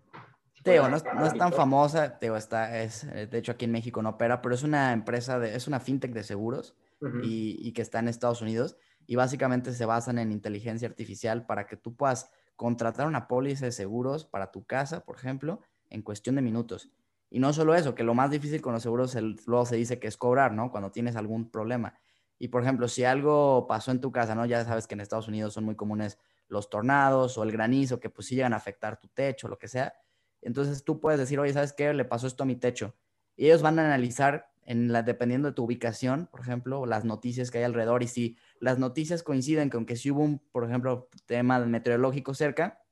Teo, 0.62 0.88
no, 0.88 0.96
es 0.96 1.34
tan 1.34 1.52
famosa, 1.52 2.18
Teo 2.18 2.36
está, 2.36 2.82
es, 2.82 3.04
eh, 3.04 3.26
de 3.26 3.38
hecho 3.38 3.52
aquí 3.52 3.64
en 3.64 3.72
México 3.72 4.00
no 4.00 4.10
opera, 4.10 4.40
pero 4.40 4.54
es 4.54 4.62
una 4.62 4.92
empresa, 4.92 5.38
de, 5.38 5.56
es 5.56 5.66
una 5.66 5.80
fintech 5.80 6.12
de 6.12 6.22
seguros 6.22 6.76
y, 7.24 7.72
que 7.72 7.82
está 7.82 7.98
en 7.98 8.06
Estados 8.06 8.42
Unidos 8.42 8.76
y 9.08 9.16
básicamente 9.16 9.72
se 9.72 9.86
basan 9.86 10.18
en 10.18 10.30
inteligencia 10.30 10.86
artificial 10.86 11.46
para 11.46 11.66
que 11.66 11.76
tú 11.76 11.96
puedas 11.96 12.30
contratar 12.54 13.08
una 13.08 13.26
póliza 13.26 13.64
de 13.64 13.72
seguros 13.72 14.24
para 14.24 14.52
tu 14.52 14.64
casa, 14.64 15.04
por 15.04 15.16
ejemplo, 15.16 15.62
en 15.90 16.02
cuestión 16.02 16.36
de 16.36 16.42
minutos. 16.42 16.90
Y 17.28 17.40
no 17.40 17.52
solo 17.52 17.74
eso, 17.74 17.96
que 17.96 18.04
lo 18.04 18.14
más 18.14 18.30
difícil 18.30 18.60
con 18.60 18.72
los 18.72 18.84
seguros 18.84 19.16
luego 19.46 19.66
se 19.66 19.74
dice 19.74 19.98
que 19.98 20.06
es 20.06 20.16
cobrar, 20.16 20.52
¿no? 20.52 20.70
Cuando 20.70 20.92
tienes 20.92 21.16
algún 21.16 21.50
problema. 21.50 21.94
Y 22.42 22.48
por 22.48 22.62
ejemplo, 22.62 22.88
si 22.88 23.04
algo 23.04 23.66
pasó 23.68 23.90
en 23.90 24.00
tu 24.00 24.10
casa, 24.10 24.34
¿no? 24.34 24.46
Ya 24.46 24.64
sabes 24.64 24.86
que 24.86 24.94
en 24.94 25.00
Estados 25.00 25.28
Unidos 25.28 25.54
son 25.54 25.64
muy 25.64 25.76
comunes 25.76 26.18
los 26.48 26.68
tornados 26.68 27.38
o 27.38 27.42
el 27.44 27.52
granizo, 27.52 28.00
que 28.00 28.10
pues 28.10 28.28
llegan 28.28 28.52
a 28.52 28.56
afectar 28.56 28.98
tu 28.98 29.08
techo, 29.08 29.48
lo 29.48 29.58
que 29.58 29.68
sea 29.68 29.94
entonces 30.42 30.84
tú 30.84 31.00
puedes 31.00 31.18
decir, 31.18 31.38
oye, 31.40 31.52
¿sabes 31.52 31.72
qué? 31.72 31.94
Le 31.94 32.04
pasó 32.04 32.26
esto 32.26 32.42
a 32.42 32.46
mi 32.46 32.56
techo. 32.56 32.94
Y 33.36 33.46
ellos 33.46 33.62
van 33.62 33.78
a 33.78 33.84
analizar, 33.86 34.50
en 34.64 34.88
dependiendo 34.88 35.48
de 35.48 35.54
tu 35.54 35.64
ubicación, 35.64 36.28
por 36.30 36.40
ejemplo, 36.40 36.84
las 36.84 37.04
noticias 37.04 37.50
que 37.50 37.58
hay 37.58 37.64
alrededor. 37.64 38.02
Y 38.02 38.08
si 38.08 38.36
las 38.58 38.78
noticias 38.78 39.22
coinciden 39.22 39.70
con 39.70 39.86
que 39.86 39.96
si 39.96 40.10
hubo 40.10 40.20
un, 40.20 40.38
por 40.38 40.64
ejemplo, 40.64 41.08
tema 41.26 41.58
meteorológico 41.60 42.34
cerca, 42.34 42.82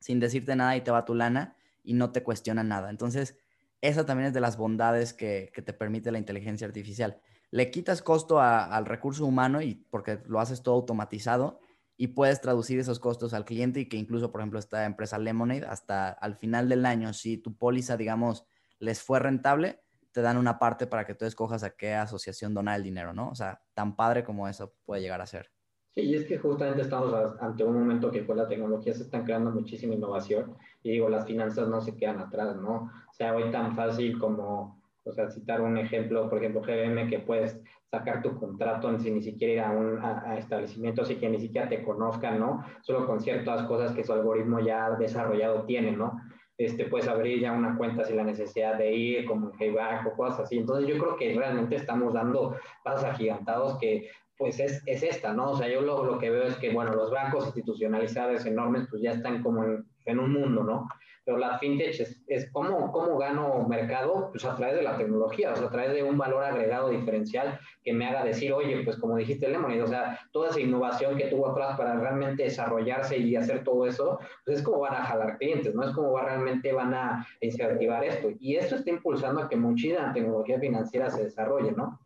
sin 0.00 0.20
decirte 0.20 0.56
nada 0.56 0.76
y 0.76 0.82
te 0.82 0.90
va 0.90 1.04
tu 1.04 1.14
lana 1.14 1.56
y 1.82 1.94
no 1.94 2.12
te 2.12 2.22
cuestiona 2.22 2.62
nada. 2.62 2.90
Entonces, 2.90 3.38
esa 3.80 4.06
también 4.06 4.28
es 4.28 4.34
de 4.34 4.40
las 4.40 4.56
bondades 4.56 5.12
que, 5.12 5.52
te 5.52 5.72
permite 5.72 6.12
la 6.12 6.18
inteligencia 6.18 6.66
artificial. 6.66 7.20
Le 7.54 7.70
quitas 7.70 8.02
costo 8.02 8.40
al 8.40 8.84
recurso 8.84 9.24
humano 9.24 9.62
y 9.62 9.76
porque 9.76 10.18
lo 10.26 10.40
haces 10.40 10.64
todo 10.64 10.74
automatizado 10.74 11.60
y 11.96 12.08
puedes 12.08 12.40
traducir 12.40 12.80
esos 12.80 12.98
costos 12.98 13.32
al 13.32 13.44
cliente 13.44 13.78
y 13.78 13.88
que 13.88 13.96
incluso, 13.96 14.32
por 14.32 14.40
ejemplo, 14.40 14.58
esta 14.58 14.86
empresa 14.86 15.18
Lemonade, 15.18 15.64
hasta 15.64 16.08
al 16.08 16.34
final 16.34 16.68
del 16.68 16.84
año, 16.84 17.12
si 17.12 17.38
tu 17.38 17.56
póliza, 17.56 17.96
digamos, 17.96 18.44
les 18.80 19.00
fue 19.00 19.20
rentable, 19.20 19.84
te 20.10 20.20
dan 20.20 20.36
una 20.36 20.58
parte 20.58 20.88
para 20.88 21.06
que 21.06 21.14
tú 21.14 21.26
escojas 21.26 21.62
a 21.62 21.76
qué 21.76 21.94
asociación 21.94 22.54
donar 22.54 22.74
el 22.74 22.82
dinero, 22.82 23.12
¿no? 23.12 23.28
O 23.28 23.36
sea, 23.36 23.62
tan 23.72 23.94
padre 23.94 24.24
como 24.24 24.48
eso 24.48 24.74
puede 24.84 25.02
llegar 25.02 25.20
a 25.20 25.26
ser. 25.26 25.52
Sí, 25.94 26.00
y 26.00 26.16
es 26.16 26.26
que 26.26 26.38
justamente 26.38 26.82
estamos 26.82 27.14
ante 27.38 27.62
un 27.62 27.78
momento 27.78 28.10
que 28.10 28.26
con 28.26 28.36
la 28.36 28.48
tecnología 28.48 28.94
se 28.94 29.04
están 29.04 29.22
creando 29.22 29.52
muchísima 29.52 29.94
innovación 29.94 30.56
y 30.82 30.90
digo, 30.90 31.08
las 31.08 31.24
finanzas 31.24 31.68
no 31.68 31.80
se 31.80 31.94
quedan 31.94 32.18
atrás, 32.18 32.56
¿no? 32.56 32.90
O 33.08 33.12
sea, 33.12 33.32
hoy 33.32 33.48
tan 33.52 33.76
fácil 33.76 34.18
como, 34.18 34.82
o 35.04 35.12
sea, 35.12 35.30
citar 35.30 35.60
un 35.60 35.76
ejemplo, 35.76 36.28
por 36.28 36.38
ejemplo, 36.38 36.62
GBM, 36.62 37.08
que 37.08 37.18
puedes 37.18 37.60
sacar 37.90 38.22
tu 38.22 38.38
contrato 38.38 38.98
sin 38.98 39.14
ni 39.14 39.22
siquiera 39.22 39.52
ir 39.52 39.60
a 39.60 39.70
un 39.70 39.98
a, 40.02 40.36
establecimiento, 40.38 41.02
así 41.02 41.16
que 41.16 41.28
ni 41.28 41.38
siquiera 41.38 41.68
te 41.68 41.82
conozcan, 41.82 42.40
¿no? 42.40 42.64
Solo 42.82 43.06
con 43.06 43.20
ciertas 43.20 43.64
cosas 43.64 43.92
que 43.92 44.04
su 44.04 44.12
algoritmo 44.12 44.60
ya 44.60 44.90
desarrollado 44.92 45.64
tiene, 45.64 45.92
¿no? 45.92 46.20
Este, 46.56 46.86
puedes 46.86 47.08
abrir 47.08 47.40
ya 47.40 47.52
una 47.52 47.76
cuenta 47.76 48.04
sin 48.04 48.16
la 48.16 48.24
necesidad 48.24 48.78
de 48.78 48.92
ir, 48.94 49.24
como 49.26 49.50
en 49.50 49.58
Payback 49.58 50.06
o 50.06 50.16
cosas 50.16 50.40
así. 50.40 50.56
Entonces 50.56 50.88
yo 50.88 50.98
creo 50.98 51.16
que 51.16 51.34
realmente 51.34 51.76
estamos 51.76 52.14
dando 52.14 52.56
pasos 52.82 53.04
agigantados 53.04 53.78
que 53.78 54.08
pues 54.36 54.58
es, 54.58 54.82
es 54.86 55.02
esta, 55.02 55.32
¿no? 55.32 55.50
O 55.50 55.56
sea, 55.56 55.68
yo 55.68 55.80
lo, 55.80 56.04
lo, 56.04 56.18
que 56.18 56.30
veo 56.30 56.44
es 56.44 56.56
que, 56.56 56.72
bueno, 56.72 56.92
los 56.94 57.10
bancos 57.10 57.46
institucionalizados 57.46 58.44
enormes 58.46 58.86
pues 58.90 59.00
ya 59.02 59.12
están 59.12 59.42
como 59.42 59.64
en, 59.64 59.84
en 60.06 60.18
un 60.18 60.32
mundo, 60.32 60.64
¿no? 60.64 60.88
Pero 61.24 61.38
la 61.38 61.58
fintech 61.58 62.00
es, 62.00 62.22
es 62.26 62.50
cómo, 62.52 62.92
cómo 62.92 63.16
gano 63.18 63.66
mercado, 63.66 64.30
pues 64.30 64.44
a 64.44 64.54
través 64.54 64.76
de 64.76 64.82
la 64.82 64.96
tecnología, 64.96 65.52
o 65.52 65.56
sea, 65.56 65.66
a 65.66 65.70
través 65.70 65.92
de 65.92 66.02
un 66.02 66.18
valor 66.18 66.44
agregado 66.44 66.90
diferencial 66.90 67.58
que 67.82 67.92
me 67.92 68.06
haga 68.06 68.24
decir, 68.24 68.52
oye, 68.52 68.82
pues 68.84 68.96
como 68.96 69.16
dijiste 69.16 69.48
Lemonade, 69.48 69.82
o 69.82 69.86
sea, 69.86 70.20
toda 70.32 70.50
esa 70.50 70.60
innovación 70.60 71.16
que 71.16 71.26
tuvo 71.26 71.48
atrás 71.48 71.76
para 71.76 71.98
realmente 71.98 72.44
desarrollarse 72.44 73.18
y 73.18 73.36
hacer 73.36 73.64
todo 73.64 73.86
eso, 73.86 74.18
pues 74.44 74.58
es 74.58 74.64
como 74.64 74.80
van 74.80 74.94
a 74.94 75.04
jalar 75.04 75.38
clientes, 75.38 75.74
¿no? 75.74 75.84
Es 75.84 75.90
como 75.92 76.12
va, 76.12 76.24
realmente 76.24 76.72
van 76.72 76.94
a 76.94 77.26
incentivar 77.40 78.04
esto. 78.04 78.30
Y 78.40 78.56
esto 78.56 78.76
está 78.76 78.90
impulsando 78.90 79.42
a 79.42 79.48
que 79.48 79.56
muchísima 79.56 80.12
tecnología 80.12 80.58
financiera 80.58 81.10
se 81.10 81.24
desarrolle, 81.24 81.72
¿no? 81.72 81.98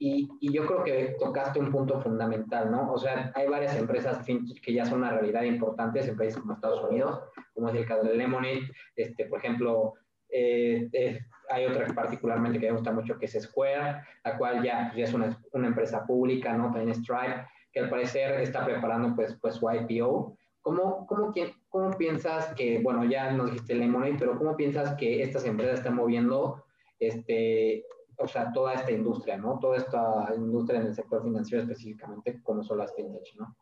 Y, 0.00 0.28
y, 0.40 0.52
yo 0.52 0.64
creo 0.64 0.84
que 0.84 1.16
tocaste 1.18 1.58
un 1.58 1.72
punto 1.72 2.00
fundamental, 2.00 2.70
¿no? 2.70 2.92
O 2.92 2.98
sea, 2.98 3.32
hay 3.34 3.48
varias 3.48 3.76
empresas 3.76 4.24
que 4.24 4.72
ya 4.72 4.84
son 4.84 5.00
una 5.00 5.10
realidad 5.10 5.42
importantes 5.42 6.06
en 6.06 6.16
países 6.16 6.38
como 6.38 6.52
Estados 6.52 6.88
Unidos, 6.88 7.20
como 7.52 7.68
es 7.68 7.74
el 7.74 7.84
caso 7.84 8.04
de 8.04 8.14
Lemonade. 8.14 8.70
Este, 8.94 9.24
por 9.26 9.40
ejemplo, 9.40 9.94
eh, 10.28 10.88
eh, 10.92 11.20
hay 11.50 11.66
otra 11.66 11.86
particularmente 11.94 12.60
que 12.60 12.66
me 12.66 12.72
gusta 12.72 12.92
mucho 12.92 13.18
que 13.18 13.26
es 13.26 13.42
Square, 13.42 14.02
la 14.24 14.38
cual 14.38 14.62
ya, 14.62 14.92
ya 14.94 15.04
es 15.04 15.12
una, 15.12 15.36
una, 15.52 15.68
empresa 15.68 16.06
pública, 16.06 16.52
¿no? 16.52 16.70
También 16.72 16.94
Stripe, 16.94 17.46
que 17.72 17.80
al 17.80 17.90
parecer 17.90 18.40
está 18.40 18.64
preparando 18.64 19.16
pues, 19.16 19.36
pues 19.40 19.56
su 19.56 19.68
IPO. 19.68 20.36
¿Cómo, 20.60 21.06
cómo, 21.06 21.32
¿Cómo 21.70 21.96
piensas 21.96 22.54
que, 22.54 22.80
bueno, 22.80 23.04
ya 23.04 23.30
nos 23.32 23.46
dijiste 23.46 23.74
Lemonade, 23.74 24.16
pero 24.18 24.36
cómo 24.36 24.56
piensas 24.56 24.94
que 24.96 25.22
estas 25.22 25.44
empresas 25.44 25.78
están 25.78 25.94
moviendo 25.94 26.64
este, 26.98 27.84
o 28.18 28.26
sea, 28.26 28.52
toda 28.52 28.74
esta 28.74 28.90
industria, 28.90 29.36
¿no? 29.36 29.58
Toda 29.58 29.76
esta 29.76 30.32
industria 30.36 30.80
en 30.80 30.86
el 30.88 30.94
sector 30.94 31.22
financiero 31.22 31.62
específicamente, 31.62 32.40
como 32.42 32.62
son 32.62 32.78
las 32.78 32.94
fintech, 32.94 33.34
¿no? 33.36 33.56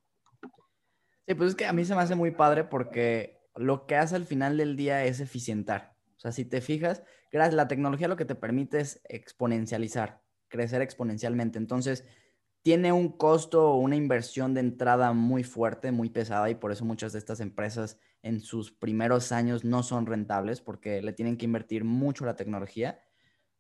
Sí, 1.27 1.35
pues 1.35 1.51
es 1.51 1.55
que 1.57 1.67
a 1.67 1.73
mí 1.73 1.85
se 1.85 1.95
me 1.95 2.01
hace 2.01 2.15
muy 2.15 2.31
padre 2.31 2.65
porque 2.65 3.41
lo 3.55 3.87
que 3.87 3.97
hace 3.97 4.17
al 4.17 4.25
final 4.25 4.57
del 4.57 4.77
día 4.77 5.05
es 5.05 5.21
eficientar. 5.21 5.95
O 6.17 6.21
sea, 6.21 6.33
si 6.33 6.45
te 6.45 6.61
fijas, 6.61 7.03
gracias, 7.31 7.55
la 7.55 7.69
tecnología 7.69 8.09
lo 8.09 8.17
que 8.17 8.25
te 8.25 8.35
permite 8.35 8.81
es 8.81 9.03
exponencializar, 9.09 10.23
crecer 10.49 10.83
exponencialmente. 10.83 11.59
Entonces, 11.59 12.05
tiene 12.63 12.93
un 12.93 13.17
costo 13.17 13.73
o 13.73 13.77
una 13.77 13.97
inversión 13.97 14.55
de 14.55 14.61
entrada 14.61 15.13
muy 15.13 15.45
fuerte, 15.45 15.93
muy 15.93 16.11
pesada 16.11 16.49
y 16.51 16.55
por 16.55 16.73
eso 16.73 16.85
muchas 16.85 17.13
de 17.13 17.19
estas 17.19 17.41
empresas 17.41 18.01
en 18.23 18.41
sus 18.41 18.73
primeros 18.73 19.31
años 19.33 19.65
no 19.65 19.83
son 19.83 20.07
rentables 20.07 20.61
porque 20.61 21.03
le 21.03 21.13
tienen 21.13 21.37
que 21.37 21.45
invertir 21.45 21.85
mucho 21.85 22.25
la 22.25 22.37
tecnología 22.37 22.99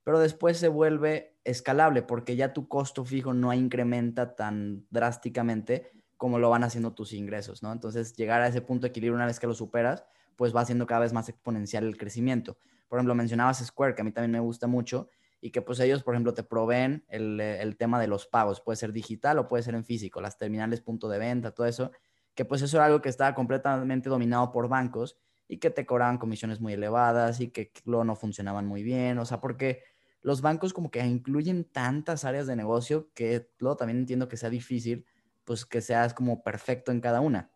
pero 0.06 0.20
después 0.20 0.56
se 0.56 0.68
vuelve 0.68 1.36
escalable 1.42 2.00
porque 2.00 2.36
ya 2.36 2.52
tu 2.52 2.68
costo 2.68 3.04
fijo 3.04 3.34
no 3.34 3.52
incrementa 3.52 4.36
tan 4.36 4.86
drásticamente 4.88 5.90
como 6.16 6.38
lo 6.38 6.48
van 6.48 6.62
haciendo 6.62 6.94
tus 6.94 7.12
ingresos, 7.12 7.64
¿no? 7.64 7.72
Entonces, 7.72 8.14
llegar 8.14 8.40
a 8.40 8.46
ese 8.46 8.60
punto 8.60 8.82
de 8.82 8.90
equilibrio 8.90 9.16
una 9.16 9.26
vez 9.26 9.40
que 9.40 9.48
lo 9.48 9.54
superas, 9.54 10.04
pues 10.36 10.54
va 10.54 10.64
siendo 10.64 10.86
cada 10.86 11.00
vez 11.00 11.12
más 11.12 11.28
exponencial 11.28 11.82
el 11.82 11.96
crecimiento. 11.96 12.56
Por 12.86 13.00
ejemplo, 13.00 13.16
mencionabas 13.16 13.58
Square, 13.66 13.96
que 13.96 14.02
a 14.02 14.04
mí 14.04 14.12
también 14.12 14.30
me 14.30 14.38
gusta 14.38 14.68
mucho, 14.68 15.08
y 15.40 15.50
que 15.50 15.60
pues 15.60 15.80
ellos, 15.80 16.04
por 16.04 16.14
ejemplo, 16.14 16.34
te 16.34 16.44
proveen 16.44 17.04
el, 17.08 17.40
el 17.40 17.76
tema 17.76 18.00
de 18.00 18.06
los 18.06 18.28
pagos, 18.28 18.60
puede 18.60 18.76
ser 18.76 18.92
digital 18.92 19.40
o 19.40 19.48
puede 19.48 19.64
ser 19.64 19.74
en 19.74 19.84
físico, 19.84 20.20
las 20.20 20.38
terminales 20.38 20.82
punto 20.82 21.08
de 21.08 21.18
venta, 21.18 21.50
todo 21.50 21.66
eso, 21.66 21.90
que 22.36 22.44
pues 22.44 22.62
eso 22.62 22.76
era 22.76 22.86
algo 22.86 23.02
que 23.02 23.08
estaba 23.08 23.34
completamente 23.34 24.08
dominado 24.08 24.52
por 24.52 24.68
bancos 24.68 25.18
y 25.48 25.58
que 25.58 25.70
te 25.70 25.84
cobraban 25.84 26.18
comisiones 26.18 26.60
muy 26.60 26.74
elevadas 26.74 27.40
y 27.40 27.48
que 27.48 27.72
luego 27.84 28.04
no 28.04 28.14
funcionaban 28.14 28.66
muy 28.66 28.84
bien, 28.84 29.18
o 29.18 29.24
sea, 29.24 29.40
porque 29.40 29.95
los 30.26 30.40
bancos 30.40 30.72
como 30.72 30.90
que 30.90 31.06
incluyen 31.06 31.62
tantas 31.62 32.24
áreas 32.24 32.48
de 32.48 32.56
negocio 32.56 33.12
que 33.14 33.48
luego 33.58 33.76
también 33.76 33.98
entiendo 33.98 34.26
que 34.26 34.36
sea 34.36 34.50
difícil, 34.50 35.06
pues 35.44 35.64
que 35.64 35.80
seas 35.80 36.14
como 36.14 36.42
perfecto 36.42 36.90
en 36.90 37.00
cada 37.00 37.20
una. 37.20 37.52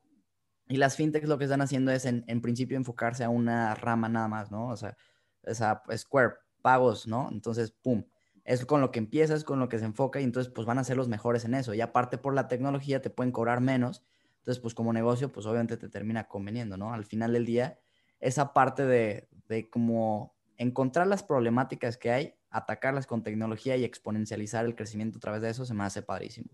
Y 0.68 0.76
las 0.76 0.94
fintechs 0.94 1.28
lo 1.28 1.37
que 1.37 1.46
están 1.46 1.62
haciendo 1.62 1.90
es 1.90 2.04
en, 2.04 2.40
principio 2.40 2.76
enfocarse 2.76 3.24
a 3.24 3.28
una 3.28 3.74
rama 3.74 4.09
nada 4.09 4.28
más, 4.28 4.52
¿no? 4.52 4.68
O 4.68 4.76
sea, 4.76 4.96
esa 5.42 5.83
Square, 5.96 6.35
pagos, 6.62 7.09
¿no? 7.09 7.28
Entonces, 7.33 7.72
¡pum! 7.72 8.04
Es 8.44 8.64
con 8.64 8.80
lo 8.80 8.92
que 8.92 9.00
empiezas, 9.00 9.42
con 9.42 9.59
lo 9.59 9.68
que 9.68 9.80
se 9.80 9.87
enfoca 9.87 10.20
y 10.20 10.22
entonces 10.22 10.52
pues 10.52 10.64
van 10.64 10.78
a 10.78 10.85
ser 10.85 10.96
los 10.96 11.09
mejores 11.09 11.44
en 11.44 11.54
eso. 11.54 11.74
Y 11.74 11.80
aparte 11.80 12.18
por 12.18 12.35
la 12.35 12.46
tecnología 12.46 13.02
te 13.02 13.11
pueden 13.11 13.33
cobrar 13.33 13.61
menos. 13.61 14.04
Entonces, 14.38 14.62
pues 14.62 14.74
como 14.74 14.92
negocio, 14.92 15.33
pues 15.33 15.44
obviamente 15.44 15.76
te 15.76 15.88
termina 15.88 16.28
conveniendo, 16.28 16.76
¿no? 16.76 16.94
Al 16.94 17.04
final 17.04 17.33
del 17.33 17.46
día, 17.46 17.80
esa 18.20 18.52
parte 18.52 18.87
de, 18.87 19.28
de 19.48 19.68
como 19.68 20.37
encontrar 20.56 21.09
las 21.09 21.24
problemáticas 21.24 21.96
que 21.96 22.12
hay, 22.12 22.39
atacarlas 22.50 23.06
con 23.06 23.22
tecnología 23.22 23.76
y 23.76 23.84
exponencializar 23.84 24.64
el 24.66 24.74
crecimiento 24.74 25.18
a 25.18 25.20
través 25.20 25.42
de 25.42 25.50
eso 25.50 25.64
se 25.64 25.74
me 25.74 25.84
hace 25.84 26.02
padrísimo. 26.02 26.50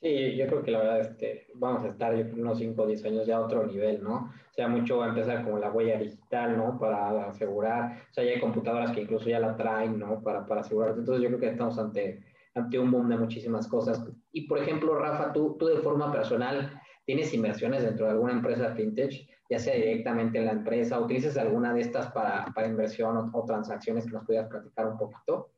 Sí, 0.00 0.36
yo 0.36 0.46
creo 0.46 0.62
que 0.62 0.70
la 0.70 0.78
verdad 0.80 1.00
es 1.00 1.16
que 1.16 1.46
vamos 1.54 1.82
a 1.82 1.88
estar 1.88 2.14
unos 2.14 2.58
5 2.58 2.82
o 2.82 2.86
10 2.86 3.04
años 3.06 3.26
ya 3.26 3.36
a 3.36 3.40
otro 3.40 3.66
nivel, 3.66 4.02
¿no? 4.02 4.30
O 4.50 4.54
sea, 4.54 4.68
mucho 4.68 4.98
va 4.98 5.06
a 5.06 5.08
empezar 5.08 5.42
como 5.42 5.58
la 5.58 5.72
huella 5.72 5.98
digital, 5.98 6.58
¿no? 6.58 6.78
Para 6.78 7.30
asegurar, 7.30 8.02
o 8.10 8.12
sea, 8.12 8.22
ya 8.22 8.32
hay 8.32 8.40
computadoras 8.40 8.90
que 8.90 9.00
incluso 9.00 9.30
ya 9.30 9.40
la 9.40 9.56
traen, 9.56 9.98
¿no? 9.98 10.20
Para, 10.22 10.44
para 10.44 10.60
asegurar. 10.60 10.94
Entonces 10.98 11.22
yo 11.22 11.28
creo 11.28 11.40
que 11.40 11.48
estamos 11.48 11.78
ante, 11.78 12.22
ante 12.54 12.78
un 12.78 12.90
boom 12.90 13.08
de 13.08 13.16
muchísimas 13.16 13.66
cosas. 13.66 14.04
Y 14.30 14.46
por 14.46 14.58
ejemplo, 14.58 14.94
Rafa, 14.94 15.32
tú, 15.32 15.56
tú 15.58 15.68
de 15.68 15.78
forma 15.78 16.12
personal, 16.12 16.78
¿tienes 17.06 17.32
inversiones 17.32 17.82
dentro 17.82 18.04
de 18.04 18.12
alguna 18.12 18.34
empresa 18.34 18.74
fintech? 18.74 19.26
Ya 19.50 19.58
sea 19.58 19.74
directamente 19.74 20.38
en 20.38 20.46
la 20.46 20.52
empresa, 20.52 20.98
¿utilizas 20.98 21.36
alguna 21.36 21.72
de 21.74 21.82
estas 21.82 22.10
para, 22.12 22.46
para 22.54 22.66
inversión 22.66 23.16
o, 23.16 23.30
o 23.32 23.44
transacciones 23.44 24.06
que 24.06 24.12
nos 24.12 24.24
pudieras 24.24 24.48
platicar 24.48 24.86
un 24.86 24.96
poquito? 24.96 25.54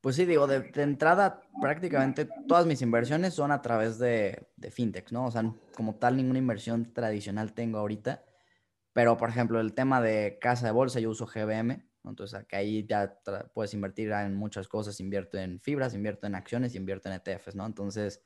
Pues 0.00 0.16
sí, 0.16 0.24
digo, 0.24 0.46
de, 0.46 0.70
entrada 0.76 1.42
prácticamente 1.60 2.26
todas 2.48 2.64
mis 2.64 2.80
inversiones 2.80 3.34
son 3.34 3.52
a 3.52 3.60
través 3.60 3.98
de, 3.98 4.46
de 4.56 4.70
fintech, 4.70 5.12
¿no? 5.12 5.26
O 5.26 5.30
sea, 5.30 5.44
como 5.76 5.96
tal, 5.96 6.16
ninguna 6.16 6.38
inversión 6.38 6.94
tradicional 6.94 7.52
tengo 7.52 7.78
ahorita. 7.78 8.24
Pero, 8.94 9.16
por 9.18 9.28
ejemplo, 9.28 9.60
el 9.60 9.74
tema 9.74 10.00
de 10.00 10.38
casa 10.40 10.66
de 10.66 10.72
bolsa, 10.72 11.00
yo 11.00 11.10
uso 11.10 11.26
GBM, 11.26 11.84
¿no? 12.02 12.10
entonces 12.10 12.38
acá 12.38 12.56
ahí 12.56 12.86
ya 12.86 13.14
puedes 13.52 13.74
invertir 13.74 14.10
en 14.10 14.34
muchas 14.34 14.68
cosas, 14.68 14.98
invierto 15.00 15.36
en 15.36 15.60
fibras, 15.60 15.94
invierto 15.94 16.26
en 16.26 16.34
acciones, 16.34 16.74
invierto 16.74 17.10
en 17.10 17.16
ETFs, 17.16 17.54
¿no? 17.54 17.66
Entonces, 17.66 18.22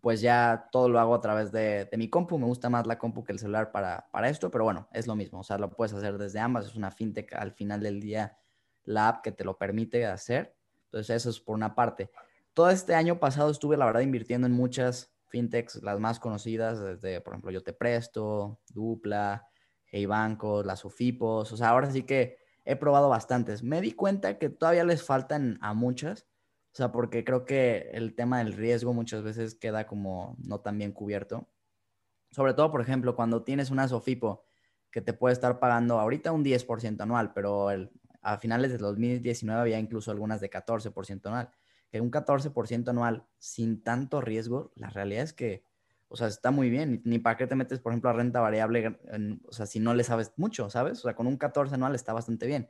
pues 0.00 0.20
ya 0.20 0.68
todo 0.72 0.88
lo 0.88 0.98
hago 0.98 1.14
a 1.14 1.20
través 1.20 1.52
de, 1.52 1.88
mi 1.96 2.08
compu, 2.08 2.38
me 2.38 2.46
gusta 2.46 2.70
más 2.70 2.86
la 2.86 2.98
compu 2.98 3.24
que 3.24 3.32
el 3.32 3.38
celular 3.38 3.72
para, 3.72 4.08
para 4.10 4.28
esto, 4.28 4.50
pero 4.50 4.64
bueno, 4.64 4.88
es 4.92 5.06
lo 5.06 5.16
mismo, 5.16 5.40
o 5.40 5.44
sea, 5.44 5.58
lo 5.58 5.70
puedes 5.70 5.92
hacer 5.92 6.18
desde 6.18 6.40
ambas, 6.40 6.66
es 6.66 6.76
una 6.76 6.90
fintech 6.90 7.34
al 7.34 7.52
final 7.52 7.80
del 7.80 8.00
día, 8.00 8.38
la 8.84 9.08
app 9.08 9.22
que 9.22 9.32
te 9.32 9.44
lo 9.44 9.58
permite 9.58 10.06
hacer 10.06 10.56
entonces, 10.90 11.16
eso 11.16 11.30
es 11.30 11.38
por 11.38 11.54
una 11.54 11.74
parte. 11.76 12.10
Todo 12.52 12.68
este 12.70 12.96
año 12.96 13.20
pasado 13.20 13.50
estuve, 13.50 13.76
la 13.76 13.86
verdad, 13.86 14.00
invirtiendo 14.00 14.48
en 14.48 14.52
muchas 14.52 15.14
fintechs, 15.28 15.82
las 15.84 16.00
más 16.00 16.18
conocidas, 16.18 16.80
desde, 16.80 17.20
por 17.20 17.32
ejemplo, 17.32 17.52
Yo 17.52 17.62
Te 17.62 17.72
Presto, 17.72 18.58
Dupla, 18.68 19.46
Hey 19.86 20.06
Banco, 20.06 20.64
las 20.64 20.84
Ufipos. 20.84 21.52
O 21.52 21.56
sea, 21.56 21.68
ahora 21.68 21.90
sí 21.92 22.02
que 22.02 22.38
he 22.64 22.74
probado 22.74 23.08
bastantes. 23.08 23.62
Me 23.62 23.80
di 23.80 23.92
cuenta 23.92 24.36
que 24.38 24.48
todavía 24.48 24.82
les 24.82 25.04
faltan 25.04 25.58
a 25.62 25.74
muchas. 25.74 26.26
O 26.72 26.76
sea, 26.76 26.92
porque 26.92 27.24
creo 27.24 27.44
que 27.44 27.90
el 27.92 28.14
tema 28.14 28.38
del 28.38 28.52
riesgo 28.52 28.92
muchas 28.92 29.22
veces 29.22 29.54
queda 29.56 29.86
como 29.86 30.36
no 30.38 30.60
tan 30.60 30.78
bien 30.78 30.92
cubierto. 30.92 31.48
Sobre 32.30 32.54
todo, 32.54 32.70
por 32.70 32.80
ejemplo, 32.80 33.16
cuando 33.16 33.42
tienes 33.42 33.70
una 33.70 33.88
Sofipo 33.88 34.44
que 34.90 35.00
te 35.00 35.12
puede 35.12 35.32
estar 35.32 35.58
pagando 35.58 35.98
ahorita 35.98 36.32
un 36.32 36.44
10% 36.44 37.00
anual, 37.00 37.32
pero 37.32 37.68
a 38.22 38.38
finales 38.38 38.70
de 38.70 38.78
2019 38.78 39.60
había 39.60 39.78
incluso 39.78 40.10
algunas 40.10 40.40
de 40.40 40.50
14% 40.50 41.26
anual. 41.26 41.50
Que 41.90 42.00
un 42.00 42.10
14% 42.10 42.88
anual 42.88 43.26
sin 43.38 43.82
tanto 43.82 44.20
riesgo, 44.20 44.72
la 44.76 44.90
realidad 44.90 45.24
es 45.24 45.32
que, 45.32 45.64
o 46.06 46.16
sea, 46.16 46.28
está 46.28 46.52
muy 46.52 46.70
bien. 46.70 47.02
Ni, 47.04 47.18
para 47.18 47.36
qué 47.36 47.48
te 47.48 47.56
metes, 47.56 47.80
por 47.80 47.92
ejemplo, 47.92 48.10
a 48.10 48.12
renta 48.12 48.40
variable, 48.40 49.00
o 49.44 49.52
sea, 49.52 49.66
si 49.66 49.80
no 49.80 49.94
le 49.94 50.04
sabes 50.04 50.32
mucho, 50.36 50.70
¿sabes? 50.70 51.00
O 51.00 51.02
sea, 51.02 51.14
con 51.16 51.26
un 51.26 51.36
14 51.36 51.74
anual 51.74 51.96
está 51.96 52.12
bastante 52.12 52.46
bien. 52.46 52.68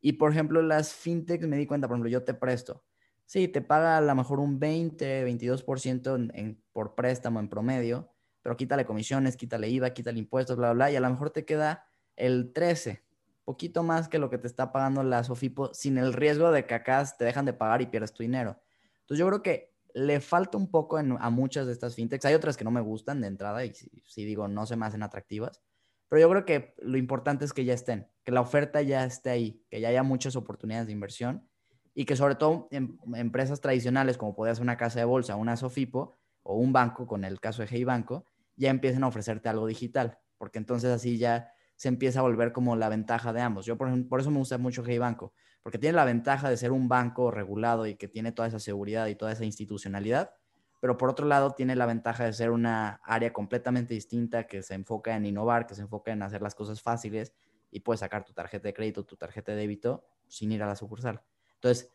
Y, 0.00 0.14
por 0.14 0.32
ejemplo, 0.32 0.62
las 0.62 0.94
fintechs 0.94 1.46
me 1.46 1.56
di 1.56 1.66
cuenta, 1.66 1.88
por 1.88 1.96
ejemplo, 1.96 2.10
yo 2.10 2.24
te 2.24 2.34
presto. 2.34 2.84
Sí, 3.26 3.48
te 3.48 3.62
paga 3.62 3.96
a 3.96 4.00
lo 4.00 4.14
mejor 4.14 4.40
un 4.40 4.58
20, 4.58 5.26
22% 5.26 6.30
en, 6.34 6.62
por 6.72 6.94
préstamo 6.94 7.40
en 7.40 7.48
promedio, 7.48 8.12
pero 8.42 8.56
quítale 8.56 8.84
comisiones, 8.84 9.36
quítale 9.36 9.68
IVA, 9.68 9.90
quítale 9.90 10.18
impuestos, 10.18 10.56
bla, 10.56 10.72
bla, 10.72 10.90
y 10.90 10.96
a 10.96 11.00
lo 11.00 11.08
mejor 11.08 11.30
te 11.30 11.44
queda 11.44 11.86
el 12.16 12.52
13, 12.52 13.02
poquito 13.44 13.82
más 13.82 14.08
que 14.08 14.18
lo 14.18 14.30
que 14.30 14.38
te 14.38 14.46
está 14.46 14.72
pagando 14.72 15.02
la 15.02 15.24
Sofipo 15.24 15.72
sin 15.74 15.98
el 15.98 16.12
riesgo 16.12 16.50
de 16.50 16.66
que 16.66 16.74
acá 16.74 17.04
te 17.18 17.24
dejan 17.24 17.44
de 17.44 17.52
pagar 17.52 17.82
y 17.82 17.86
pierdes 17.86 18.12
tu 18.12 18.22
dinero. 18.22 18.60
Entonces 19.00 19.18
yo 19.18 19.28
creo 19.28 19.42
que 19.42 19.74
le 19.94 20.20
falta 20.20 20.58
un 20.58 20.70
poco 20.70 20.98
a 20.98 21.30
muchas 21.30 21.66
de 21.66 21.72
estas 21.72 21.94
fintechs. 21.94 22.24
Hay 22.24 22.34
otras 22.34 22.56
que 22.56 22.64
no 22.64 22.70
me 22.70 22.80
gustan 22.80 23.20
de 23.20 23.28
entrada 23.28 23.64
y 23.64 23.72
si, 23.74 24.24
digo 24.24 24.48
no 24.48 24.66
se 24.66 24.76
me 24.76 24.86
hacen 24.86 25.02
atractivas, 25.02 25.62
pero 26.08 26.20
yo 26.20 26.30
creo 26.30 26.44
que 26.44 26.74
lo 26.78 26.96
importante 26.96 27.44
es 27.44 27.52
que 27.52 27.64
ya 27.64 27.74
estén, 27.74 28.08
que 28.24 28.32
la 28.32 28.40
oferta 28.40 28.82
ya 28.82 29.04
esté 29.04 29.30
ahí, 29.30 29.64
que 29.70 29.80
ya 29.80 29.88
haya 29.88 30.02
muchas 30.02 30.36
oportunidades 30.36 30.86
de 30.86 30.92
inversión 30.92 31.48
y 31.94 32.04
que 32.04 32.16
sobre 32.16 32.34
todo 32.34 32.68
en, 32.70 32.98
empresas 33.14 33.60
tradicionales 33.60 34.18
como 34.18 34.34
podría 34.34 34.54
ser 34.54 34.62
una 34.62 34.76
casa 34.76 34.98
de 34.98 35.04
bolsa, 35.04 35.36
una 35.36 35.56
Sofipo 35.56 36.16
o 36.42 36.56
un 36.56 36.72
banco, 36.72 37.06
con 37.06 37.24
el 37.24 37.40
caso 37.40 37.62
de 37.62 37.68
Hey 37.70 37.84
Banco, 37.84 38.24
ya 38.56 38.70
empiecen 38.70 39.04
a 39.04 39.08
ofrecerte 39.08 39.48
algo 39.48 39.66
digital, 39.66 40.18
porque 40.36 40.58
entonces 40.58 40.90
así 40.90 41.18
ya 41.18 41.52
se 41.76 41.88
empieza 41.88 42.20
a 42.20 42.22
volver 42.22 42.52
como 42.52 42.76
la 42.76 42.88
ventaja 42.88 43.32
de 43.32 43.40
ambos. 43.40 43.66
Yo 43.66 43.76
por, 43.76 44.08
por 44.08 44.20
eso 44.20 44.30
me 44.30 44.38
gusta 44.38 44.58
mucho 44.58 44.82
Hey 44.84 44.98
Banco, 44.98 45.32
porque 45.62 45.78
tiene 45.78 45.96
la 45.96 46.04
ventaja 46.04 46.50
de 46.50 46.56
ser 46.56 46.72
un 46.72 46.88
banco 46.88 47.30
regulado 47.30 47.86
y 47.86 47.96
que 47.96 48.08
tiene 48.08 48.32
toda 48.32 48.48
esa 48.48 48.58
seguridad 48.58 49.06
y 49.06 49.14
toda 49.14 49.32
esa 49.32 49.44
institucionalidad, 49.44 50.34
pero 50.80 50.98
por 50.98 51.08
otro 51.08 51.26
lado 51.26 51.52
tiene 51.52 51.76
la 51.76 51.86
ventaja 51.86 52.24
de 52.24 52.32
ser 52.34 52.50
una 52.50 53.00
área 53.04 53.32
completamente 53.32 53.94
distinta 53.94 54.46
que 54.46 54.62
se 54.62 54.74
enfoca 54.74 55.16
en 55.16 55.24
innovar, 55.24 55.66
que 55.66 55.74
se 55.74 55.80
enfoca 55.80 56.12
en 56.12 56.22
hacer 56.22 56.42
las 56.42 56.54
cosas 56.54 56.82
fáciles 56.82 57.32
y 57.70 57.80
puedes 57.80 58.00
sacar 58.00 58.24
tu 58.24 58.34
tarjeta 58.34 58.68
de 58.68 58.74
crédito, 58.74 59.04
tu 59.04 59.16
tarjeta 59.16 59.52
de 59.52 59.58
débito 59.58 60.04
sin 60.28 60.52
ir 60.52 60.62
a 60.62 60.66
la 60.66 60.76
sucursal. 60.76 61.22
Entonces, 61.64 61.90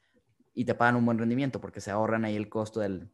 y 0.55 0.65
te 0.65 0.73
pagan 0.73 0.95
un 0.95 1.05
buen 1.05 1.19
rendimiento 1.19 1.61
porque 1.61 1.79
se 1.79 1.91
ahorran 1.91 2.25
ahí 2.25 2.35
el 2.35 2.49
costo 2.49 2.79
del, 2.79 3.11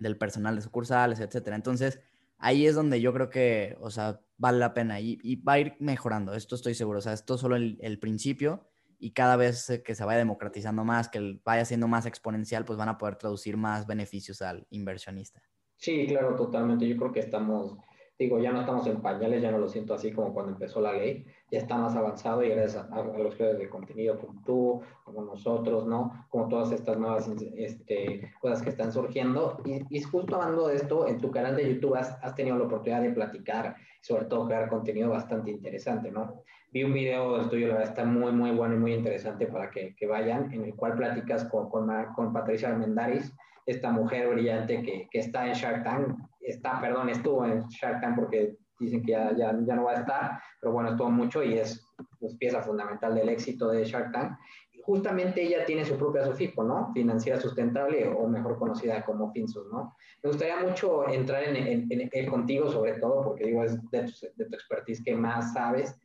del 0.00 0.18
personal 0.18 0.56
de 0.56 0.62
sucursales, 0.62 1.20
etcétera. 1.20 1.54
Entonces, 1.54 2.00
ahí 2.38 2.66
es 2.66 2.74
donde 2.74 3.00
yo 3.00 3.12
creo 3.12 3.30
que, 3.30 3.76
o 3.80 3.90
sea, 3.90 4.20
vale 4.36 4.58
la 4.58 4.74
pena 4.74 4.98
y, 5.00 5.36
va 5.36 5.54
a 5.54 5.58
ir 5.60 5.76
mejorando, 5.78 6.34
esto 6.34 6.56
estoy 6.56 6.74
seguro, 6.74 6.98
o 6.98 7.02
sea, 7.02 7.12
esto 7.12 7.36
es 7.36 7.40
solo 7.40 7.54
el, 7.54 7.98
principio 8.00 8.66
y 8.98 9.12
cada 9.12 9.36
vez 9.36 9.80
que 9.84 9.94
se 9.94 10.04
vaya 10.04 10.18
democratizando 10.18 10.84
más, 10.84 11.08
que 11.08 11.40
vaya 11.44 11.64
siendo 11.64 11.86
más 11.86 12.04
exponencial, 12.04 12.64
pues 12.64 12.76
van 12.76 12.88
a 12.88 12.98
poder 12.98 13.14
traducir 13.14 13.56
más 13.56 13.86
beneficios 13.86 14.42
al 14.42 14.66
inversionista. 14.70 15.40
Sí, 15.76 16.06
claro, 16.08 16.34
totalmente. 16.34 16.88
Yo 16.88 16.96
creo 16.96 17.12
que 17.12 17.20
estamos 17.20 17.78
digo, 18.18 18.38
ya 18.38 18.52
no 18.52 18.60
estamos 18.60 18.86
en 18.86 19.00
pañales, 19.00 19.42
ya 19.42 19.50
no 19.50 19.58
lo 19.58 19.68
siento 19.68 19.94
así 19.94 20.12
como 20.12 20.32
cuando 20.32 20.52
empezó 20.52 20.80
la 20.80 20.92
ley, 20.92 21.24
ya 21.50 21.58
está 21.58 21.76
más 21.76 21.94
avanzado 21.94 22.42
y 22.42 22.48
gracias 22.48 22.86
a, 22.90 23.02
los 23.02 23.34
creadores 23.34 23.58
de 23.58 23.68
contenido 23.68 24.18
como 24.18 24.42
tú, 24.42 24.80
como 25.04 25.22
nosotros, 25.22 25.86
¿no? 25.86 26.26
Como 26.30 26.48
todas 26.48 26.72
estas 26.72 26.98
nuevas 26.98 27.30
este, 27.56 28.32
cosas 28.40 28.62
que 28.62 28.70
están 28.70 28.92
surgiendo. 28.92 29.60
Y, 29.64 29.82
y, 29.96 30.00
justo 30.02 30.36
hablando 30.36 30.68
de 30.68 30.76
esto, 30.76 31.06
en 31.06 31.18
tu 31.18 31.30
canal 31.30 31.56
de 31.56 31.74
YouTube 31.74 31.96
has, 31.96 32.18
has 32.22 32.34
tenido 32.34 32.56
la 32.58 32.64
oportunidad 32.64 33.02
de 33.02 33.10
platicar 33.10 33.76
sobre 34.06 34.26
todo 34.26 34.46
crear 34.46 34.68
contenido 34.68 35.10
bastante 35.10 35.50
interesante, 35.50 36.12
¿no? 36.12 36.42
Vi 36.72 36.84
un 36.84 36.92
video 36.92 37.48
tuyo, 37.48 37.68
la 37.68 37.74
verdad 37.74 37.90
está 37.90 38.04
muy, 38.04 38.30
muy 38.32 38.52
bueno 38.52 38.76
y 38.76 38.78
muy 38.78 38.94
interesante 38.94 39.46
para 39.46 39.68
que, 39.70 39.96
que 39.96 40.06
vayan, 40.06 40.52
en 40.52 40.64
el 40.64 40.74
cual 40.76 40.94
platicas 40.94 41.44
con, 41.46 41.68
con, 41.68 41.90
con 42.14 42.32
Patricia 42.32 42.68
Armendaris, 42.68 43.34
esta 43.66 43.90
mujer 43.90 44.28
brillante 44.28 44.80
que, 44.82 45.08
que 45.10 45.18
está 45.18 45.48
en 45.48 45.54
Shark 45.54 45.82
Tank, 45.82 46.16
está, 46.46 46.80
perdón, 46.80 47.08
estuvo 47.08 47.44
en 47.44 47.66
Shark 47.68 48.00
Tank 48.00 48.16
porque 48.16 48.56
dicen 48.78 49.02
que 49.02 49.12
ya, 49.12 49.34
ya, 49.36 49.56
ya, 49.64 49.74
no 49.74 49.84
va 49.84 49.92
a 49.92 50.00
estar, 50.00 50.38
pero 50.60 50.72
bueno, 50.72 50.90
estuvo 50.90 51.10
mucho 51.10 51.42
y 51.42 51.54
es 51.54 51.82
pues, 52.20 52.36
pieza 52.36 52.62
fundamental 52.62 53.14
del 53.14 53.28
éxito 53.28 53.68
de 53.68 53.84
Shark 53.84 54.12
Tank. 54.12 54.38
Y 54.72 54.80
justamente 54.82 55.42
ella 55.42 55.64
tiene 55.64 55.84
su 55.84 55.96
propia 55.96 56.24
SOFIPO, 56.24 56.62
¿no? 56.62 56.92
Financiera 56.92 57.40
Sustentable 57.40 58.06
o 58.08 58.28
mejor 58.28 58.58
conocida 58.58 59.04
como 59.04 59.32
FinSUS, 59.32 59.66
¿no? 59.72 59.96
Me 60.22 60.30
gustaría 60.30 60.60
mucho 60.60 61.08
entrar 61.08 61.44
en, 61.44 61.56
en, 61.56 61.88
en, 61.90 62.26
contigo 62.26 62.70
sobre 62.70 62.98
todo, 62.98 63.22
porque 63.24 63.46
digo, 63.46 63.64
es 63.64 63.78
de 63.90 64.02
tu, 64.02 64.12
de 64.36 64.44
tu 64.44 64.54
expertise 64.54 65.02
que 65.02 65.14
más 65.14 65.52
sabes, 65.52 65.98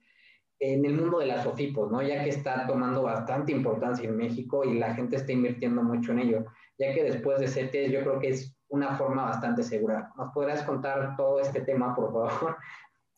en 0.60 0.86
el 0.86 0.94
mundo 0.94 1.20
de 1.20 1.26
las 1.26 1.44
SOFIPOS, 1.44 1.92
¿no? 1.92 2.02
Ya 2.04 2.24
que 2.24 2.30
está 2.30 2.68
tomando 2.68 3.02
bastante 3.02 3.52
importancia 3.52 4.08
en 4.08 4.16
México 4.16 4.64
y 4.64 4.78
la 4.78 4.94
gente 4.94 5.16
está 5.16 5.32
invirtiendo 5.32 5.82
mucho 5.82 6.12
en 6.12 6.20
ello, 6.20 6.46
ya 6.78 6.94
que 6.94 7.04
después 7.04 7.40
de 7.40 7.48
CETES 7.48 7.92
yo 7.92 8.02
creo 8.02 8.20
que 8.20 8.30
es 8.30 8.56
una 8.72 8.96
forma 8.98 9.26
bastante 9.26 9.64
segura. 9.64 10.12
¿Nos 10.18 10.34
podrás 10.34 10.64
contar 10.64 11.16
todo 11.16 11.40
este 11.40 11.62
tema, 11.62 11.96
por 11.96 12.12
favor? 12.12 12.58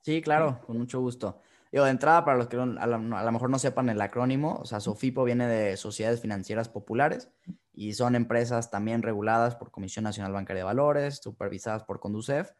Sí, 0.01 0.21
claro, 0.21 0.59
con 0.65 0.77
mucho 0.77 0.99
gusto. 0.99 1.39
Yo, 1.71 1.85
de 1.85 1.91
entrada, 1.91 2.25
para 2.25 2.37
los 2.37 2.47
que 2.47 2.57
a 2.57 2.87
lo, 2.87 2.99
mejor 2.99 3.49
no 3.49 3.57
sepan 3.57 3.89
el 3.89 4.01
acrónimo, 4.01 4.57
o 4.61 4.65
sea, 4.65 4.79
SOFIPO 4.79 5.23
viene 5.23 5.47
de 5.47 5.77
Sociedades 5.77 6.21
Financieras 6.21 6.69
Populares 6.69 7.31
y 7.71 7.93
son 7.93 8.15
empresas 8.15 8.69
también 8.69 9.01
reguladas 9.01 9.55
por 9.55 9.71
Comisión 9.71 10.03
Nacional 10.03 10.33
Bancaria 10.33 10.61
de 10.61 10.65
Valores, 10.65 11.17
supervisadas 11.23 11.83
por 11.83 11.99
Conducef. 11.99 12.51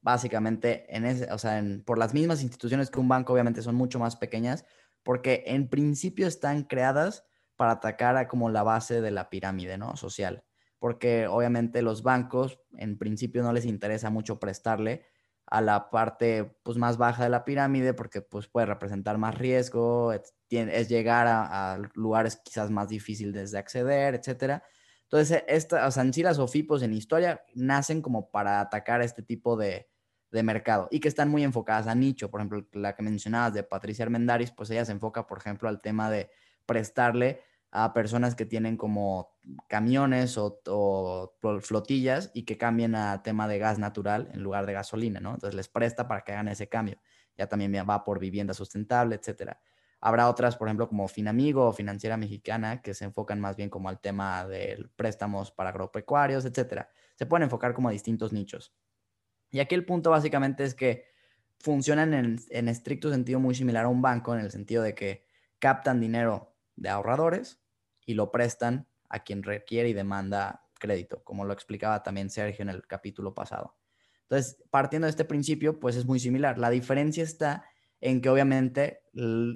Básicamente, 0.00 0.84
en 0.94 1.06
ese, 1.06 1.32
o 1.32 1.38
sea, 1.38 1.62
por 1.84 1.98
las 1.98 2.12
mismas 2.12 2.42
instituciones 2.42 2.90
que 2.90 3.00
un 3.00 3.08
banco, 3.08 3.32
obviamente 3.32 3.62
son 3.62 3.74
mucho 3.74 3.98
más 3.98 4.16
pequeñas, 4.16 4.64
porque 5.02 5.44
en 5.46 5.68
principio 5.68 6.26
están 6.26 6.64
creadas 6.64 7.24
para 7.56 7.72
atacar 7.72 8.16
a 8.16 8.28
como 8.28 8.50
la 8.50 8.62
base 8.62 9.00
de 9.00 9.10
la 9.10 9.30
pirámide, 9.30 9.78
¿no? 9.78 9.96
Social 9.96 10.44
porque 10.82 11.28
obviamente 11.28 11.80
los 11.80 12.02
bancos 12.02 12.58
en 12.76 12.98
principio 12.98 13.44
no 13.44 13.52
les 13.52 13.66
interesa 13.66 14.10
mucho 14.10 14.40
prestarle 14.40 15.04
a 15.46 15.60
la 15.60 15.90
parte 15.90 16.56
pues, 16.64 16.76
más 16.76 16.96
baja 16.96 17.22
de 17.22 17.30
la 17.30 17.44
pirámide 17.44 17.94
porque 17.94 18.20
pues, 18.20 18.48
puede 18.48 18.66
representar 18.66 19.16
más 19.16 19.38
riesgo, 19.38 20.12
es, 20.12 20.34
llegar 20.88 21.28
a, 21.28 21.80
lugares 21.94 22.34
quizás 22.44 22.72
más 22.72 22.88
difíciles 22.88 23.52
de 23.52 23.58
acceder, 23.58 24.16
etc. 24.16 24.60
Entonces, 25.04 25.44
esta, 25.46 25.86
o 25.86 25.90
sea, 25.92 26.02
en 26.02 26.12
sí 26.12 26.24
historia 26.96 27.44
nacen 27.54 28.02
como 28.02 28.32
para 28.32 28.60
atacar 28.60 29.02
este 29.02 29.22
tipo 29.22 29.56
de, 29.56 29.88
de 30.32 30.42
mercado 30.42 30.88
y 30.90 30.98
que 30.98 31.06
están 31.06 31.28
muy 31.28 31.44
enfocadas 31.44 31.86
a 31.86 31.94
nicho. 31.94 32.28
Por 32.28 32.40
ejemplo, 32.40 32.66
la 32.72 32.96
que 32.96 33.04
mencionabas 33.04 33.54
de 33.54 33.62
Patricia 33.62 34.04
Armendaris, 34.04 34.50
pues 34.50 34.68
ella 34.70 34.84
se 34.84 34.90
enfoca, 34.90 35.28
por 35.28 35.38
ejemplo, 35.38 35.68
al 35.68 35.80
tema 35.80 36.10
de 36.10 36.28
prestarle 36.66 37.40
a 37.72 37.94
personas 37.94 38.34
que 38.34 38.44
tienen 38.44 38.76
como 38.76 39.32
camiones 39.66 40.36
o, 40.36 41.32
flotillas 41.62 42.30
y 42.34 42.44
que 42.44 42.58
cambien 42.58 42.94
a 42.94 43.22
tema 43.22 43.48
de 43.48 43.58
gas 43.58 43.78
natural 43.78 44.28
en 44.34 44.42
lugar 44.42 44.66
de 44.66 44.74
gasolina, 44.74 45.20
¿no? 45.20 45.30
Entonces 45.34 45.54
les 45.54 45.68
presta 45.68 46.06
para 46.06 46.22
que 46.22 46.32
hagan 46.32 46.48
ese 46.48 46.68
cambio. 46.68 46.98
Ya 47.36 47.48
también 47.48 47.72
va 47.88 48.04
por 48.04 48.18
vivienda 48.18 48.52
sustentable, 48.52 49.16
etcétera. 49.16 49.58
Habrá 50.02 50.28
otras, 50.28 50.56
por 50.56 50.68
ejemplo, 50.68 50.86
como 50.86 51.08
Finamigo 51.08 51.66
o 51.66 51.72
Financiera 51.72 52.18
Mexicana, 52.18 52.82
que 52.82 52.92
se 52.92 53.06
enfocan 53.06 53.40
más 53.40 53.56
bien 53.56 53.70
como 53.70 53.88
al 53.88 54.00
tema 54.00 54.46
de 54.46 54.86
préstamos 54.94 55.50
para 55.50 55.70
agropecuarios, 55.70 56.44
etcétera. 56.44 56.90
Se 57.14 57.24
pueden 57.24 57.44
enfocar 57.44 57.72
como 57.72 57.88
a 57.88 57.92
distintos 57.92 58.34
nichos. 58.34 58.74
Y 59.50 59.60
aquí 59.60 59.74
el 59.74 59.86
punto 59.86 60.10
básicamente 60.10 60.64
es 60.64 60.74
que 60.74 61.06
funcionan 61.58 62.12
en, 62.12 62.38
en 62.50 62.68
estricto 62.68 63.10
sentido 63.10 63.40
muy 63.40 63.54
similar 63.54 63.86
a 63.86 63.88
un 63.88 64.02
banco, 64.02 64.34
en 64.34 64.40
el 64.40 64.50
sentido 64.50 64.82
de 64.82 64.94
que 64.94 65.24
captan 65.58 66.00
dinero 66.00 66.54
de 66.76 66.90
ahorradores 66.90 67.61
y 68.04 68.14
lo 68.14 68.30
prestan 68.30 68.86
a 69.08 69.20
quien 69.20 69.42
requiere 69.42 69.88
y 69.88 69.92
demanda 69.92 70.64
crédito, 70.78 71.22
como 71.24 71.44
lo 71.44 71.52
explicaba 71.52 72.02
también 72.02 72.30
Sergio 72.30 72.62
en 72.62 72.68
el 72.68 72.86
capítulo 72.86 73.34
pasado. 73.34 73.76
Entonces, 74.22 74.62
partiendo 74.70 75.06
de 75.06 75.10
este 75.10 75.24
principio, 75.24 75.78
pues 75.78 75.96
es 75.96 76.06
muy 76.06 76.18
similar. 76.18 76.58
La 76.58 76.70
diferencia 76.70 77.22
está 77.22 77.64
en 78.00 78.20
que 78.20 78.28
obviamente 78.30 79.02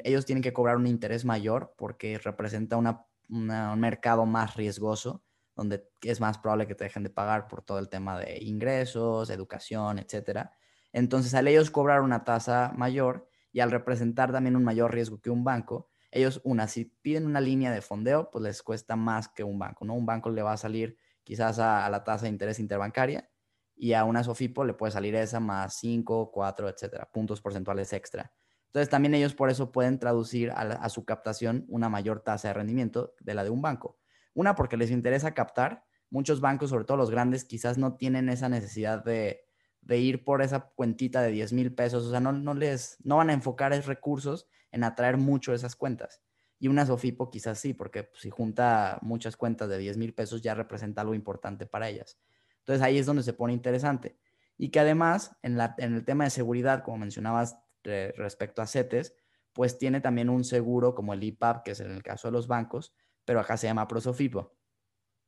ellos 0.05 0.26
tienen 0.26 0.42
que 0.42 0.53
cobrar 0.53 0.76
un 0.76 0.86
interés 0.86 1.24
mayor 1.24 1.74
porque 1.76 2.18
representa 2.18 2.76
un 2.76 3.80
mercado 3.80 4.26
más 4.26 4.55
riesgoso, 4.55 5.24
donde 5.57 5.88
es 6.03 6.20
más 6.20 6.38
probable 6.38 6.66
que 6.66 6.74
te 6.74 6.84
dejen 6.84 7.03
de 7.03 7.11
pagar 7.11 7.49
por 7.49 7.62
todo 7.62 7.78
el 7.78 7.88
tema 7.88 8.18
de 8.18 8.38
ingresos, 8.44 9.30
educación, 9.30 9.99
etcétera. 9.99 10.53
Entonces, 10.92 11.34
al 11.34 11.49
ellos 11.49 11.70
cobrar 11.70 12.03
una 12.03 12.24
tasa 12.24 12.72
mayor 12.76 13.28
y 13.53 13.61
al 13.61 13.70
representar 13.70 14.30
también 14.30 14.55
un 14.55 14.64
mayor 14.64 14.92
riesgo 14.92 15.20
que 15.20 15.30
un 15.30 15.42
banco, 15.42 15.88
ellos, 16.11 16.41
una, 16.45 16.69
si 16.69 16.85
piden 16.85 17.27
una 17.27 17.41
línea 17.41 17.71
de 17.73 17.83
fondeo, 17.83 18.31
pues 18.31 18.43
les 18.43 18.63
cuesta 18.63 18.97
más 18.97 19.29
que 19.29 19.45
un 19.45 19.59
banco, 19.59 19.85
¿no? 19.85 19.95
Un 19.95 20.07
banco 20.07 20.31
le 20.31 20.43
va 20.43 20.53
a 20.53 20.57
salir 20.57 20.99
quizás 21.25 21.59
a, 21.59 21.89
la 21.91 22.05
tasa 22.05 22.25
de 22.25 22.31
interés 22.31 22.59
interbancaria 22.59 23.29
y 23.75 23.93
a 23.93 24.05
una 24.05 24.23
Sofipo 24.23 24.65
le 24.65 24.75
puede 24.75 24.93
salir 24.93 25.15
esa 25.17 25.41
más 25.41 25.75
5, 25.79 26.31
4, 26.31 26.69
etcétera, 26.69 27.11
puntos 27.13 27.41
porcentuales 27.41 27.93
extra. 27.93 28.33
Entonces 28.67 28.89
también 28.89 29.15
ellos 29.15 29.35
por 29.35 29.51
eso 29.51 29.73
pueden 29.73 29.99
traducir 29.99 30.51
a, 30.55 30.89
su 30.89 31.05
captación 31.05 31.65
una 31.69 31.89
mayor 31.89 32.21
tasa 32.21 32.49
de 32.49 32.55
rendimiento 32.55 33.15
de 33.21 33.35
la 33.35 33.45
de 33.45 33.51
un 33.51 33.63
banco. 33.63 33.99
Una, 34.35 34.55
porque 34.55 34.77
les 34.77 34.91
interesa 34.91 35.35
captar. 35.35 35.85
Muchos 36.11 36.41
bancos, 36.41 36.71
sobre 36.71 36.85
todo 36.85 36.97
los 36.97 37.11
grandes, 37.11 37.45
quizás 37.45 37.79
no 37.79 37.97
tienen 37.97 38.29
esa 38.29 38.49
necesidad 38.49 39.03
de, 39.03 39.45
ir 39.89 40.25
por 40.25 40.43
esa 40.43 40.69
cuentita 40.75 41.23
de 41.23 41.31
10 41.33 41.53
mil 41.55 41.75
pesos. 41.75 42.05
O 42.05 42.11
sea, 42.11 42.21
no, 42.21 42.33
no, 42.33 42.55
les, 42.55 42.99
no 43.03 43.17
van 43.17 43.31
a 43.31 43.33
enfocar 43.33 43.73
esos 43.73 43.87
recursos 43.87 44.47
en 44.77 44.85
atraer 44.85 45.16
mucho 45.16 45.55
esas 45.55 45.74
cuentas. 45.74 46.22
Y 46.59 46.68
una 46.68 46.87
Sofipo 46.87 47.31
quizás 47.31 47.59
sí, 47.59 47.72
porque 47.72 48.05
pues, 48.05 48.22
si 48.22 48.31
junta 48.31 48.99
muchas 49.03 49.37
cuentas 49.37 49.68
de 49.68 49.79
10 49.79 49.97
mil 49.97 50.14
pesos 50.14 50.43
ya 50.43 50.55
representa 50.55 51.01
algo 51.01 51.14
importante 51.14 51.66
para 51.66 51.89
ellas. 51.89 52.18
Entonces 52.59 52.83
ahí 52.83 52.99
es 52.99 53.07
donde 53.07 53.22
se 53.22 53.33
pone 53.33 53.53
interesante. 53.53 54.18
Y 54.59 54.70
que 54.70 54.81
además, 54.81 55.37
en, 55.43 55.57
la, 55.57 55.74
en 55.79 55.95
el 55.95 56.05
tema 56.05 56.24
de 56.24 56.31
seguridad, 56.31 56.83
como 56.83 56.99
mencionabas 56.99 57.59
respecto 57.83 58.62
a 58.62 58.66
CETES, 58.66 59.14
pues 59.53 59.79
tiene 59.79 60.01
también 60.01 60.29
un 60.29 60.45
seguro 60.45 60.95
como 60.95 61.14
el 61.14 61.22
IPAP, 61.22 61.64
que 61.64 61.70
es 61.70 61.81
en 61.81 61.91
el 61.91 62.03
caso 62.03 62.29
de 62.29 62.33
los 62.33 62.49
bancos, 62.49 62.95
pero 63.24 63.41
acá 63.41 63.57
se 63.57 63.66
llama 63.66 63.89
Prosofipo. 63.89 64.57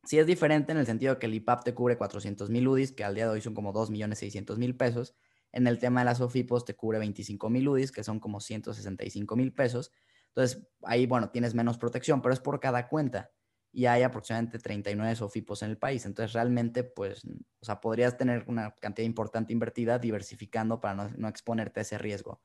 Sí 0.04 0.18
es 0.18 0.26
diferente 0.26 0.72
en 0.72 0.78
el 0.78 0.86
sentido 0.86 1.18
que 1.18 1.26
el 1.26 1.34
IPAP 1.34 1.64
te 1.64 1.74
cubre 1.74 1.96
400 1.96 2.50
mil 2.50 2.68
UDIs, 2.68 2.92
que 2.92 3.04
al 3.04 3.14
día 3.14 3.24
de 3.24 3.32
hoy 3.32 3.40
son 3.40 3.54
como 3.54 3.72
2.600.000 3.72 4.76
pesos, 4.76 5.14
en 5.52 5.66
el 5.66 5.78
tema 5.78 6.00
de 6.00 6.06
las 6.06 6.20
OFIPOS 6.20 6.64
te 6.64 6.74
cubre 6.74 6.98
25 6.98 7.50
mil 7.50 7.68
UDIs, 7.68 7.92
que 7.92 8.04
son 8.04 8.20
como 8.20 8.40
165 8.40 9.36
mil 9.36 9.52
pesos. 9.52 9.92
Entonces, 10.28 10.68
ahí, 10.82 11.06
bueno, 11.06 11.30
tienes 11.30 11.54
menos 11.54 11.78
protección, 11.78 12.22
pero 12.22 12.32
es 12.32 12.40
por 12.40 12.60
cada 12.60 12.88
cuenta. 12.88 13.30
Y 13.72 13.86
hay 13.86 14.02
aproximadamente 14.02 14.58
39 14.58 15.16
SOFIPOS 15.16 15.62
en 15.62 15.70
el 15.70 15.78
país. 15.78 16.06
Entonces, 16.06 16.32
realmente, 16.32 16.84
pues, 16.84 17.24
o 17.24 17.64
sea, 17.64 17.80
podrías 17.80 18.16
tener 18.16 18.44
una 18.46 18.74
cantidad 18.76 19.06
importante 19.06 19.52
invertida 19.52 19.98
diversificando 19.98 20.80
para 20.80 20.94
no, 20.94 21.10
no 21.16 21.28
exponerte 21.28 21.80
a 21.80 21.82
ese 21.82 21.98
riesgo. 21.98 22.40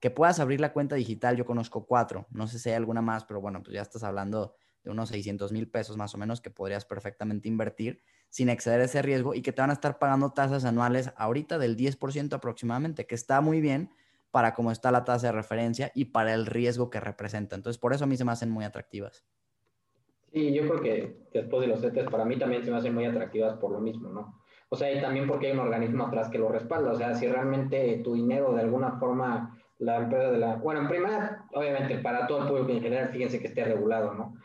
Que 0.00 0.10
puedas 0.10 0.40
abrir 0.40 0.60
la 0.60 0.72
cuenta 0.72 0.96
digital, 0.96 1.36
yo 1.36 1.44
conozco 1.44 1.86
cuatro. 1.86 2.26
No 2.30 2.46
sé 2.46 2.58
si 2.58 2.70
hay 2.70 2.76
alguna 2.76 3.02
más, 3.02 3.24
pero 3.24 3.40
bueno, 3.40 3.62
pues 3.62 3.74
ya 3.74 3.82
estás 3.82 4.02
hablando 4.02 4.54
de 4.82 4.90
unos 4.90 5.10
600 5.10 5.52
mil 5.52 5.70
pesos 5.70 5.96
más 5.96 6.14
o 6.14 6.18
menos 6.18 6.40
que 6.40 6.50
podrías 6.50 6.84
perfectamente 6.84 7.48
invertir 7.48 8.02
sin 8.30 8.48
exceder 8.48 8.80
ese 8.80 9.02
riesgo 9.02 9.34
y 9.34 9.42
que 9.42 9.52
te 9.52 9.60
van 9.60 9.70
a 9.70 9.74
estar 9.74 9.98
pagando 9.98 10.30
tasas 10.30 10.64
anuales 10.64 11.12
ahorita 11.16 11.58
del 11.58 11.76
10% 11.76 12.32
aproximadamente, 12.32 13.06
que 13.06 13.14
está 13.14 13.40
muy 13.40 13.60
bien 13.60 13.90
para 14.30 14.54
cómo 14.54 14.70
está 14.70 14.92
la 14.92 15.04
tasa 15.04 15.28
de 15.28 15.32
referencia 15.32 15.90
y 15.94 16.06
para 16.06 16.32
el 16.32 16.46
riesgo 16.46 16.88
que 16.88 17.00
representa. 17.00 17.56
Entonces, 17.56 17.78
por 17.78 17.92
eso 17.92 18.04
a 18.04 18.06
mí 18.06 18.16
se 18.16 18.24
me 18.24 18.32
hacen 18.32 18.50
muy 18.50 18.64
atractivas. 18.64 19.24
Sí, 20.32 20.52
yo 20.54 20.62
creo 20.68 20.80
que 20.80 21.16
después 21.32 21.62
de 21.62 21.66
los 21.66 21.80
CETES, 21.80 22.08
para 22.08 22.24
mí 22.24 22.38
también 22.38 22.64
se 22.64 22.70
me 22.70 22.76
hacen 22.76 22.94
muy 22.94 23.04
atractivas 23.04 23.58
por 23.58 23.72
lo 23.72 23.80
mismo, 23.80 24.08
¿no? 24.10 24.40
O 24.68 24.76
sea, 24.76 24.92
y 24.92 25.00
también 25.00 25.26
porque 25.26 25.48
hay 25.48 25.52
un 25.52 25.58
organismo 25.58 26.06
atrás 26.06 26.28
que 26.28 26.38
lo 26.38 26.48
respalda. 26.48 26.92
O 26.92 26.96
sea, 26.96 27.14
si 27.16 27.26
realmente 27.26 28.00
tu 28.04 28.14
dinero 28.14 28.52
de 28.54 28.60
alguna 28.60 28.92
forma, 29.00 29.58
la 29.78 29.96
empresa 29.96 30.30
de 30.30 30.38
la... 30.38 30.54
Bueno, 30.54 30.82
en 30.82 30.88
primera, 30.88 31.44
obviamente, 31.52 31.98
para 31.98 32.28
todo 32.28 32.42
el 32.42 32.48
público 32.48 32.70
en 32.70 32.80
general, 32.80 33.08
fíjense 33.08 33.40
que 33.40 33.48
esté 33.48 33.64
regulado, 33.64 34.14
¿no? 34.14 34.36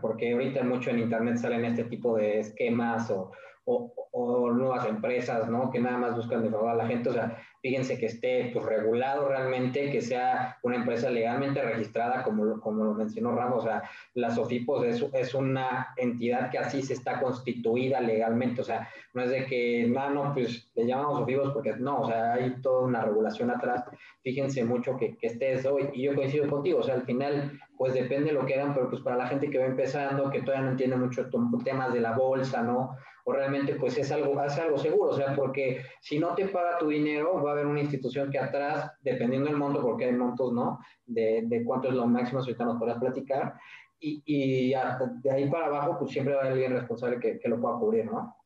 Porque 0.00 0.32
ahorita 0.32 0.62
mucho 0.64 0.90
en 0.90 1.00
Internet 1.00 1.38
salen 1.38 1.64
este 1.64 1.84
tipo 1.84 2.16
de 2.16 2.40
esquemas 2.40 3.10
o, 3.10 3.32
o, 3.64 4.50
nuevas 4.52 4.86
empresas, 4.86 5.48
¿no? 5.48 5.70
Que 5.70 5.80
nada 5.80 5.98
más 5.98 6.16
buscan 6.16 6.42
defraudar 6.42 6.74
a 6.74 6.82
la 6.82 6.86
gente. 6.86 7.10
O 7.10 7.12
sea, 7.12 7.38
fíjense 7.66 7.98
que 7.98 8.06
esté 8.06 8.50
pues, 8.52 8.64
regulado 8.64 9.28
realmente, 9.28 9.90
que 9.90 10.00
sea 10.00 10.56
una 10.62 10.76
empresa 10.76 11.10
legalmente 11.10 11.60
registrada, 11.60 12.22
como, 12.22 12.60
como 12.60 12.84
lo 12.84 12.94
mencionó 12.94 13.34
Ramos. 13.34 13.64
O 13.64 13.66
sea, 13.66 13.82
la 14.14 14.30
Sofipos 14.30 14.86
es, 14.86 15.04
es 15.12 15.34
una 15.34 15.88
entidad 15.96 16.48
que 16.48 16.58
así 16.58 16.80
se 16.80 16.92
está 16.92 17.20
constituida 17.20 18.00
legalmente. 18.00 18.60
O 18.60 18.64
sea, 18.64 18.88
no 19.14 19.22
es 19.22 19.30
de 19.30 19.46
que, 19.46 19.84
no, 19.88 20.10
no, 20.10 20.32
pues 20.32 20.68
le 20.76 20.86
llamamos 20.86 21.18
Sofipos 21.18 21.52
porque 21.52 21.72
no, 21.72 22.02
o 22.02 22.06
sea, 22.06 22.34
hay 22.34 22.54
toda 22.62 22.86
una 22.86 23.02
regulación 23.02 23.50
atrás. 23.50 23.82
Fíjense 24.22 24.62
mucho 24.62 24.96
que, 24.96 25.16
que 25.16 25.26
esté 25.26 25.54
eso 25.54 25.76
y 25.92 26.02
yo 26.02 26.14
coincido 26.14 26.48
contigo. 26.48 26.78
O 26.78 26.82
sea, 26.84 26.94
al 26.94 27.02
final, 27.02 27.58
pues 27.76 27.94
depende 27.94 28.26
de 28.26 28.34
lo 28.34 28.46
que 28.46 28.54
hagan, 28.54 28.74
pero 28.74 28.88
pues 28.88 29.02
para 29.02 29.16
la 29.16 29.26
gente 29.26 29.50
que 29.50 29.58
va 29.58 29.66
empezando, 29.66 30.30
que 30.30 30.42
todavía 30.42 30.66
no 30.66 30.70
entiende 30.70 30.94
mucho 30.94 31.28
temas 31.64 31.92
de 31.92 32.00
la 32.00 32.16
bolsa, 32.16 32.62
¿no? 32.62 32.96
O 33.28 33.32
realmente 33.32 33.74
pues 33.74 33.98
es 33.98 34.12
algo, 34.12 34.40
es 34.40 34.56
algo 34.56 34.78
seguro, 34.78 35.10
o 35.10 35.16
sea, 35.16 35.34
porque 35.34 35.82
si 36.00 36.16
no 36.16 36.36
te 36.36 36.46
paga 36.46 36.78
tu 36.78 36.90
dinero, 36.90 37.42
va 37.42 37.50
a 37.50 37.52
haber 37.54 37.66
una 37.66 37.80
institución 37.80 38.30
que 38.30 38.38
atrás, 38.38 38.92
dependiendo 39.00 39.48
del 39.48 39.56
monto, 39.56 39.82
porque 39.82 40.04
hay 40.04 40.12
montos, 40.12 40.52
¿no? 40.52 40.78
De, 41.04 41.42
de 41.44 41.64
cuánto 41.64 41.88
es 41.88 41.94
lo 41.94 42.06
máximo, 42.06 42.40
si 42.40 42.50
ahorita 42.50 42.64
nos 42.64 42.78
podrás 42.78 43.00
platicar, 43.00 43.54
y, 43.98 44.22
y 44.24 44.68
de 44.70 45.30
ahí 45.32 45.50
para 45.50 45.66
abajo, 45.66 45.98
pues 45.98 46.12
siempre 46.12 46.34
va 46.34 46.42
a 46.42 46.44
haber 46.44 46.52
alguien 46.52 46.72
responsable 46.74 47.18
que, 47.18 47.40
que, 47.40 47.48
lo 47.48 47.60
pueda 47.60 47.76
cubrir, 47.80 48.04
¿no? 48.04 48.36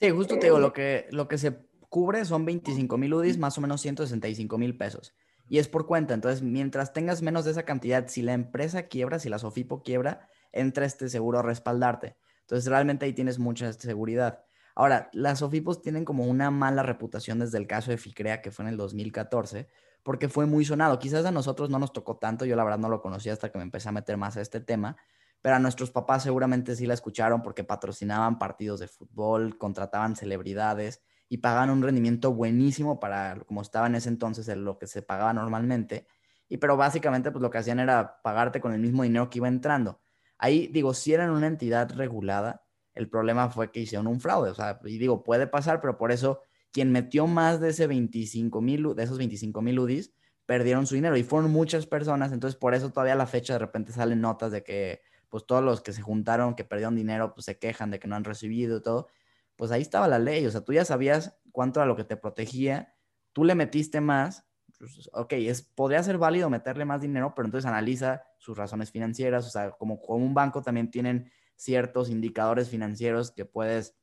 Sí, 0.00 0.10
justo 0.10 0.38
te 0.38 0.46
digo, 0.46 0.60
lo 0.60 0.72
que, 0.72 1.06
lo 1.10 1.26
que 1.26 1.36
se 1.36 1.58
cubre 1.88 2.24
son 2.24 2.44
25 2.44 2.96
mil 2.96 3.12
UDIs, 3.12 3.38
más 3.38 3.58
o 3.58 3.60
menos 3.60 3.80
165 3.80 4.56
mil 4.56 4.76
pesos. 4.76 5.16
Y 5.48 5.58
es 5.58 5.66
por 5.66 5.86
cuenta, 5.86 6.14
entonces 6.14 6.42
mientras 6.42 6.92
tengas 6.92 7.22
menos 7.22 7.44
de 7.44 7.50
esa 7.50 7.64
cantidad, 7.64 8.06
si 8.06 8.22
la 8.22 8.34
empresa 8.34 8.84
quiebra, 8.84 9.18
si 9.18 9.28
la 9.28 9.40
Sofipo 9.40 9.82
quiebra, 9.82 10.28
entra 10.52 10.86
este 10.86 11.08
seguro 11.08 11.40
a 11.40 11.42
respaldarte. 11.42 12.14
Entonces, 12.50 12.68
realmente 12.68 13.06
ahí 13.06 13.12
tienes 13.12 13.38
mucha 13.38 13.72
seguridad. 13.72 14.44
Ahora, 14.74 15.08
las 15.12 15.38
Sofipos 15.38 15.82
tienen 15.82 16.04
como 16.04 16.24
una 16.24 16.50
mala 16.50 16.82
reputación 16.82 17.38
desde 17.38 17.58
el 17.58 17.68
caso 17.68 17.92
de 17.92 17.96
Ficrea, 17.96 18.42
que 18.42 18.50
fue 18.50 18.64
en 18.64 18.70
el 18.70 18.76
2014, 18.76 19.68
porque 20.02 20.28
fue 20.28 20.46
muy 20.46 20.64
sonado. 20.64 20.98
Quizás 20.98 21.24
a 21.24 21.30
nosotros 21.30 21.70
no 21.70 21.78
nos 21.78 21.92
tocó 21.92 22.16
tanto, 22.16 22.44
yo 22.44 22.56
la 22.56 22.64
verdad 22.64 22.80
no 22.80 22.88
lo 22.88 23.00
conocía 23.02 23.32
hasta 23.32 23.52
que 23.52 23.58
me 23.58 23.62
empecé 23.62 23.88
a 23.88 23.92
meter 23.92 24.16
más 24.16 24.36
a 24.36 24.40
este 24.40 24.58
tema, 24.60 24.96
pero 25.40 25.54
a 25.54 25.58
nuestros 25.60 25.92
papás 25.92 26.24
seguramente 26.24 26.74
sí 26.74 26.86
la 26.86 26.94
escucharon 26.94 27.40
porque 27.40 27.62
patrocinaban 27.62 28.40
partidos 28.40 28.80
de 28.80 28.88
fútbol, 28.88 29.56
contrataban 29.56 30.16
celebridades 30.16 31.02
y 31.28 31.38
pagaban 31.38 31.70
un 31.70 31.82
rendimiento 31.82 32.34
buenísimo 32.34 32.98
para 32.98 33.38
como 33.46 33.62
estaba 33.62 33.86
en 33.86 33.94
ese 33.94 34.08
entonces 34.08 34.48
lo 34.56 34.76
que 34.76 34.88
se 34.88 35.02
pagaba 35.02 35.32
normalmente. 35.32 36.08
Y 36.48 36.56
pero 36.56 36.76
básicamente 36.76 37.30
pues 37.30 37.42
lo 37.42 37.50
que 37.50 37.58
hacían 37.58 37.78
era 37.78 38.20
pagarte 38.24 38.60
con 38.60 38.72
el 38.72 38.80
mismo 38.80 39.04
dinero 39.04 39.30
que 39.30 39.38
iba 39.38 39.46
entrando. 39.46 40.00
Ahí 40.42 40.68
digo, 40.68 40.94
si 40.94 41.12
eran 41.12 41.30
una 41.30 41.46
entidad 41.46 41.94
regulada, 41.94 42.64
el 42.94 43.10
problema 43.10 43.50
fue 43.50 43.70
que 43.70 43.80
hicieron 43.80 44.06
un 44.06 44.20
fraude. 44.20 44.50
O 44.50 44.54
sea, 44.54 44.80
y 44.84 44.96
digo, 44.96 45.22
puede 45.22 45.46
pasar, 45.46 45.82
pero 45.82 45.98
por 45.98 46.12
eso 46.12 46.40
quien 46.72 46.90
metió 46.92 47.26
más 47.26 47.60
de 47.60 47.68
ese 47.68 47.86
25 47.86 48.62
mil, 48.62 48.94
de 48.94 49.02
esos 49.02 49.18
25 49.18 49.60
mil 49.60 49.78
UDIs, 49.78 50.14
perdieron 50.46 50.86
su 50.86 50.94
dinero 50.94 51.16
y 51.18 51.24
fueron 51.24 51.50
muchas 51.50 51.86
personas. 51.86 52.32
Entonces, 52.32 52.58
por 52.58 52.74
eso 52.74 52.90
todavía 52.90 53.12
a 53.12 53.16
la 53.16 53.26
fecha 53.26 53.52
de 53.52 53.58
repente 53.58 53.92
salen 53.92 54.22
notas 54.22 54.50
de 54.50 54.64
que, 54.64 55.02
pues 55.28 55.44
todos 55.44 55.62
los 55.62 55.82
que 55.82 55.92
se 55.92 56.00
juntaron, 56.00 56.54
que 56.54 56.64
perdieron 56.64 56.96
dinero, 56.96 57.34
pues 57.34 57.44
se 57.44 57.58
quejan 57.58 57.90
de 57.90 57.98
que 58.00 58.08
no 58.08 58.16
han 58.16 58.24
recibido 58.24 58.78
y 58.78 58.82
todo. 58.82 59.08
Pues 59.56 59.70
ahí 59.72 59.82
estaba 59.82 60.08
la 60.08 60.18
ley. 60.18 60.46
O 60.46 60.50
sea, 60.50 60.62
tú 60.62 60.72
ya 60.72 60.86
sabías 60.86 61.38
cuánto 61.52 61.80
era 61.80 61.86
lo 61.86 61.96
que 61.96 62.04
te 62.04 62.16
protegía. 62.16 62.94
Tú 63.34 63.44
le 63.44 63.54
metiste 63.54 64.00
más 64.00 64.46
pues, 64.80 65.10
ok, 65.12 65.34
es, 65.34 65.60
podría 65.60 66.02
ser 66.02 66.16
válido 66.16 66.48
meterle 66.48 66.86
más 66.86 67.02
dinero, 67.02 67.34
pero 67.36 67.44
entonces 67.44 67.68
analiza 67.68 68.24
sus 68.38 68.56
razones 68.56 68.90
financieras, 68.90 69.46
o 69.46 69.50
sea, 69.50 69.72
como, 69.72 70.00
como 70.00 70.24
un 70.24 70.32
banco 70.32 70.62
también 70.62 70.90
tienen 70.90 71.30
ciertos 71.54 72.08
indicadores 72.08 72.70
financieros 72.70 73.30
que 73.30 73.44
puedes 73.44 73.98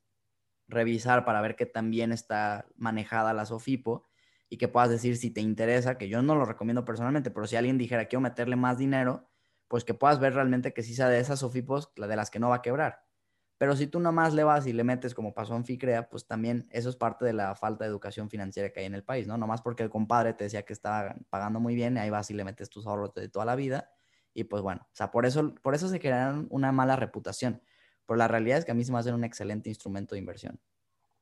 revisar 0.68 1.24
para 1.24 1.40
ver 1.40 1.56
que 1.56 1.66
también 1.66 2.12
está 2.12 2.68
manejada 2.76 3.34
la 3.34 3.44
SOFIPO 3.44 4.06
y 4.48 4.56
que 4.56 4.68
puedas 4.68 4.88
decir 4.88 5.16
si 5.16 5.32
te 5.32 5.40
interesa, 5.40 5.98
que 5.98 6.08
yo 6.08 6.22
no 6.22 6.36
lo 6.36 6.44
recomiendo 6.44 6.84
personalmente, 6.84 7.32
pero 7.32 7.48
si 7.48 7.56
alguien 7.56 7.76
dijera 7.76 8.06
quiero 8.06 8.20
meterle 8.20 8.54
más 8.54 8.78
dinero, 8.78 9.28
pues 9.66 9.84
que 9.84 9.94
puedas 9.94 10.20
ver 10.20 10.34
realmente 10.34 10.72
que 10.72 10.84
sí 10.84 10.94
sea 10.94 11.08
de 11.08 11.18
esas 11.18 11.40
SOFIPOS, 11.40 11.90
la 11.96 12.06
de 12.06 12.14
las 12.14 12.30
que 12.30 12.38
no 12.38 12.50
va 12.50 12.56
a 12.56 12.62
quebrar. 12.62 13.07
Pero 13.58 13.74
si 13.74 13.88
tú 13.88 13.98
nomás 13.98 14.34
le 14.34 14.44
vas 14.44 14.68
y 14.68 14.72
le 14.72 14.84
metes 14.84 15.14
como 15.14 15.34
pasó 15.34 15.56
en 15.56 15.64
FICREA, 15.64 16.08
pues 16.08 16.26
también 16.26 16.68
eso 16.70 16.88
es 16.88 16.96
parte 16.96 17.24
de 17.24 17.32
la 17.32 17.56
falta 17.56 17.84
de 17.84 17.90
educación 17.90 18.30
financiera 18.30 18.70
que 18.70 18.80
hay 18.80 18.86
en 18.86 18.94
el 18.94 19.02
país, 19.02 19.26
¿no? 19.26 19.36
Nomás 19.36 19.62
porque 19.62 19.82
el 19.82 19.90
compadre 19.90 20.32
te 20.32 20.44
decía 20.44 20.62
que 20.62 20.72
estaba 20.72 21.16
pagando 21.28 21.58
muy 21.58 21.74
bien, 21.74 21.96
y 21.96 21.98
ahí 21.98 22.08
vas 22.10 22.30
y 22.30 22.34
le 22.34 22.44
metes 22.44 22.70
tus 22.70 22.86
ahorros 22.86 23.12
de 23.14 23.28
toda 23.28 23.44
la 23.44 23.56
vida. 23.56 23.90
Y 24.32 24.44
pues 24.44 24.62
bueno, 24.62 24.82
o 24.84 24.94
sea, 24.94 25.10
por 25.10 25.26
eso, 25.26 25.54
por 25.60 25.74
eso 25.74 25.88
se 25.88 25.98
crearon 25.98 26.46
una 26.50 26.70
mala 26.70 26.94
reputación. 26.94 27.60
Pero 28.06 28.16
la 28.16 28.28
realidad 28.28 28.58
es 28.58 28.64
que 28.64 28.70
a 28.70 28.74
mí 28.74 28.84
se 28.84 28.92
me 28.92 28.98
hace 28.98 29.12
un 29.12 29.24
excelente 29.24 29.68
instrumento 29.68 30.14
de 30.14 30.20
inversión. 30.20 30.60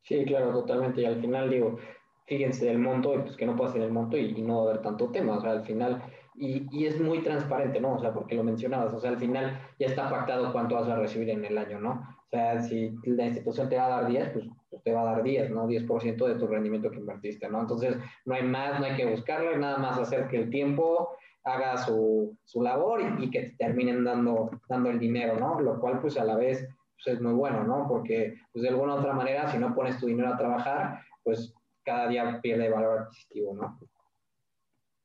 Sí, 0.03 0.22
claro, 0.26 0.53
totalmente. 0.53 1.01
Y 1.01 1.07
al 1.07 1.18
final 1.18 1.49
digo, 1.49 1.78
fíjense 2.26 2.66
del 2.66 2.78
monto, 2.78 3.24
pues 3.24 3.37
que 3.37 3.47
no 3.47 3.57
puede 3.57 3.72
ser 3.72 3.82
el 3.82 3.93
monto 3.93 4.18
y, 4.18 4.39
y, 4.39 4.43
no 4.43 4.59
va 4.59 4.66
a 4.66 4.70
haber 4.72 4.82
tanto 4.82 5.11
tema. 5.11 5.39
O 5.39 5.41
sea, 5.41 5.53
al 5.53 5.64
final, 5.64 6.03
y, 6.34 6.68
y, 6.70 6.87
es 6.87 7.01
muy 7.01 7.22
transparente, 7.22 7.80
¿no? 7.80 7.95
O 7.95 7.99
sea, 7.99 8.12
porque 8.12 8.34
lo 8.34 8.45
mencionabas, 8.45 8.93
o 8.93 9.01
sea, 9.01 9.11
al 9.11 9.18
final 9.18 9.59
ya 9.78 9.87
está 9.87 10.11
pactado 10.11 10.53
cuánto 10.53 10.74
vas 10.74 10.89
a 10.89 10.97
recibir 10.97 11.30
en 11.30 11.45
el 11.45 11.57
año, 11.57 11.80
¿no? 11.80 12.16
O 12.27 12.29
sea, 12.29 12.61
si 12.61 12.93
la 13.05 13.27
institución 13.27 13.68
te 13.68 13.77
va 13.77 13.87
a 13.87 14.03
dar 14.03 14.07
10, 14.09 14.31
pues, 14.31 14.45
pues, 14.68 14.83
te 14.83 14.93
va 14.93 15.03
a 15.03 15.14
dar 15.14 15.22
10, 15.22 15.51
¿no? 15.51 15.68
10% 15.68 16.27
de 16.27 16.35
tu 16.35 16.47
rendimiento 16.49 16.91
que 16.91 16.99
invertiste, 16.99 17.49
¿no? 17.49 17.61
Entonces, 17.61 17.97
no 18.24 18.35
hay 18.35 18.43
más, 18.43 18.81
no 18.81 18.87
hay 18.87 18.97
que 18.97 19.07
buscarlo, 19.07 19.51
hay 19.51 19.59
nada 19.59 19.79
más 19.79 19.99
hacer 19.99 20.27
que 20.29 20.39
el 20.39 20.51
tiempo 20.51 21.16
haga 21.45 21.79
su, 21.79 22.37
su 22.45 22.62
labor 22.62 23.01
y, 23.20 23.31
que 23.31 23.43
te 23.43 23.57
terminen 23.57 24.03
dando, 24.03 24.51
dando 24.68 24.91
el 24.91 24.99
dinero, 24.99 25.39
¿no? 25.39 25.61
Lo 25.61 25.79
cual, 25.79 26.01
pues, 26.01 26.18
a 26.18 26.24
la 26.24 26.35
vez, 26.35 26.66
pues, 26.97 27.16
es 27.16 27.22
muy 27.22 27.33
bueno, 27.33 27.62
¿no? 27.62 27.87
Porque, 27.89 28.35
pues, 28.53 28.64
de 28.64 28.70
alguna 28.70 28.97
u 28.97 28.99
otra 28.99 29.12
manera, 29.12 29.51
si 29.53 29.59
no 29.59 29.72
pones 29.72 29.99
tu 29.99 30.07
dinero 30.07 30.35
a 30.35 30.37
trabajar, 30.37 31.01
pues, 31.22 31.55
cada 31.85 32.09
día 32.09 32.41
pierde 32.43 32.68
valor 32.68 33.03
adquisitivo, 33.03 33.55
¿no? 33.55 33.79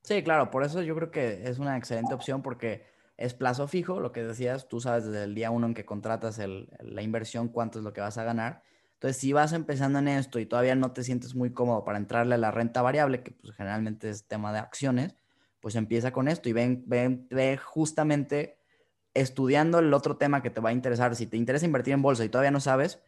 Sí, 0.02 0.24
claro, 0.24 0.50
por 0.50 0.64
eso 0.64 0.82
yo 0.82 0.96
creo 0.96 1.12
que 1.12 1.48
es 1.48 1.60
una 1.60 1.78
excelente 1.78 2.16
opción 2.16 2.42
porque 2.42 2.84
es 3.18 3.34
plazo 3.34 3.68
fijo, 3.68 4.00
lo 4.00 4.12
que 4.12 4.24
decías, 4.24 4.68
tú 4.68 4.80
sabes 4.80 5.06
desde 5.06 5.24
el 5.24 5.36
día 5.36 5.52
uno 5.52 5.68
en 5.68 5.74
que 5.74 5.86
contratas 5.86 6.40
el, 6.40 6.70
la 6.80 7.02
inversión 7.02 7.50
cuánto 7.50 7.80
es 7.80 7.86
lo 7.86 7.94
que 7.94 8.02
vas 8.02 8.18
a 8.18 8.24
ganar. 8.24 8.64
Entonces, 8.94 9.18
si 9.18 9.34
vas 9.34 9.54
empezando 9.54 10.00
en 10.00 10.08
esto 10.08 10.40
y 10.40 10.46
todavía 10.46 10.76
no 10.76 10.92
te 10.92 11.04
sientes 11.04 11.36
muy 11.36 11.54
cómodo 11.54 11.84
para 11.84 11.98
entrarle 11.98 12.36
a 12.36 12.38
la 12.38 12.52
renta 12.52 12.82
variable, 12.82 13.24
que 13.24 13.32
pues, 13.32 13.56
generalmente 13.56 14.10
es 14.10 14.28
tema 14.28 14.54
de 14.54 14.60
acciones, 14.60 15.16
pues 15.60 15.76
empieza 15.76 16.12
con 16.12 16.28
esto 16.28 16.50
y 16.50 16.54
ven, 16.54 16.84
ven, 16.88 17.28
ve 17.30 17.58
justamente 17.58 18.60
estudiando 19.14 19.80
el 19.80 19.94
otro 19.94 20.18
tema 20.18 20.42
que 20.42 20.50
te 20.50 20.62
va 20.62 20.70
a 20.70 20.74
interesar. 20.74 21.16
Si 21.16 21.28
te 21.28 21.38
interesa 21.38 21.66
invertir 21.66 21.94
en 21.94 22.02
bolsa 22.02 22.24
y 22.26 22.30
todavía 22.30 22.52
no 22.52 22.60
sabes, 22.60 23.02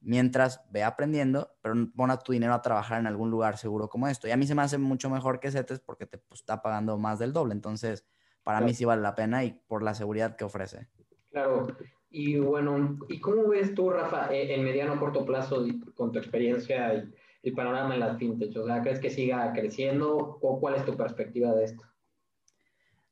mientras 0.00 0.62
ve 0.70 0.82
aprendiendo, 0.82 1.56
pero 1.62 1.74
pon 1.94 2.10
a 2.10 2.18
tu 2.18 2.32
dinero 2.32 2.54
a 2.54 2.62
trabajar 2.62 3.00
en 3.00 3.06
algún 3.06 3.30
lugar 3.30 3.58
seguro 3.58 3.88
como 3.88 4.08
esto. 4.08 4.26
Y 4.28 4.30
a 4.30 4.36
mí 4.36 4.46
se 4.46 4.54
me 4.54 4.62
hace 4.62 4.78
mucho 4.78 5.10
mejor 5.10 5.40
que 5.40 5.50
CETES 5.50 5.80
porque 5.80 6.06
te 6.06 6.18
pues, 6.18 6.40
está 6.40 6.62
pagando 6.62 6.96
más 6.98 7.18
del 7.18 7.32
doble. 7.32 7.54
Entonces, 7.54 8.04
para 8.50 8.58
claro. 8.58 8.66
mí 8.66 8.74
sí 8.74 8.84
vale 8.84 9.00
la 9.00 9.14
pena 9.14 9.44
y 9.44 9.52
por 9.68 9.84
la 9.84 9.94
seguridad 9.94 10.34
que 10.34 10.42
ofrece. 10.42 10.88
Claro. 11.30 11.68
Y 12.10 12.36
bueno, 12.40 12.98
¿y 13.08 13.20
cómo 13.20 13.46
ves 13.46 13.76
tú, 13.76 13.90
Rafa, 13.90 14.26
en 14.34 14.64
mediano 14.64 14.94
o 14.94 14.98
corto 14.98 15.24
plazo, 15.24 15.64
con 15.94 16.10
tu 16.10 16.18
experiencia 16.18 16.92
y 16.94 17.14
el 17.44 17.54
panorama 17.54 17.94
en 17.94 18.00
las 18.00 18.18
fintech? 18.18 18.56
O 18.56 18.66
sea, 18.66 18.82
¿crees 18.82 18.98
que 18.98 19.08
siga 19.08 19.52
creciendo 19.52 20.16
o 20.16 20.58
cuál 20.58 20.74
es 20.74 20.84
tu 20.84 20.96
perspectiva 20.96 21.54
de 21.54 21.62
esto? 21.62 21.84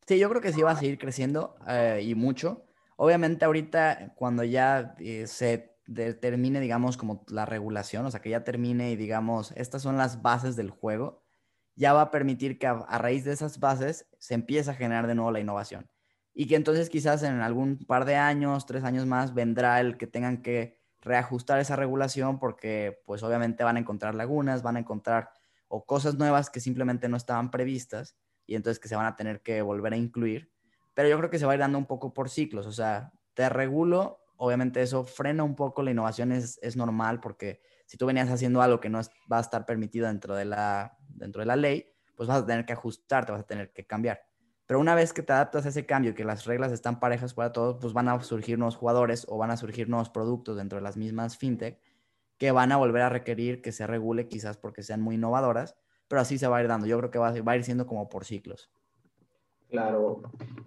Sí, 0.09 0.19
yo 0.19 0.29
creo 0.29 0.43
que 0.43 0.53
sí 0.53 0.61
va 0.61 0.73
a 0.73 0.77
seguir 0.77 0.99
creciendo 0.99 1.55
eh, 1.69 2.01
y 2.03 2.17
mucho. 2.17 2.65
Obviamente 2.97 3.45
ahorita 3.45 4.15
cuando 4.17 4.43
ya 4.43 4.97
eh, 4.99 5.29
se 5.29 5.79
termine, 6.21 6.59
digamos, 6.59 6.97
como 6.97 7.25
la 7.29 7.47
regulación, 7.47 8.05
o 8.07 8.11
sea, 8.11 8.19
que 8.19 8.31
ya 8.31 8.43
termine 8.43 8.91
y 8.91 8.97
digamos, 8.97 9.53
estas 9.53 9.83
son 9.83 9.97
las 9.97 10.21
bases 10.21 10.57
del 10.57 10.71
juego, 10.71 11.23
ya 11.79 11.93
va 11.93 12.03
a 12.03 12.11
permitir 12.11 12.59
que 12.59 12.67
a, 12.67 12.99
raíz 12.99 13.25
de 13.25 13.33
esas 13.33 13.61
bases 13.61 14.09
se 14.19 14.35
empiece 14.35 14.69
a 14.69 14.75
generar 14.75 15.07
de 15.07 15.15
nuevo 15.15 15.31
la 15.31 15.39
innovación. 15.39 15.89
Y 16.35 16.49
que 16.49 16.57
entonces 16.57 16.91
quizás 16.91 17.23
en 17.23 17.41
algún 17.41 17.79
par 17.79 18.05
de 18.05 18.17
años, 18.17 18.67
tres 18.67 18.83
años 18.83 19.07
más, 19.07 19.33
vendrá 19.33 19.79
el 19.81 19.97
que 19.97 20.09
tengan 20.09 20.43
que 20.43 20.81
reajustar 21.01 21.61
esa 21.61 21.77
regulación 21.77 22.41
porque 22.41 23.01
pues 23.07 23.23
obviamente 23.23 23.63
van 23.63 23.77
a 23.77 23.81
encontrar 23.81 24.17
lagunas, 24.17 24.65
van 24.65 24.75
a 24.75 24.81
encontrar 24.81 25.31
o 25.69 25.87
cosas 25.87 26.17
nuevas 26.17 26.51
que 26.51 26.59
simplemente 26.59 27.09
no 27.09 27.17
estaban 27.17 27.53
previstas 27.53 28.17
y 28.45 28.57
entonces 28.57 28.81
que 28.81 28.89
se 28.89 28.97
van 28.97 29.07
a 29.07 29.15
tener 29.15 29.41
que 29.43 29.63
volver 29.63 29.93
a 29.93 29.97
incluir. 29.97 30.51
Pero 30.95 31.09
yo 31.09 31.17
creo 31.17 31.31
que 31.31 31.39
se 31.39 31.47
va 31.47 31.53
a 31.53 31.55
ir 31.55 31.61
dando 31.61 31.79
un 31.79 31.87
poco 31.87 32.13
por 32.13 32.29
ciclos, 32.29 32.67
o 32.67 32.73
sea, 32.73 33.13
te 33.35 33.49
regulo, 33.49 34.19
obviamente 34.37 34.83
eso 34.83 35.05
frena 35.05 35.45
un 35.45 35.55
poco 35.55 35.85
la 35.85 35.93
innovación, 35.93 36.33
es, 36.33 36.59
es 36.61 36.77
normal 36.77 37.21
porque 37.21 37.61
si 37.89 37.97
tú 37.97 38.05
venías 38.05 38.29
haciendo 38.29 38.61
algo 38.61 38.81
que 38.81 38.91
no 38.91 39.01
es, 39.01 39.11
va 39.33 39.39
a 39.39 39.41
estar 39.41 39.65
permitido 39.65 40.07
dentro 40.07 40.37
de, 40.37 40.45
la, 40.45 40.99
dentro 41.09 41.41
de 41.41 41.47
la 41.47 41.57
ley, 41.57 41.87
pues 42.15 42.29
vas 42.29 42.43
a 42.43 42.47
tener 42.47 42.67
que 42.67 42.75
ajustarte, 42.75 43.33
vas 43.33 43.41
a 43.41 43.47
tener 43.47 43.73
que 43.73 43.87
cambiar. 43.87 44.21
Pero 44.67 44.79
una 44.79 44.95
vez 44.95 45.15
que 45.15 45.23
te 45.23 45.33
adaptas 45.33 45.65
a 45.65 45.71
ese 45.71 45.87
cambio 45.87 46.15
que 46.15 46.23
las 46.23 46.45
reglas 46.45 46.71
están 46.71 47.01
parejas 47.01 47.33
para 47.33 47.51
todos, 47.51 47.79
pues 47.81 47.95
van 47.95 48.11
a 48.11 48.21
surgir 48.21 48.59
nuevos 48.59 48.77
jugadores 48.77 49.25
o 49.31 49.39
van 49.39 49.51
a 49.51 49.57
surgir 49.57 49.89
nuevos 49.89 50.11
productos 50.11 50.59
dentro 50.59 50.77
de 50.77 50.83
las 50.83 50.99
mismas 50.99 51.39
fintech 51.39 51.81
que 52.37 52.51
van 52.51 52.73
a 52.73 52.77
volver 52.77 53.01
a 53.01 53.09
requerir 53.09 53.63
que 53.63 53.73
se 53.73 53.87
regule 53.87 54.29
quizás 54.29 54.59
porque 54.59 54.83
sean 54.83 55.01
muy 55.01 55.15
innovadoras, 55.15 55.75
pero 56.09 56.21
así 56.21 56.37
se 56.37 56.47
va 56.47 56.59
a 56.59 56.61
ir 56.61 56.69
dando. 56.69 56.87
Yo 56.87 56.99
creo 56.99 57.11
que 57.11 57.19
va 57.19 57.29
a, 57.29 57.43
va 57.43 57.53
a 57.53 57.57
ir 57.57 57.65
siendo 57.65 57.87
como 57.87 58.11
por 58.11 58.27
ciclos. 58.27 58.71
Claro, 59.71 60.21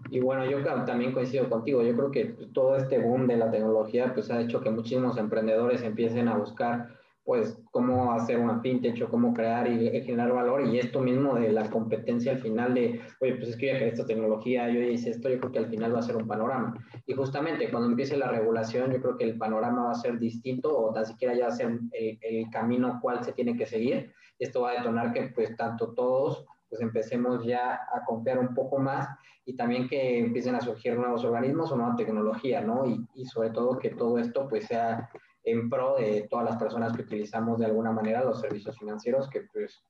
y 0.10 0.20
bueno, 0.20 0.46
yo 0.46 0.64
también 0.64 1.12
coincido 1.14 1.48
contigo. 1.50 1.84
Yo 1.84 1.96
creo 1.96 2.12
que 2.12 2.26
todo 2.52 2.78
este 2.78 2.98
boom 2.98 3.28
de 3.28 3.38
la 3.38 3.52
tecnología 3.52 4.12
pues 4.16 4.32
ha 4.32 4.42
hecho 4.42 4.62
que 4.62 4.72
muchísimos 4.72 5.18
emprendedores 5.18 5.84
empiecen 5.84 6.28
a 6.28 6.38
buscar 6.38 7.01
pues 7.24 7.58
cómo 7.70 8.14
hacer 8.14 8.40
una 8.40 8.60
fintech 8.62 9.02
o 9.04 9.10
cómo 9.10 9.34
crear 9.34 9.68
y 9.68 10.02
generar 10.02 10.34
valor 10.34 10.66
y 10.66 10.80
esto 10.80 11.02
mismo 11.02 11.36
de 11.36 11.52
la 11.52 11.70
competencia 11.70 12.32
al 12.32 12.40
final 12.40 12.74
de, 12.74 13.00
oye, 13.20 13.36
pues 13.36 13.50
es 13.50 13.58
que 13.58 13.68
yo 13.68 13.74
ya 13.74 13.86
esta 13.86 14.06
tecnología, 14.06 14.70
yo 14.70 14.82
hice 14.82 15.12
esto, 15.12 15.30
yo 15.30 15.40
creo 15.40 15.52
que 15.52 15.60
al 15.60 15.70
final 15.70 15.94
va 15.94 16.00
a 16.00 16.04
ser 16.04 16.16
un 16.16 16.28
panorama. 16.28 16.74
Y 17.06 17.14
justamente 17.14 17.70
cuando 17.70 17.90
empiece 17.90 18.18
la 18.18 18.30
regulación, 18.30 18.92
yo 18.92 19.02
creo 19.02 19.18
que 19.18 19.26
el 19.26 19.38
panorama 19.38 19.86
va 19.86 19.92
a 19.92 19.96
ser 19.96 20.18
distinto 20.18 20.76
o 20.76 20.92
tan 20.94 21.06
siquiera 21.06 21.36
ya 21.36 21.48
va 21.48 21.54
a 21.54 21.56
ser 21.56 21.80
el, 21.92 22.18
el 22.22 22.50
camino 22.50 23.00
cual 23.02 23.24
se 23.24 23.34
tiene 23.34 23.56
que 23.56 23.68
seguir. 23.68 24.12
Esto 24.40 24.62
va 24.62 24.72
a 24.72 24.78
detonar 24.78 25.14
que 25.14 25.32
pues 25.36 25.56
tanto 25.56 25.94
todos 25.94 26.46
pues 26.70 26.82
empecemos 26.82 27.46
ya 27.46 27.74
a 27.74 28.04
confiar 28.06 28.40
un 28.40 28.56
poco 28.56 28.80
más 28.80 29.08
y 29.46 29.56
también 29.56 29.90
que 29.90 30.20
empiecen 30.20 30.56
a 30.56 30.62
surgir 30.62 30.96
nuevos 30.96 31.26
organismos 31.26 31.70
o 31.72 31.76
nueva 31.76 31.98
tecnología, 31.98 32.62
¿no? 32.62 32.86
Y, 32.86 33.06
y 33.14 33.26
sobre 33.26 33.50
todo 33.50 33.78
que 33.78 33.90
todo 33.90 34.18
esto 34.18 34.48
pues 34.48 34.68
sea 34.68 35.10
en 35.44 35.70
pro 35.70 35.96
de 35.98 36.28
todas 36.30 36.46
las 36.46 36.58
personas 36.58 36.96
que 36.96 37.04
utilizamos 37.04 37.60
de 37.60 37.66
alguna 37.66 37.92
manera 37.92 38.24
los 38.24 38.42
servicios 38.42 38.78
financieros, 38.78 39.30
que 39.30 39.42
pues 39.54 39.84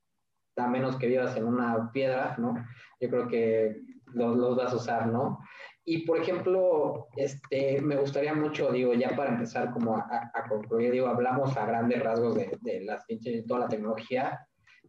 da 0.55 0.67
menos 0.67 0.97
que 0.97 1.07
vivas 1.07 1.35
en 1.37 1.45
una 1.45 1.91
piedra, 1.91 2.35
¿no? 2.37 2.55
Yo 2.99 3.09
creo 3.09 3.27
que 3.27 3.81
los, 4.13 4.37
los 4.37 4.55
vas 4.55 4.73
a 4.73 4.75
usar, 4.75 5.07
¿no? 5.07 5.39
Y 5.83 6.05
por 6.05 6.19
ejemplo, 6.19 7.07
este, 7.15 7.81
me 7.81 7.95
gustaría 7.95 8.33
mucho, 8.33 8.71
digo, 8.71 8.93
ya 8.93 9.15
para 9.15 9.31
empezar 9.31 9.71
como 9.71 9.97
a, 9.97 10.31
a 10.33 10.47
concluir, 10.47 10.91
digo, 10.91 11.07
hablamos 11.07 11.55
a 11.57 11.65
grandes 11.65 12.03
rasgos 12.03 12.35
de, 12.35 12.57
de 12.61 12.81
las 12.81 13.05
de 13.07 13.43
toda 13.47 13.61
la 13.61 13.67
tecnología. 13.67 14.47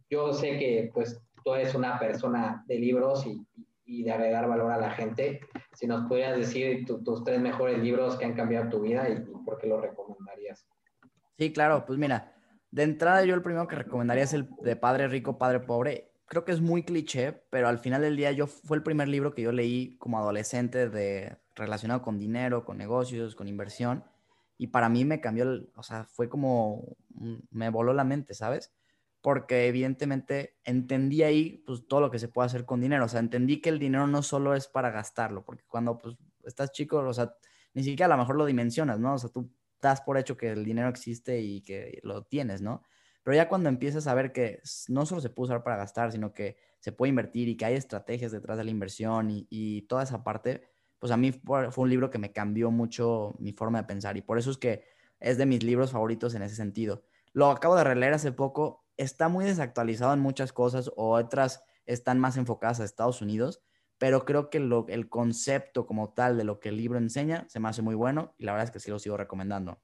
Yo 0.09 0.33
sé 0.33 0.59
que 0.59 0.91
pues 0.93 1.19
tú 1.43 1.53
eres 1.55 1.73
una 1.73 1.97
persona 1.97 2.63
de 2.67 2.75
libros 2.75 3.25
y, 3.25 3.43
y 3.85 4.03
de 4.03 4.11
agregar 4.11 4.47
valor 4.47 4.71
a 4.71 4.77
la 4.77 4.91
gente. 4.91 5.41
Si 5.73 5.87
nos 5.87 6.07
pudieras 6.07 6.37
decir 6.37 6.85
tu, 6.85 7.03
tus 7.03 7.23
tres 7.23 7.39
mejores 7.41 7.79
libros 7.79 8.17
que 8.17 8.25
han 8.25 8.33
cambiado 8.33 8.69
tu 8.69 8.81
vida 8.81 9.09
y, 9.09 9.13
y, 9.13 9.43
por 9.45 9.57
qué 9.57 9.67
los 9.67 9.81
recomendarías. 9.81 10.65
Sí, 11.37 11.51
claro, 11.51 11.85
pues 11.85 11.99
mira, 11.99 12.33
de 12.71 12.83
entrada 12.83 13.23
yo 13.25 13.35
el 13.35 13.41
primero 13.41 13.67
que 13.67 13.75
recomendaría 13.75 14.23
es 14.23 14.33
el 14.33 14.49
de 14.61 14.75
Padre 14.75 15.07
Rico, 15.07 15.37
Padre 15.37 15.59
Pobre. 15.59 16.11
Creo 16.25 16.45
que 16.45 16.51
es 16.51 16.61
muy 16.61 16.83
cliché, 16.83 17.33
pero 17.49 17.67
al 17.67 17.79
final 17.79 18.01
del 18.01 18.15
día 18.15 18.31
yo 18.31 18.47
fue 18.47 18.77
el 18.77 18.83
primer 18.83 19.07
libro 19.07 19.33
que 19.33 19.41
yo 19.41 19.51
leí 19.51 19.97
como 19.97 20.17
adolescente 20.17 20.89
de 20.89 21.37
relacionado 21.55 22.01
con 22.01 22.17
dinero, 22.17 22.65
con 22.65 22.77
negocios, 22.77 23.35
con 23.35 23.47
inversión 23.47 24.03
y 24.57 24.67
para 24.67 24.89
mí 24.89 25.05
me 25.05 25.19
cambió, 25.19 25.43
el, 25.43 25.71
o 25.75 25.83
sea, 25.83 26.05
fue 26.05 26.29
como 26.29 26.95
me 27.51 27.69
voló 27.69 27.93
la 27.93 28.03
mente, 28.03 28.33
¿sabes? 28.33 28.73
Porque 29.23 29.67
evidentemente 29.67 30.57
entendí 30.65 31.23
ahí 31.23 31.63
pues 31.65 31.87
todo 31.87 32.01
lo 32.01 32.11
que 32.11 32.19
se 32.19 32.27
puede 32.27 32.47
hacer 32.47 32.65
con 32.65 32.81
dinero, 32.81 33.05
o 33.05 33.07
sea, 33.07 33.21
entendí 33.21 33.61
que 33.61 33.69
el 33.69 33.79
dinero 33.79 34.05
no 34.05 34.21
solo 34.21 34.53
es 34.53 34.67
para 34.67 34.91
gastarlo, 34.91 35.45
porque 35.45 35.63
cuando 35.65 35.97
pues 35.97 36.17
estás 36.43 36.73
chico, 36.73 36.97
o 36.97 37.13
sea, 37.13 37.33
ni 37.73 37.83
siquiera 37.83 38.13
a 38.13 38.17
lo 38.17 38.21
mejor 38.21 38.35
lo 38.35 38.45
dimensionas, 38.45 38.99
¿no? 38.99 39.13
O 39.13 39.17
sea, 39.17 39.29
tú 39.29 39.49
das 39.81 40.01
por 40.01 40.17
hecho 40.17 40.35
que 40.35 40.49
el 40.51 40.65
dinero 40.65 40.89
existe 40.89 41.39
y 41.39 41.61
que 41.61 42.01
lo 42.03 42.23
tienes, 42.23 42.61
¿no? 42.61 42.83
Pero 43.23 43.35
ya 43.37 43.47
cuando 43.47 43.69
empiezas 43.69 44.07
a 44.07 44.13
ver 44.13 44.33
que 44.33 44.61
no 44.89 45.05
solo 45.05 45.21
se 45.21 45.29
puede 45.29 45.51
usar 45.51 45.63
para 45.63 45.77
gastar, 45.77 46.11
sino 46.11 46.33
que 46.33 46.57
se 46.79 46.91
puede 46.91 47.09
invertir 47.11 47.47
y 47.47 47.55
que 47.55 47.63
hay 47.63 47.75
estrategias 47.75 48.33
detrás 48.33 48.57
de 48.57 48.65
la 48.65 48.71
inversión 48.71 49.31
y, 49.31 49.47
y 49.49 49.83
toda 49.83 50.03
esa 50.03 50.21
parte, 50.21 50.67
pues 50.99 51.13
a 51.13 51.17
mí 51.17 51.31
fue, 51.31 51.69
un 51.77 51.89
libro 51.89 52.09
que 52.09 52.17
me 52.17 52.33
cambió 52.33 52.71
mucho 52.71 53.35
mi 53.39 53.53
forma 53.53 53.77
de 53.77 53.87
pensar 53.87 54.17
y 54.17 54.21
por 54.21 54.37
eso 54.37 54.51
es 54.51 54.57
que 54.57 54.83
es 55.21 55.37
de 55.37 55.45
mis 55.45 55.63
libros 55.63 55.91
favoritos 55.91 56.35
en 56.35 56.41
ese 56.41 56.55
sentido. 56.55 57.05
Lo 57.31 57.49
acabo 57.49 57.77
de 57.77 57.85
releer 57.85 58.13
hace 58.13 58.33
poco 58.33 58.82
está 58.97 59.27
muy 59.27 59.45
desactualizado 59.45 60.13
en 60.13 60.19
muchas 60.19 60.53
cosas 60.53 60.91
o 60.95 61.15
otras 61.15 61.63
están 61.85 62.19
más 62.19 62.37
enfocadas 62.37 62.79
a 62.79 62.85
Estados 62.85 63.21
Unidos, 63.21 63.61
pero 63.97 64.25
creo 64.25 64.49
que 64.49 64.57
el 64.57 65.09
concepto 65.09 65.85
como 65.85 66.13
tal 66.13 66.37
de 66.37 66.43
lo 66.43 66.59
que 66.59 66.69
el 66.69 66.77
libro 66.77 66.97
enseña 66.97 67.45
se 67.49 67.59
me 67.59 67.69
hace 67.69 67.81
muy 67.81 67.95
bueno 67.95 68.35
y 68.37 68.45
la 68.45 68.53
verdad 68.53 68.65
es 68.65 68.71
que 68.71 68.79
sí 68.79 68.91
lo 68.91 68.99
sigo 68.99 69.17
recomendando. 69.17 69.81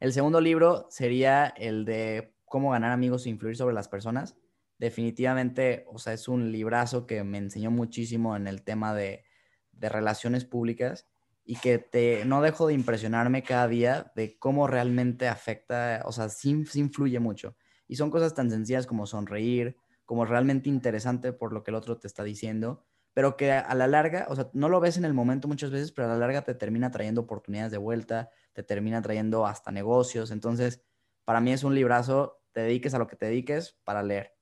El 0.00 0.12
segundo 0.12 0.40
libro 0.40 0.86
sería 0.90 1.46
el 1.46 1.84
de 1.84 2.34
cómo 2.44 2.70
ganar 2.70 2.92
amigos 2.92 3.26
e 3.26 3.30
influir 3.30 3.56
sobre 3.56 3.74
las 3.74 3.88
personas. 3.88 4.36
Definitivamente, 4.78 5.84
o 5.88 5.98
sea, 5.98 6.12
es 6.12 6.28
un 6.28 6.52
librazo 6.52 7.06
que 7.06 7.24
me 7.24 7.38
enseñó 7.38 7.70
muchísimo 7.70 8.36
en 8.36 8.46
el 8.46 8.62
tema 8.62 8.94
de, 8.94 9.24
de 9.72 9.88
relaciones 9.88 10.44
públicas 10.44 11.08
y 11.44 11.56
que 11.56 11.78
te, 11.78 12.24
no 12.26 12.42
dejo 12.42 12.66
de 12.66 12.74
impresionarme 12.74 13.42
cada 13.42 13.66
día 13.68 14.12
de 14.14 14.38
cómo 14.38 14.66
realmente 14.66 15.28
afecta, 15.28 16.02
o 16.04 16.12
sea, 16.12 16.28
sí, 16.28 16.50
influye 16.50 17.18
mucho. 17.20 17.56
Y 17.88 17.96
son 17.96 18.10
cosas 18.10 18.34
tan 18.34 18.50
sencillas 18.50 18.86
como 18.86 19.06
sonreír, 19.06 19.76
como 20.04 20.24
realmente 20.24 20.68
interesante 20.68 21.32
por 21.32 21.52
lo 21.52 21.64
que 21.64 21.72
el 21.72 21.74
otro 21.74 21.98
te 21.98 22.06
está 22.06 22.22
diciendo, 22.22 22.84
pero 23.14 23.36
que 23.36 23.50
a 23.50 23.74
la 23.74 23.88
larga, 23.88 24.26
o 24.28 24.36
sea, 24.36 24.48
no 24.52 24.68
lo 24.68 24.78
ves 24.78 24.96
en 24.96 25.04
el 25.04 25.14
momento 25.14 25.48
muchas 25.48 25.70
veces, 25.70 25.90
pero 25.90 26.06
a 26.06 26.12
la 26.12 26.18
larga 26.18 26.42
te 26.42 26.54
termina 26.54 26.90
trayendo 26.92 27.22
oportunidades 27.22 27.72
de 27.72 27.78
vuelta, 27.78 28.30
te 28.52 28.62
termina 28.62 29.02
trayendo 29.02 29.44
hasta 29.46 29.72
negocios. 29.72 30.30
Entonces, 30.30 30.84
para 31.24 31.40
mí 31.40 31.52
es 31.52 31.64
un 31.64 31.74
librazo, 31.74 32.40
te 32.52 32.60
dediques 32.60 32.94
a 32.94 32.98
lo 32.98 33.08
que 33.08 33.16
te 33.16 33.26
dediques 33.26 33.76
para 33.84 34.02
leer. 34.02 34.38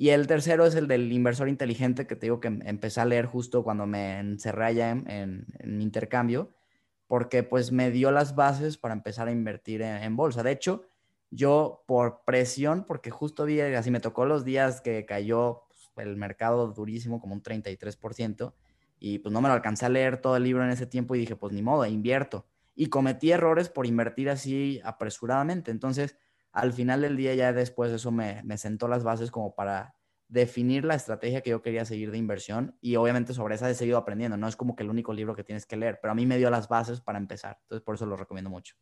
Y 0.00 0.08
el 0.08 0.26
tercero 0.26 0.64
es 0.64 0.74
el 0.74 0.88
del 0.88 1.12
inversor 1.12 1.48
inteligente, 1.48 2.06
que 2.06 2.16
te 2.16 2.24
digo 2.24 2.40
que 2.40 2.48
em, 2.48 2.60
empecé 2.64 3.02
a 3.02 3.04
leer 3.04 3.26
justo 3.26 3.62
cuando 3.62 3.86
me 3.86 4.18
encerré 4.18 4.64
allá 4.64 4.90
en, 4.90 5.46
mi 5.64 5.84
intercambio, 5.84 6.54
porque 7.06 7.42
pues 7.42 7.70
me 7.70 7.90
dio 7.90 8.10
las 8.10 8.34
bases 8.34 8.78
para 8.78 8.94
empezar 8.94 9.28
a 9.28 9.32
invertir 9.32 9.82
en, 9.82 10.16
bolsa. 10.16 10.42
De 10.42 10.52
hecho, 10.52 10.86
yo 11.30 11.84
por 11.86 12.24
presión, 12.24 12.84
porque 12.84 13.10
justo 13.10 13.44
vi, 13.44 13.60
así 13.60 13.90
me 13.90 14.00
tocó 14.00 14.24
los 14.24 14.44
días 14.44 14.80
que 14.80 15.06
cayó 15.06 15.62
pues, 15.68 16.06
el 16.06 16.16
mercado 16.16 16.68
durísimo, 16.72 17.20
como 17.20 17.34
un 17.34 17.42
33%, 17.42 18.54
y 18.98 19.18
pues 19.20 19.32
no 19.32 19.40
me 19.40 19.48
lo 19.48 19.54
alcancé 19.54 19.86
a 19.86 19.88
leer 19.88 20.20
todo 20.20 20.36
el 20.36 20.44
libro 20.44 20.64
en 20.64 20.70
ese 20.70 20.86
tiempo 20.86 21.14
y 21.14 21.20
dije, 21.20 21.36
pues 21.36 21.52
ni 21.52 21.62
modo, 21.62 21.86
invierto. 21.86 22.46
Y 22.74 22.86
cometí 22.86 23.32
errores 23.32 23.68
por 23.68 23.86
invertir 23.86 24.28
así 24.28 24.80
apresuradamente. 24.84 25.70
Entonces, 25.70 26.16
al 26.52 26.72
final 26.72 27.00
del 27.00 27.16
día 27.16 27.34
ya 27.34 27.52
después 27.52 27.92
eso 27.92 28.10
me, 28.10 28.42
me 28.44 28.58
sentó 28.58 28.88
las 28.88 29.04
bases 29.04 29.30
como 29.30 29.54
para 29.54 29.94
definir 30.28 30.84
la 30.84 30.94
estrategia 30.94 31.40
que 31.40 31.50
yo 31.50 31.60
quería 31.60 31.84
seguir 31.84 32.12
de 32.12 32.18
inversión 32.18 32.76
y 32.80 32.94
obviamente 32.96 33.34
sobre 33.34 33.56
esa 33.56 33.68
he 33.68 33.74
seguido 33.74 33.98
aprendiendo. 33.98 34.36
No 34.36 34.48
es 34.48 34.56
como 34.56 34.76
que 34.76 34.84
el 34.84 34.90
único 34.90 35.12
libro 35.12 35.34
que 35.34 35.44
tienes 35.44 35.66
que 35.66 35.76
leer, 35.76 35.98
pero 36.00 36.12
a 36.12 36.14
mí 36.14 36.24
me 36.24 36.38
dio 36.38 36.50
las 36.50 36.68
bases 36.68 37.00
para 37.00 37.18
empezar. 37.18 37.58
Entonces 37.62 37.84
por 37.84 37.96
eso 37.96 38.06
lo 38.06 38.16
recomiendo 38.16 38.48
mucho. 38.48 38.76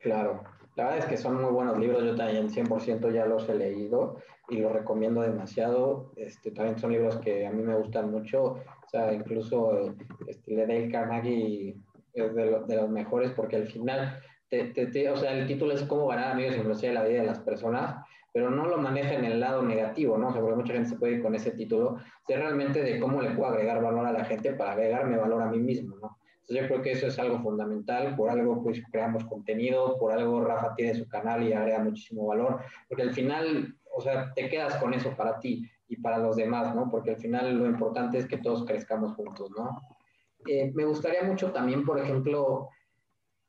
Claro, 0.00 0.42
la 0.76 0.84
verdad 0.84 0.98
es 0.98 1.06
que 1.06 1.16
son 1.16 1.40
muy 1.42 1.52
buenos 1.52 1.78
libros. 1.78 2.04
Yo 2.04 2.14
también 2.14 2.48
100% 2.48 3.12
ya 3.12 3.26
los 3.26 3.48
he 3.48 3.54
leído 3.54 4.18
y 4.48 4.58
los 4.58 4.72
recomiendo 4.72 5.22
demasiado. 5.22 6.12
Este, 6.16 6.50
también 6.50 6.78
son 6.78 6.92
libros 6.92 7.18
que 7.18 7.46
a 7.46 7.50
mí 7.50 7.62
me 7.62 7.76
gustan 7.76 8.10
mucho. 8.10 8.42
O 8.44 8.88
sea, 8.88 9.12
incluso 9.12 9.94
este, 10.26 10.56
Dale 10.56 10.90
Carnegie 10.90 11.76
es 12.14 12.34
de, 12.34 12.60
de 12.66 12.76
los 12.76 12.90
mejores 12.90 13.32
porque 13.32 13.56
al 13.56 13.66
final 13.66 14.22
o 14.50 15.16
sea, 15.16 15.32
el 15.32 15.46
título 15.46 15.74
es 15.74 15.82
cómo 15.82 16.06
ganar 16.06 16.32
amigos 16.32 16.54
y 16.54 16.56
influenciar 16.56 16.94
la 16.94 17.04
vida 17.04 17.20
de 17.20 17.26
las 17.26 17.40
personas, 17.40 18.04
pero 18.32 18.50
no 18.50 18.66
lo 18.66 18.78
maneja 18.78 19.14
en 19.14 19.24
el 19.24 19.40
lado 19.40 19.62
negativo, 19.62 20.16
¿no? 20.16 20.28
O 20.28 20.32
sea, 20.32 20.40
porque 20.40 20.56
mucha 20.56 20.72
gente 20.72 20.88
se 20.88 20.96
puede 20.96 21.14
ir 21.14 21.22
con 21.22 21.34
ese 21.34 21.50
título, 21.50 21.98
es 22.26 22.38
realmente 22.38 22.82
de 22.82 22.98
cómo 22.98 23.20
le 23.20 23.30
puedo 23.30 23.50
agregar 23.50 23.82
valor 23.82 24.06
a 24.06 24.12
la 24.12 24.24
gente 24.24 24.52
para 24.54 24.72
agregarme 24.72 25.18
valor 25.18 25.42
a 25.42 25.50
mí 25.50 25.58
mismo, 25.58 25.96
¿no? 25.96 26.17
Yo 26.48 26.66
creo 26.66 26.80
que 26.80 26.92
eso 26.92 27.06
es 27.06 27.18
algo 27.18 27.40
fundamental, 27.40 28.16
por 28.16 28.30
algo 28.30 28.62
pues 28.62 28.82
creamos 28.90 29.24
contenido, 29.24 29.98
por 29.98 30.12
algo 30.12 30.42
Rafa 30.42 30.74
tiene 30.74 30.94
su 30.94 31.06
canal 31.06 31.42
y 31.42 31.52
agrega 31.52 31.84
muchísimo 31.84 32.26
valor, 32.26 32.60
porque 32.88 33.02
al 33.02 33.12
final, 33.12 33.76
o 33.94 34.00
sea, 34.00 34.32
te 34.34 34.48
quedas 34.48 34.76
con 34.76 34.94
eso 34.94 35.14
para 35.14 35.38
ti 35.40 35.68
y 35.88 35.96
para 35.96 36.18
los 36.18 36.36
demás, 36.36 36.74
¿no? 36.74 36.90
Porque 36.90 37.10
al 37.10 37.18
final 37.18 37.58
lo 37.58 37.66
importante 37.66 38.18
es 38.18 38.26
que 38.26 38.38
todos 38.38 38.64
crezcamos 38.64 39.14
juntos, 39.14 39.50
¿no? 39.56 39.78
Eh, 40.46 40.72
me 40.74 40.86
gustaría 40.86 41.22
mucho 41.22 41.52
también, 41.52 41.84
por 41.84 41.98
ejemplo, 41.98 42.70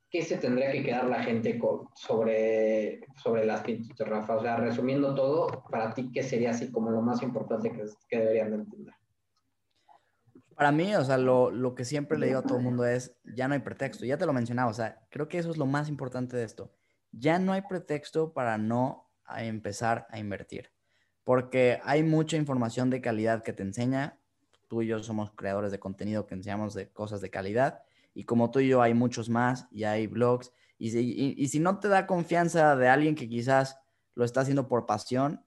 ¿qué 0.09 0.21
se 0.21 0.37
tendría 0.37 0.71
que 0.71 0.83
quedar 0.83 1.05
la 1.05 1.23
gente 1.23 1.57
sobre, 1.95 3.01
sobre 3.15 3.45
las 3.45 3.61
pinturas, 3.61 4.09
Rafa? 4.09 4.35
O 4.35 4.41
sea, 4.41 4.57
resumiendo 4.57 5.15
todo, 5.15 5.63
para 5.69 5.93
ti, 5.93 6.11
¿qué 6.11 6.23
sería 6.23 6.49
así 6.49 6.69
como 6.71 6.89
lo 6.89 7.01
más 7.01 7.21
importante 7.21 7.71
que, 7.71 7.83
que 8.09 8.17
deberían 8.17 8.49
de 8.51 8.55
entender? 8.57 8.98
Para 10.59 10.73
mí, 10.73 10.93
o 10.93 11.05
sea, 11.05 11.17
lo, 11.17 11.51
lo, 11.51 11.73
que 11.73 11.85
siempre 11.85 12.19
le 12.19 12.25
digo 12.25 12.39
a 12.39 12.41
todo 12.41 12.57
el 12.57 12.65
mundo 12.65 12.83
es, 12.83 13.15
ya 13.23 13.47
no 13.47 13.53
hay 13.53 13.61
pretexto, 13.61 14.05
ya 14.05 14.17
te 14.17 14.25
lo 14.25 14.33
mencionaba, 14.33 14.69
o 14.69 14.73
sea, 14.73 14.99
creo 15.09 15.29
que 15.29 15.37
eso 15.37 15.51
es 15.51 15.55
lo 15.55 15.65
más 15.65 15.87
importante 15.87 16.35
de 16.35 16.43
esto. 16.43 16.73
Ya 17.13 17.39
no 17.39 17.53
hay 17.53 17.61
pretexto 17.61 18.33
para 18.33 18.57
no 18.57 19.09
empezar 19.37 20.05
a 20.09 20.19
invertir, 20.19 20.69
porque 21.23 21.79
hay 21.85 22.03
mucha 22.03 22.35
información 22.35 22.89
de 22.89 22.99
calidad 22.99 23.41
que 23.41 23.53
te 23.53 23.63
enseña, 23.63 24.19
tú 24.67 24.81
y 24.81 24.87
yo 24.87 25.01
somos 25.01 25.31
creadores 25.31 25.71
de 25.71 25.79
contenido 25.79 26.25
que 26.25 26.35
enseñamos 26.35 26.73
de 26.73 26.89
cosas 26.89 27.21
de 27.21 27.29
calidad, 27.29 27.81
y 28.13 28.25
como 28.25 28.51
tú 28.51 28.59
y 28.59 28.67
yo 28.67 28.81
hay 28.81 28.93
muchos 28.93 29.29
más 29.29 29.65
y 29.71 29.85
hay 29.85 30.07
blogs. 30.07 30.51
Y 30.77 30.91
si, 30.91 31.35
y, 31.37 31.47
si 31.47 31.61
no 31.61 31.79
te 31.79 31.87
da 31.87 32.05
confianza 32.05 32.75
de 32.75 32.89
alguien 32.89 33.15
que 33.15 33.29
quizás 33.29 33.79
lo 34.13 34.25
está 34.25 34.41
haciendo 34.41 34.67
por 34.67 34.85
pasión, 34.85 35.41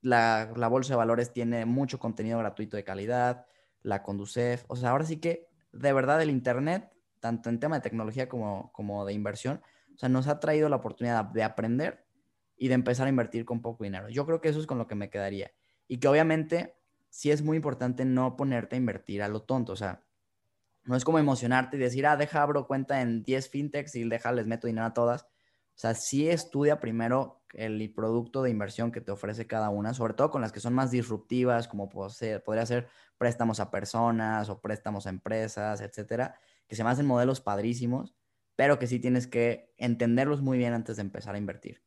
la, 0.00 0.52
la, 0.56 0.66
Bolsa 0.66 0.94
de 0.94 0.96
Valores 0.96 1.32
tiene 1.32 1.66
mucho 1.66 2.00
contenido 2.00 2.40
gratuito 2.40 2.76
de 2.76 2.82
calidad, 2.82 3.46
la 3.82 4.02
Conducef, 4.02 4.64
o 4.68 4.76
sea, 4.76 4.90
ahora 4.90 5.04
sí 5.04 5.18
que 5.18 5.48
de 5.72 5.92
verdad 5.92 6.20
el 6.22 6.30
Internet, 6.30 6.90
tanto 7.20 7.48
en 7.48 7.60
tema 7.60 7.76
de 7.76 7.82
tecnología 7.82 8.28
como, 8.28 8.72
como 8.72 9.04
de 9.04 9.12
inversión, 9.12 9.62
o 9.94 9.98
sea, 9.98 10.08
nos 10.08 10.28
ha 10.28 10.40
traído 10.40 10.68
la 10.68 10.76
oportunidad 10.76 11.24
de 11.24 11.42
aprender 11.42 12.06
y 12.56 12.68
de 12.68 12.74
empezar 12.74 13.06
a 13.06 13.10
invertir 13.10 13.44
con 13.44 13.62
poco 13.62 13.84
dinero. 13.84 14.08
Yo 14.08 14.26
creo 14.26 14.40
que 14.40 14.48
eso 14.48 14.60
es 14.60 14.66
con 14.66 14.78
lo 14.78 14.86
que 14.86 14.94
me 14.94 15.10
quedaría. 15.10 15.52
Y 15.88 15.98
que 15.98 16.08
obviamente 16.08 16.76
sí 17.08 17.30
es 17.30 17.42
muy 17.42 17.56
importante 17.56 18.04
no 18.04 18.36
ponerte 18.36 18.76
a 18.76 18.78
invertir 18.78 19.22
a 19.22 19.28
lo 19.28 19.42
tonto, 19.42 19.72
o 19.72 19.76
sea, 19.76 20.04
no 20.84 20.96
es 20.96 21.04
como 21.04 21.18
emocionarte 21.18 21.76
y 21.76 21.80
decir, 21.80 22.06
ah, 22.06 22.16
deja 22.16 22.42
abro 22.42 22.66
cuenta 22.66 23.00
en 23.00 23.22
10 23.22 23.48
fintechs 23.50 23.94
y 23.96 24.08
deja, 24.08 24.32
les 24.32 24.46
meto 24.46 24.66
dinero 24.66 24.86
a 24.86 24.94
todas. 24.94 25.22
O 25.22 25.78
sea, 25.80 25.94
sí 25.94 26.28
estudia 26.28 26.80
primero 26.80 27.42
el 27.54 27.92
producto 27.94 28.42
de 28.42 28.50
inversión 28.50 28.92
que 28.92 29.00
te 29.00 29.12
ofrece 29.12 29.46
cada 29.46 29.70
una, 29.70 29.94
sobre 29.94 30.14
todo 30.14 30.30
con 30.30 30.40
las 30.40 30.52
que 30.52 30.60
son 30.60 30.74
más 30.74 30.90
disruptivas, 30.90 31.68
como 31.68 31.88
podría 31.88 32.66
ser 32.66 32.88
préstamos 33.20 33.60
a 33.60 33.70
personas 33.70 34.48
o 34.48 34.62
préstamos 34.62 35.06
a 35.06 35.10
empresas, 35.10 35.82
etcétera, 35.82 36.40
que 36.66 36.74
se 36.74 36.82
me 36.82 36.88
hacen 36.88 37.06
modelos 37.06 37.42
padrísimos, 37.42 38.16
pero 38.56 38.78
que 38.78 38.86
sí 38.86 38.98
tienes 38.98 39.26
que 39.26 39.74
entenderlos 39.76 40.40
muy 40.40 40.56
bien 40.56 40.72
antes 40.72 40.96
de 40.96 41.02
empezar 41.02 41.34
a 41.34 41.38
invertir. 41.38 41.82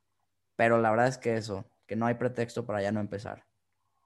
Pero 0.56 0.78
la 0.78 0.92
verdad 0.92 1.08
es 1.08 1.18
que 1.18 1.36
eso, 1.36 1.66
que 1.88 1.96
no 1.96 2.06
hay 2.06 2.14
pretexto 2.14 2.68
para 2.68 2.84
ya 2.84 2.92
no 2.92 3.00
empezar. 3.00 3.48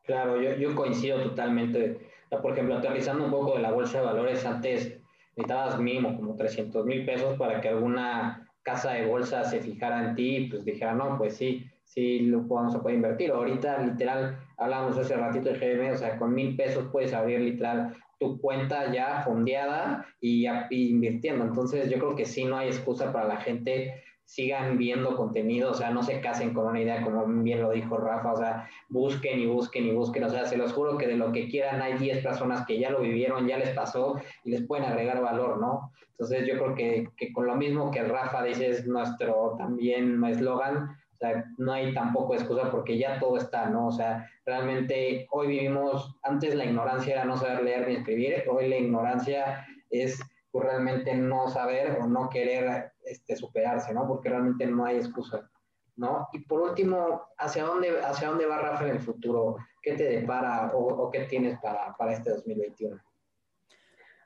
Claro, 0.03 0.41
yo, 0.41 0.53
yo 0.55 0.73
coincido 0.73 1.21
totalmente 1.21 1.99
por 2.29 2.53
ejemplo, 2.53 2.77
aterrizando 2.77 3.25
un 3.25 3.31
poco 3.31 3.55
de 3.55 3.61
la 3.61 3.71
bolsa 3.71 3.99
de 3.99 4.05
valores, 4.05 4.45
antes 4.45 4.99
necesitabas 5.35 5.79
mínimo 5.79 6.15
como 6.15 6.35
300 6.35 6.85
mil 6.85 7.05
pesos 7.05 7.37
para 7.37 7.61
que 7.61 7.69
alguna 7.69 8.49
casa 8.63 8.93
de 8.93 9.05
bolsa 9.05 9.43
se 9.45 9.59
fijara 9.59 10.09
en 10.09 10.15
ti 10.15 10.37
y 10.37 10.49
pues 10.49 10.65
dijera, 10.65 10.93
no, 10.93 11.17
pues 11.17 11.37
sí, 11.37 11.65
sí 11.83 12.19
lo 12.19 12.39
a 12.39 12.81
poder 12.81 12.95
invertir. 12.95 13.31
Ahorita, 13.31 13.77
literal, 13.79 14.37
hablamos 14.57 14.97
hace 14.97 15.15
ratito 15.15 15.49
de 15.49 15.59
GM, 15.59 15.91
o 15.91 15.97
sea, 15.97 16.17
con 16.17 16.33
mil 16.33 16.55
pesos 16.55 16.89
puedes 16.91 17.13
abrir 17.13 17.39
literal 17.39 17.95
tu 18.19 18.39
cuenta 18.41 18.91
ya 18.91 19.21
fondeada 19.23 20.05
y, 20.19 20.47
y 20.69 20.89
invirtiendo. 20.89 21.45
Entonces, 21.45 21.89
yo 21.89 21.99
creo 21.99 22.15
que 22.15 22.25
sí 22.25 22.45
no 22.45 22.57
hay 22.57 22.67
excusa 22.67 23.13
para 23.13 23.27
la 23.27 23.37
gente 23.37 24.03
sigan 24.27 24.77
viendo 24.77 25.15
contenido, 25.15 25.71
o 25.71 25.73
sea, 25.73 25.89
no 25.89 26.03
se 26.03 26.19
casen 26.19 26.53
con 26.53 26.67
una 26.67 26.81
idea, 26.81 27.01
como 27.01 27.25
bien 27.25 27.61
lo 27.61 27.71
dijo 27.71 27.97
Rafa, 27.97 28.33
o 28.33 28.35
sea, 28.35 28.69
busquen 28.89 29.39
y 29.39 29.45
busquen 29.45 29.85
y 29.85 29.91
busquen, 29.91 30.25
o 30.25 30.29
sea, 30.29 30.45
se 30.45 30.57
los 30.57 30.73
juro 30.73 30.97
que 30.97 31.07
de 31.07 31.15
lo 31.15 31.31
que 31.31 31.47
quieran 31.47 31.81
hay 31.81 31.93
10 31.93 32.23
personas 32.23 32.65
que 32.67 32.77
ya 32.77 32.89
lo 32.89 32.99
vivieron, 32.99 33.47
ya 33.47 33.57
les 33.57 33.69
pasó 33.69 34.19
y 34.43 34.51
les 34.51 34.67
pueden 34.67 34.83
agregar 34.83 35.21
valor, 35.21 35.61
¿no? 35.61 35.93
Entonces 36.11 36.45
yo 36.45 36.57
creo 36.57 36.75
que, 36.75 37.09
que 37.15 37.31
con 37.31 37.47
lo 37.47 37.55
mismo 37.55 37.89
que 37.89 38.03
Rafa 38.03 38.43
dice 38.43 38.67
es 38.67 38.85
nuestro 38.85 39.55
también 39.57 40.21
eslogan, 40.25 40.97
o 41.17 41.19
sea, 41.19 41.45
no 41.57 41.73
hay 41.73 41.95
tampoco 41.95 42.35
excusa 42.35 42.69
porque 42.69 42.97
ya 42.97 43.19
todo 43.19 43.37
está, 43.37 43.69
¿no? 43.69 43.87
O 43.87 43.91
sea, 43.91 44.29
realmente 44.45 45.27
hoy 45.31 45.47
vivimos, 45.47 46.15
antes 46.21 46.53
la 46.53 46.65
ignorancia 46.65 47.13
era 47.13 47.25
no 47.25 47.37
saber 47.37 47.63
leer 47.63 47.87
ni 47.87 47.95
escribir, 47.95 48.43
hoy 48.47 48.69
la 48.69 48.77
ignorancia 48.77 49.65
es 49.89 50.19
realmente 50.53 51.15
no 51.15 51.47
saber 51.47 51.97
o 52.01 52.07
no 52.07 52.29
querer 52.29 52.91
este, 53.03 53.35
superarse, 53.35 53.93
¿no? 53.93 54.07
Porque 54.07 54.29
realmente 54.29 54.65
no 54.67 54.85
hay 54.85 54.97
excusa, 54.97 55.49
¿no? 55.95 56.27
Y 56.33 56.39
por 56.39 56.61
último, 56.61 57.23
¿hacia 57.37 57.63
dónde, 57.63 57.99
hacia 58.01 58.29
dónde 58.29 58.45
va 58.45 58.59
Rafa 58.59 58.85
en 58.85 58.91
el 58.91 58.99
futuro? 58.99 59.57
¿Qué 59.81 59.93
te 59.93 60.03
depara 60.03 60.71
o, 60.73 61.09
qué 61.11 61.21
tienes 61.21 61.59
para, 61.59 61.95
para 61.97 62.13
este 62.13 62.31
2021? 62.31 63.01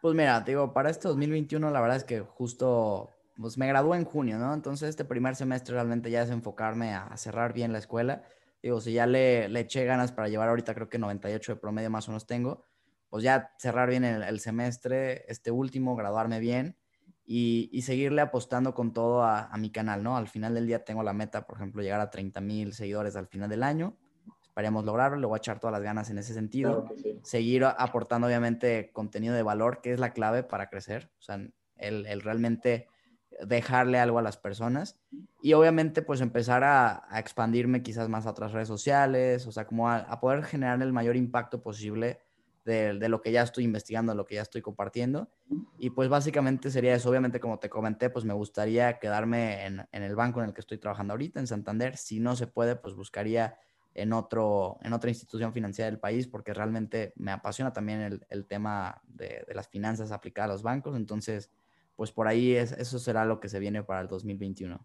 Pues 0.01 0.15
mira, 0.15 0.41
digo, 0.41 0.73
para 0.73 0.89
este 0.89 1.07
2021 1.07 1.69
la 1.69 1.81
verdad 1.81 1.97
es 1.97 2.03
que 2.03 2.21
justo, 2.21 3.11
pues 3.41 3.57
me 3.57 3.67
gradué 3.67 3.97
en 3.97 4.05
junio, 4.05 4.37
¿no? 4.37 4.53
Entonces 4.53 4.89
este 4.89 5.05
primer 5.05 5.35
semestre 5.35 5.75
realmente 5.75 6.11
ya 6.11 6.23
es 6.23 6.29
enfocarme 6.29 6.93
a, 6.93 7.15
cerrar 7.17 7.53
bien 7.53 7.73
la 7.73 7.79
escuela. 7.79 8.23
Digo, 8.61 8.79
si 8.79 8.93
ya 8.93 9.07
le, 9.07 9.49
le, 9.49 9.61
eché 9.61 9.85
ganas 9.85 10.11
para 10.11 10.29
llevar 10.29 10.49
ahorita 10.49 10.73
creo 10.75 10.89
que 10.89 10.99
98 10.99 11.53
de 11.53 11.59
promedio 11.59 11.89
más 11.89 12.07
o 12.07 12.11
menos 12.11 12.27
tengo, 12.27 12.65
pues 13.11 13.25
ya 13.25 13.53
cerrar 13.57 13.89
bien 13.89 14.05
el, 14.05 14.39
semestre, 14.39 15.25
este 15.27 15.51
último, 15.51 15.97
graduarme 15.97 16.39
bien 16.39 16.77
y, 17.25 17.81
seguirle 17.81 18.21
apostando 18.21 18.73
con 18.73 18.93
todo 18.93 19.23
a, 19.23 19.51
mi 19.57 19.69
canal, 19.69 20.01
¿no? 20.01 20.15
Al 20.15 20.29
final 20.29 20.53
del 20.53 20.65
día 20.65 20.85
tengo 20.85 21.03
la 21.03 21.11
meta, 21.11 21.45
por 21.45 21.57
ejemplo, 21.57 21.81
llegar 21.81 21.99
a 21.99 22.09
30 22.09 22.39
mil 22.39 22.73
seguidores 22.73 23.17
al 23.17 23.27
final 23.27 23.49
del 23.49 23.63
año. 23.63 23.97
Esperemos 24.41 24.85
lograrlo, 24.85 25.17
le 25.17 25.27
voy 25.27 25.35
a 25.35 25.39
echar 25.39 25.59
todas 25.59 25.73
las 25.73 25.81
ganas 25.81 26.09
en 26.09 26.19
ese 26.19 26.33
sentido. 26.33 26.85
Seguir 27.21 27.65
aportando, 27.65 28.27
obviamente, 28.27 28.91
contenido 28.93 29.35
de 29.35 29.43
valor, 29.43 29.81
que 29.81 29.91
es 29.91 29.99
la 29.99 30.13
clave 30.13 30.43
para 30.43 30.69
crecer. 30.69 31.11
O 31.19 31.21
sea, 31.21 31.37
el, 31.75 32.21
realmente 32.21 32.87
dejarle 33.45 33.99
algo 33.99 34.19
a 34.19 34.21
las 34.21 34.37
personas 34.37 34.99
y 35.41 35.53
obviamente 35.53 36.01
pues 36.01 36.21
empezar 36.21 36.63
a, 36.63 37.07
expandirme 37.15 37.81
quizás 37.81 38.09
más 38.09 38.25
a 38.25 38.31
otras 38.31 38.51
redes 38.51 38.67
sociales, 38.67 39.47
o 39.47 39.51
sea, 39.51 39.65
como 39.65 39.89
a, 39.89 39.97
a 39.97 40.19
poder 40.19 40.43
generar 40.43 40.81
el 40.81 40.93
mayor 40.93 41.15
impacto 41.15 41.61
posible 41.61 42.19
de, 42.65 42.93
de, 42.93 43.09
lo 43.09 43.21
que 43.21 43.31
ya 43.31 43.41
estoy 43.41 43.63
investigando, 43.63 44.13
lo 44.13 44.25
que 44.25 44.35
ya 44.35 44.41
estoy 44.41 44.61
compartiendo. 44.61 45.29
Y 45.79 45.89
pues 45.89 46.09
básicamente 46.09 46.69
sería 46.69 46.93
eso. 46.93 47.09
Obviamente, 47.09 47.39
como 47.39 47.59
te 47.59 47.69
comenté, 47.69 48.09
pues 48.09 48.25
me 48.25 48.33
gustaría 48.33 48.99
quedarme 48.99 49.65
en, 49.65 49.87
en, 49.91 50.03
el 50.03 50.15
banco 50.15 50.41
en 50.41 50.49
el 50.49 50.53
que 50.53 50.61
estoy 50.61 50.77
trabajando 50.77 51.13
ahorita, 51.13 51.39
en 51.39 51.47
Santander. 51.47 51.97
Si 51.97 52.19
no 52.19 52.35
se 52.35 52.47
puede, 52.47 52.75
pues 52.75 52.93
buscaría 52.93 53.57
en, 53.93 54.13
otro, 54.13 54.77
en 54.83 54.93
otra 54.93 55.09
institución 55.09 55.53
financiera 55.53 55.89
del 55.89 55.99
país, 55.99 56.27
porque 56.27 56.53
realmente 56.53 57.13
me 57.15 57.31
apasiona 57.31 57.73
también 57.73 58.01
el, 58.01 58.25
el 58.29 58.45
tema 58.45 59.01
de, 59.07 59.43
de, 59.47 59.53
las 59.53 59.67
finanzas 59.67 60.11
aplicadas 60.11 60.49
a 60.49 60.53
los 60.53 60.63
bancos. 60.63 60.95
Entonces, 60.95 61.49
pues 62.01 62.11
por 62.11 62.27
ahí 62.27 62.55
es, 62.55 62.71
eso 62.71 62.97
será 62.97 63.25
lo 63.25 63.39
que 63.39 63.47
se 63.47 63.59
viene 63.59 63.83
para 63.83 64.01
el 64.01 64.07
2021. 64.07 64.75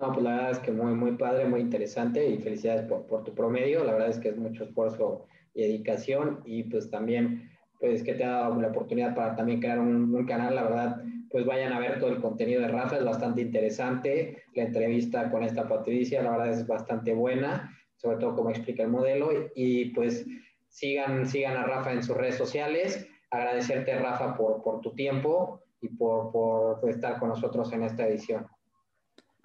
No, 0.00 0.12
pues 0.12 0.24
la 0.24 0.32
verdad 0.32 0.50
es 0.50 0.58
que 0.58 0.72
muy, 0.72 0.92
muy 0.92 1.12
padre, 1.12 1.44
muy 1.44 1.60
interesante 1.60 2.28
y 2.28 2.38
felicidades 2.38 2.82
por, 2.88 3.06
por 3.06 3.22
tu 3.22 3.32
promedio. 3.32 3.84
La 3.84 3.92
verdad 3.92 4.08
es 4.08 4.18
que 4.18 4.30
es 4.30 4.36
mucho 4.36 4.64
esfuerzo 4.64 5.26
y 5.54 5.62
dedicación 5.62 6.40
y 6.44 6.64
pues 6.64 6.90
también 6.90 7.48
pues 7.78 8.02
que 8.02 8.14
te 8.14 8.24
ha 8.24 8.30
dado 8.30 8.60
la 8.60 8.70
oportunidad 8.70 9.14
para 9.14 9.36
también 9.36 9.60
crear 9.60 9.78
un, 9.78 10.12
un, 10.12 10.26
canal, 10.26 10.56
la 10.56 10.64
verdad, 10.64 11.04
pues 11.30 11.46
vayan 11.46 11.72
a 11.72 11.78
ver 11.78 12.00
todo 12.00 12.10
el 12.10 12.20
contenido 12.20 12.60
de 12.60 12.66
Rafa, 12.66 12.96
es 12.96 13.04
bastante 13.04 13.40
interesante, 13.40 14.42
la 14.56 14.64
entrevista 14.64 15.30
con 15.30 15.44
esta 15.44 15.68
Patricia, 15.68 16.24
la 16.24 16.32
verdad 16.32 16.50
es 16.50 16.66
bastante 16.66 17.14
buena, 17.14 17.72
sobre 17.94 18.16
todo 18.16 18.34
cómo 18.34 18.50
explica 18.50 18.82
el 18.82 18.88
modelo. 18.88 19.30
Y, 19.54 19.90
pues 19.90 20.26
sigan, 20.66 21.24
sigan 21.24 21.56
a 21.56 21.66
Rafa 21.66 21.92
en 21.92 22.02
sus 22.02 22.16
redes 22.16 22.34
sociales, 22.34 23.06
agradecerte 23.30 23.96
Rafa 23.96 24.36
por, 24.36 24.60
por 24.64 24.80
tu 24.80 24.92
tiempo 24.96 25.62
y 25.80 25.88
por, 25.88 26.32
por 26.32 26.88
estar 26.88 27.18
con 27.18 27.30
nosotros 27.30 27.72
en 27.72 27.82
esta 27.82 28.06
edición. 28.06 28.46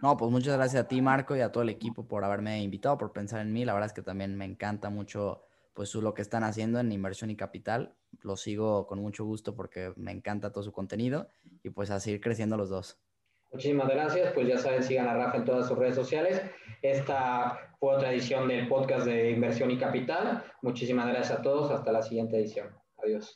No, 0.01 0.17
pues 0.17 0.29
muchas 0.31 0.57
gracias 0.57 0.83
a 0.83 0.87
ti, 0.87 1.01
Marco, 1.01 1.35
y 1.35 1.39
a 1.39 1.51
todo 1.51 1.63
el 1.63 1.69
equipo 1.69 2.05
por 2.05 2.25
haberme 2.25 2.61
invitado, 2.61 2.97
por 2.97 3.13
pensar 3.13 3.39
en 3.39 3.53
mí. 3.53 3.63
La 3.63 3.73
verdad 3.73 3.87
es 3.87 3.93
que 3.93 4.01
también 4.01 4.35
me 4.35 4.43
encanta 4.43 4.89
mucho 4.89 5.45
pues 5.73 5.95
lo 5.95 6.13
que 6.13 6.21
están 6.21 6.43
haciendo 6.43 6.79
en 6.79 6.91
inversión 6.91 7.29
y 7.29 7.35
capital. 7.35 7.95
Lo 8.21 8.35
sigo 8.35 8.85
con 8.85 8.99
mucho 8.99 9.23
gusto 9.23 9.55
porque 9.55 9.93
me 9.95 10.11
encanta 10.11 10.51
todo 10.51 10.63
su 10.63 10.73
contenido 10.73 11.29
y 11.63 11.69
pues 11.69 11.89
a 11.89 11.99
seguir 11.99 12.19
creciendo 12.19 12.57
los 12.57 12.69
dos. 12.69 12.99
Muchísimas 13.53 13.87
gracias. 13.87 14.33
Pues 14.33 14.47
ya 14.47 14.57
saben, 14.57 14.83
sigan 14.83 15.07
a 15.07 15.13
Rafa 15.13 15.37
en 15.37 15.45
todas 15.45 15.67
sus 15.67 15.77
redes 15.77 15.95
sociales. 15.95 16.41
Esta 16.81 17.75
fue 17.79 17.95
otra 17.95 18.11
edición 18.11 18.47
del 18.47 18.67
podcast 18.67 19.05
de 19.05 19.31
inversión 19.31 19.71
y 19.71 19.77
capital. 19.77 20.43
Muchísimas 20.63 21.07
gracias 21.07 21.39
a 21.39 21.41
todos. 21.41 21.71
Hasta 21.71 21.91
la 21.91 22.01
siguiente 22.01 22.37
edición. 22.37 22.75
Adiós. 22.97 23.31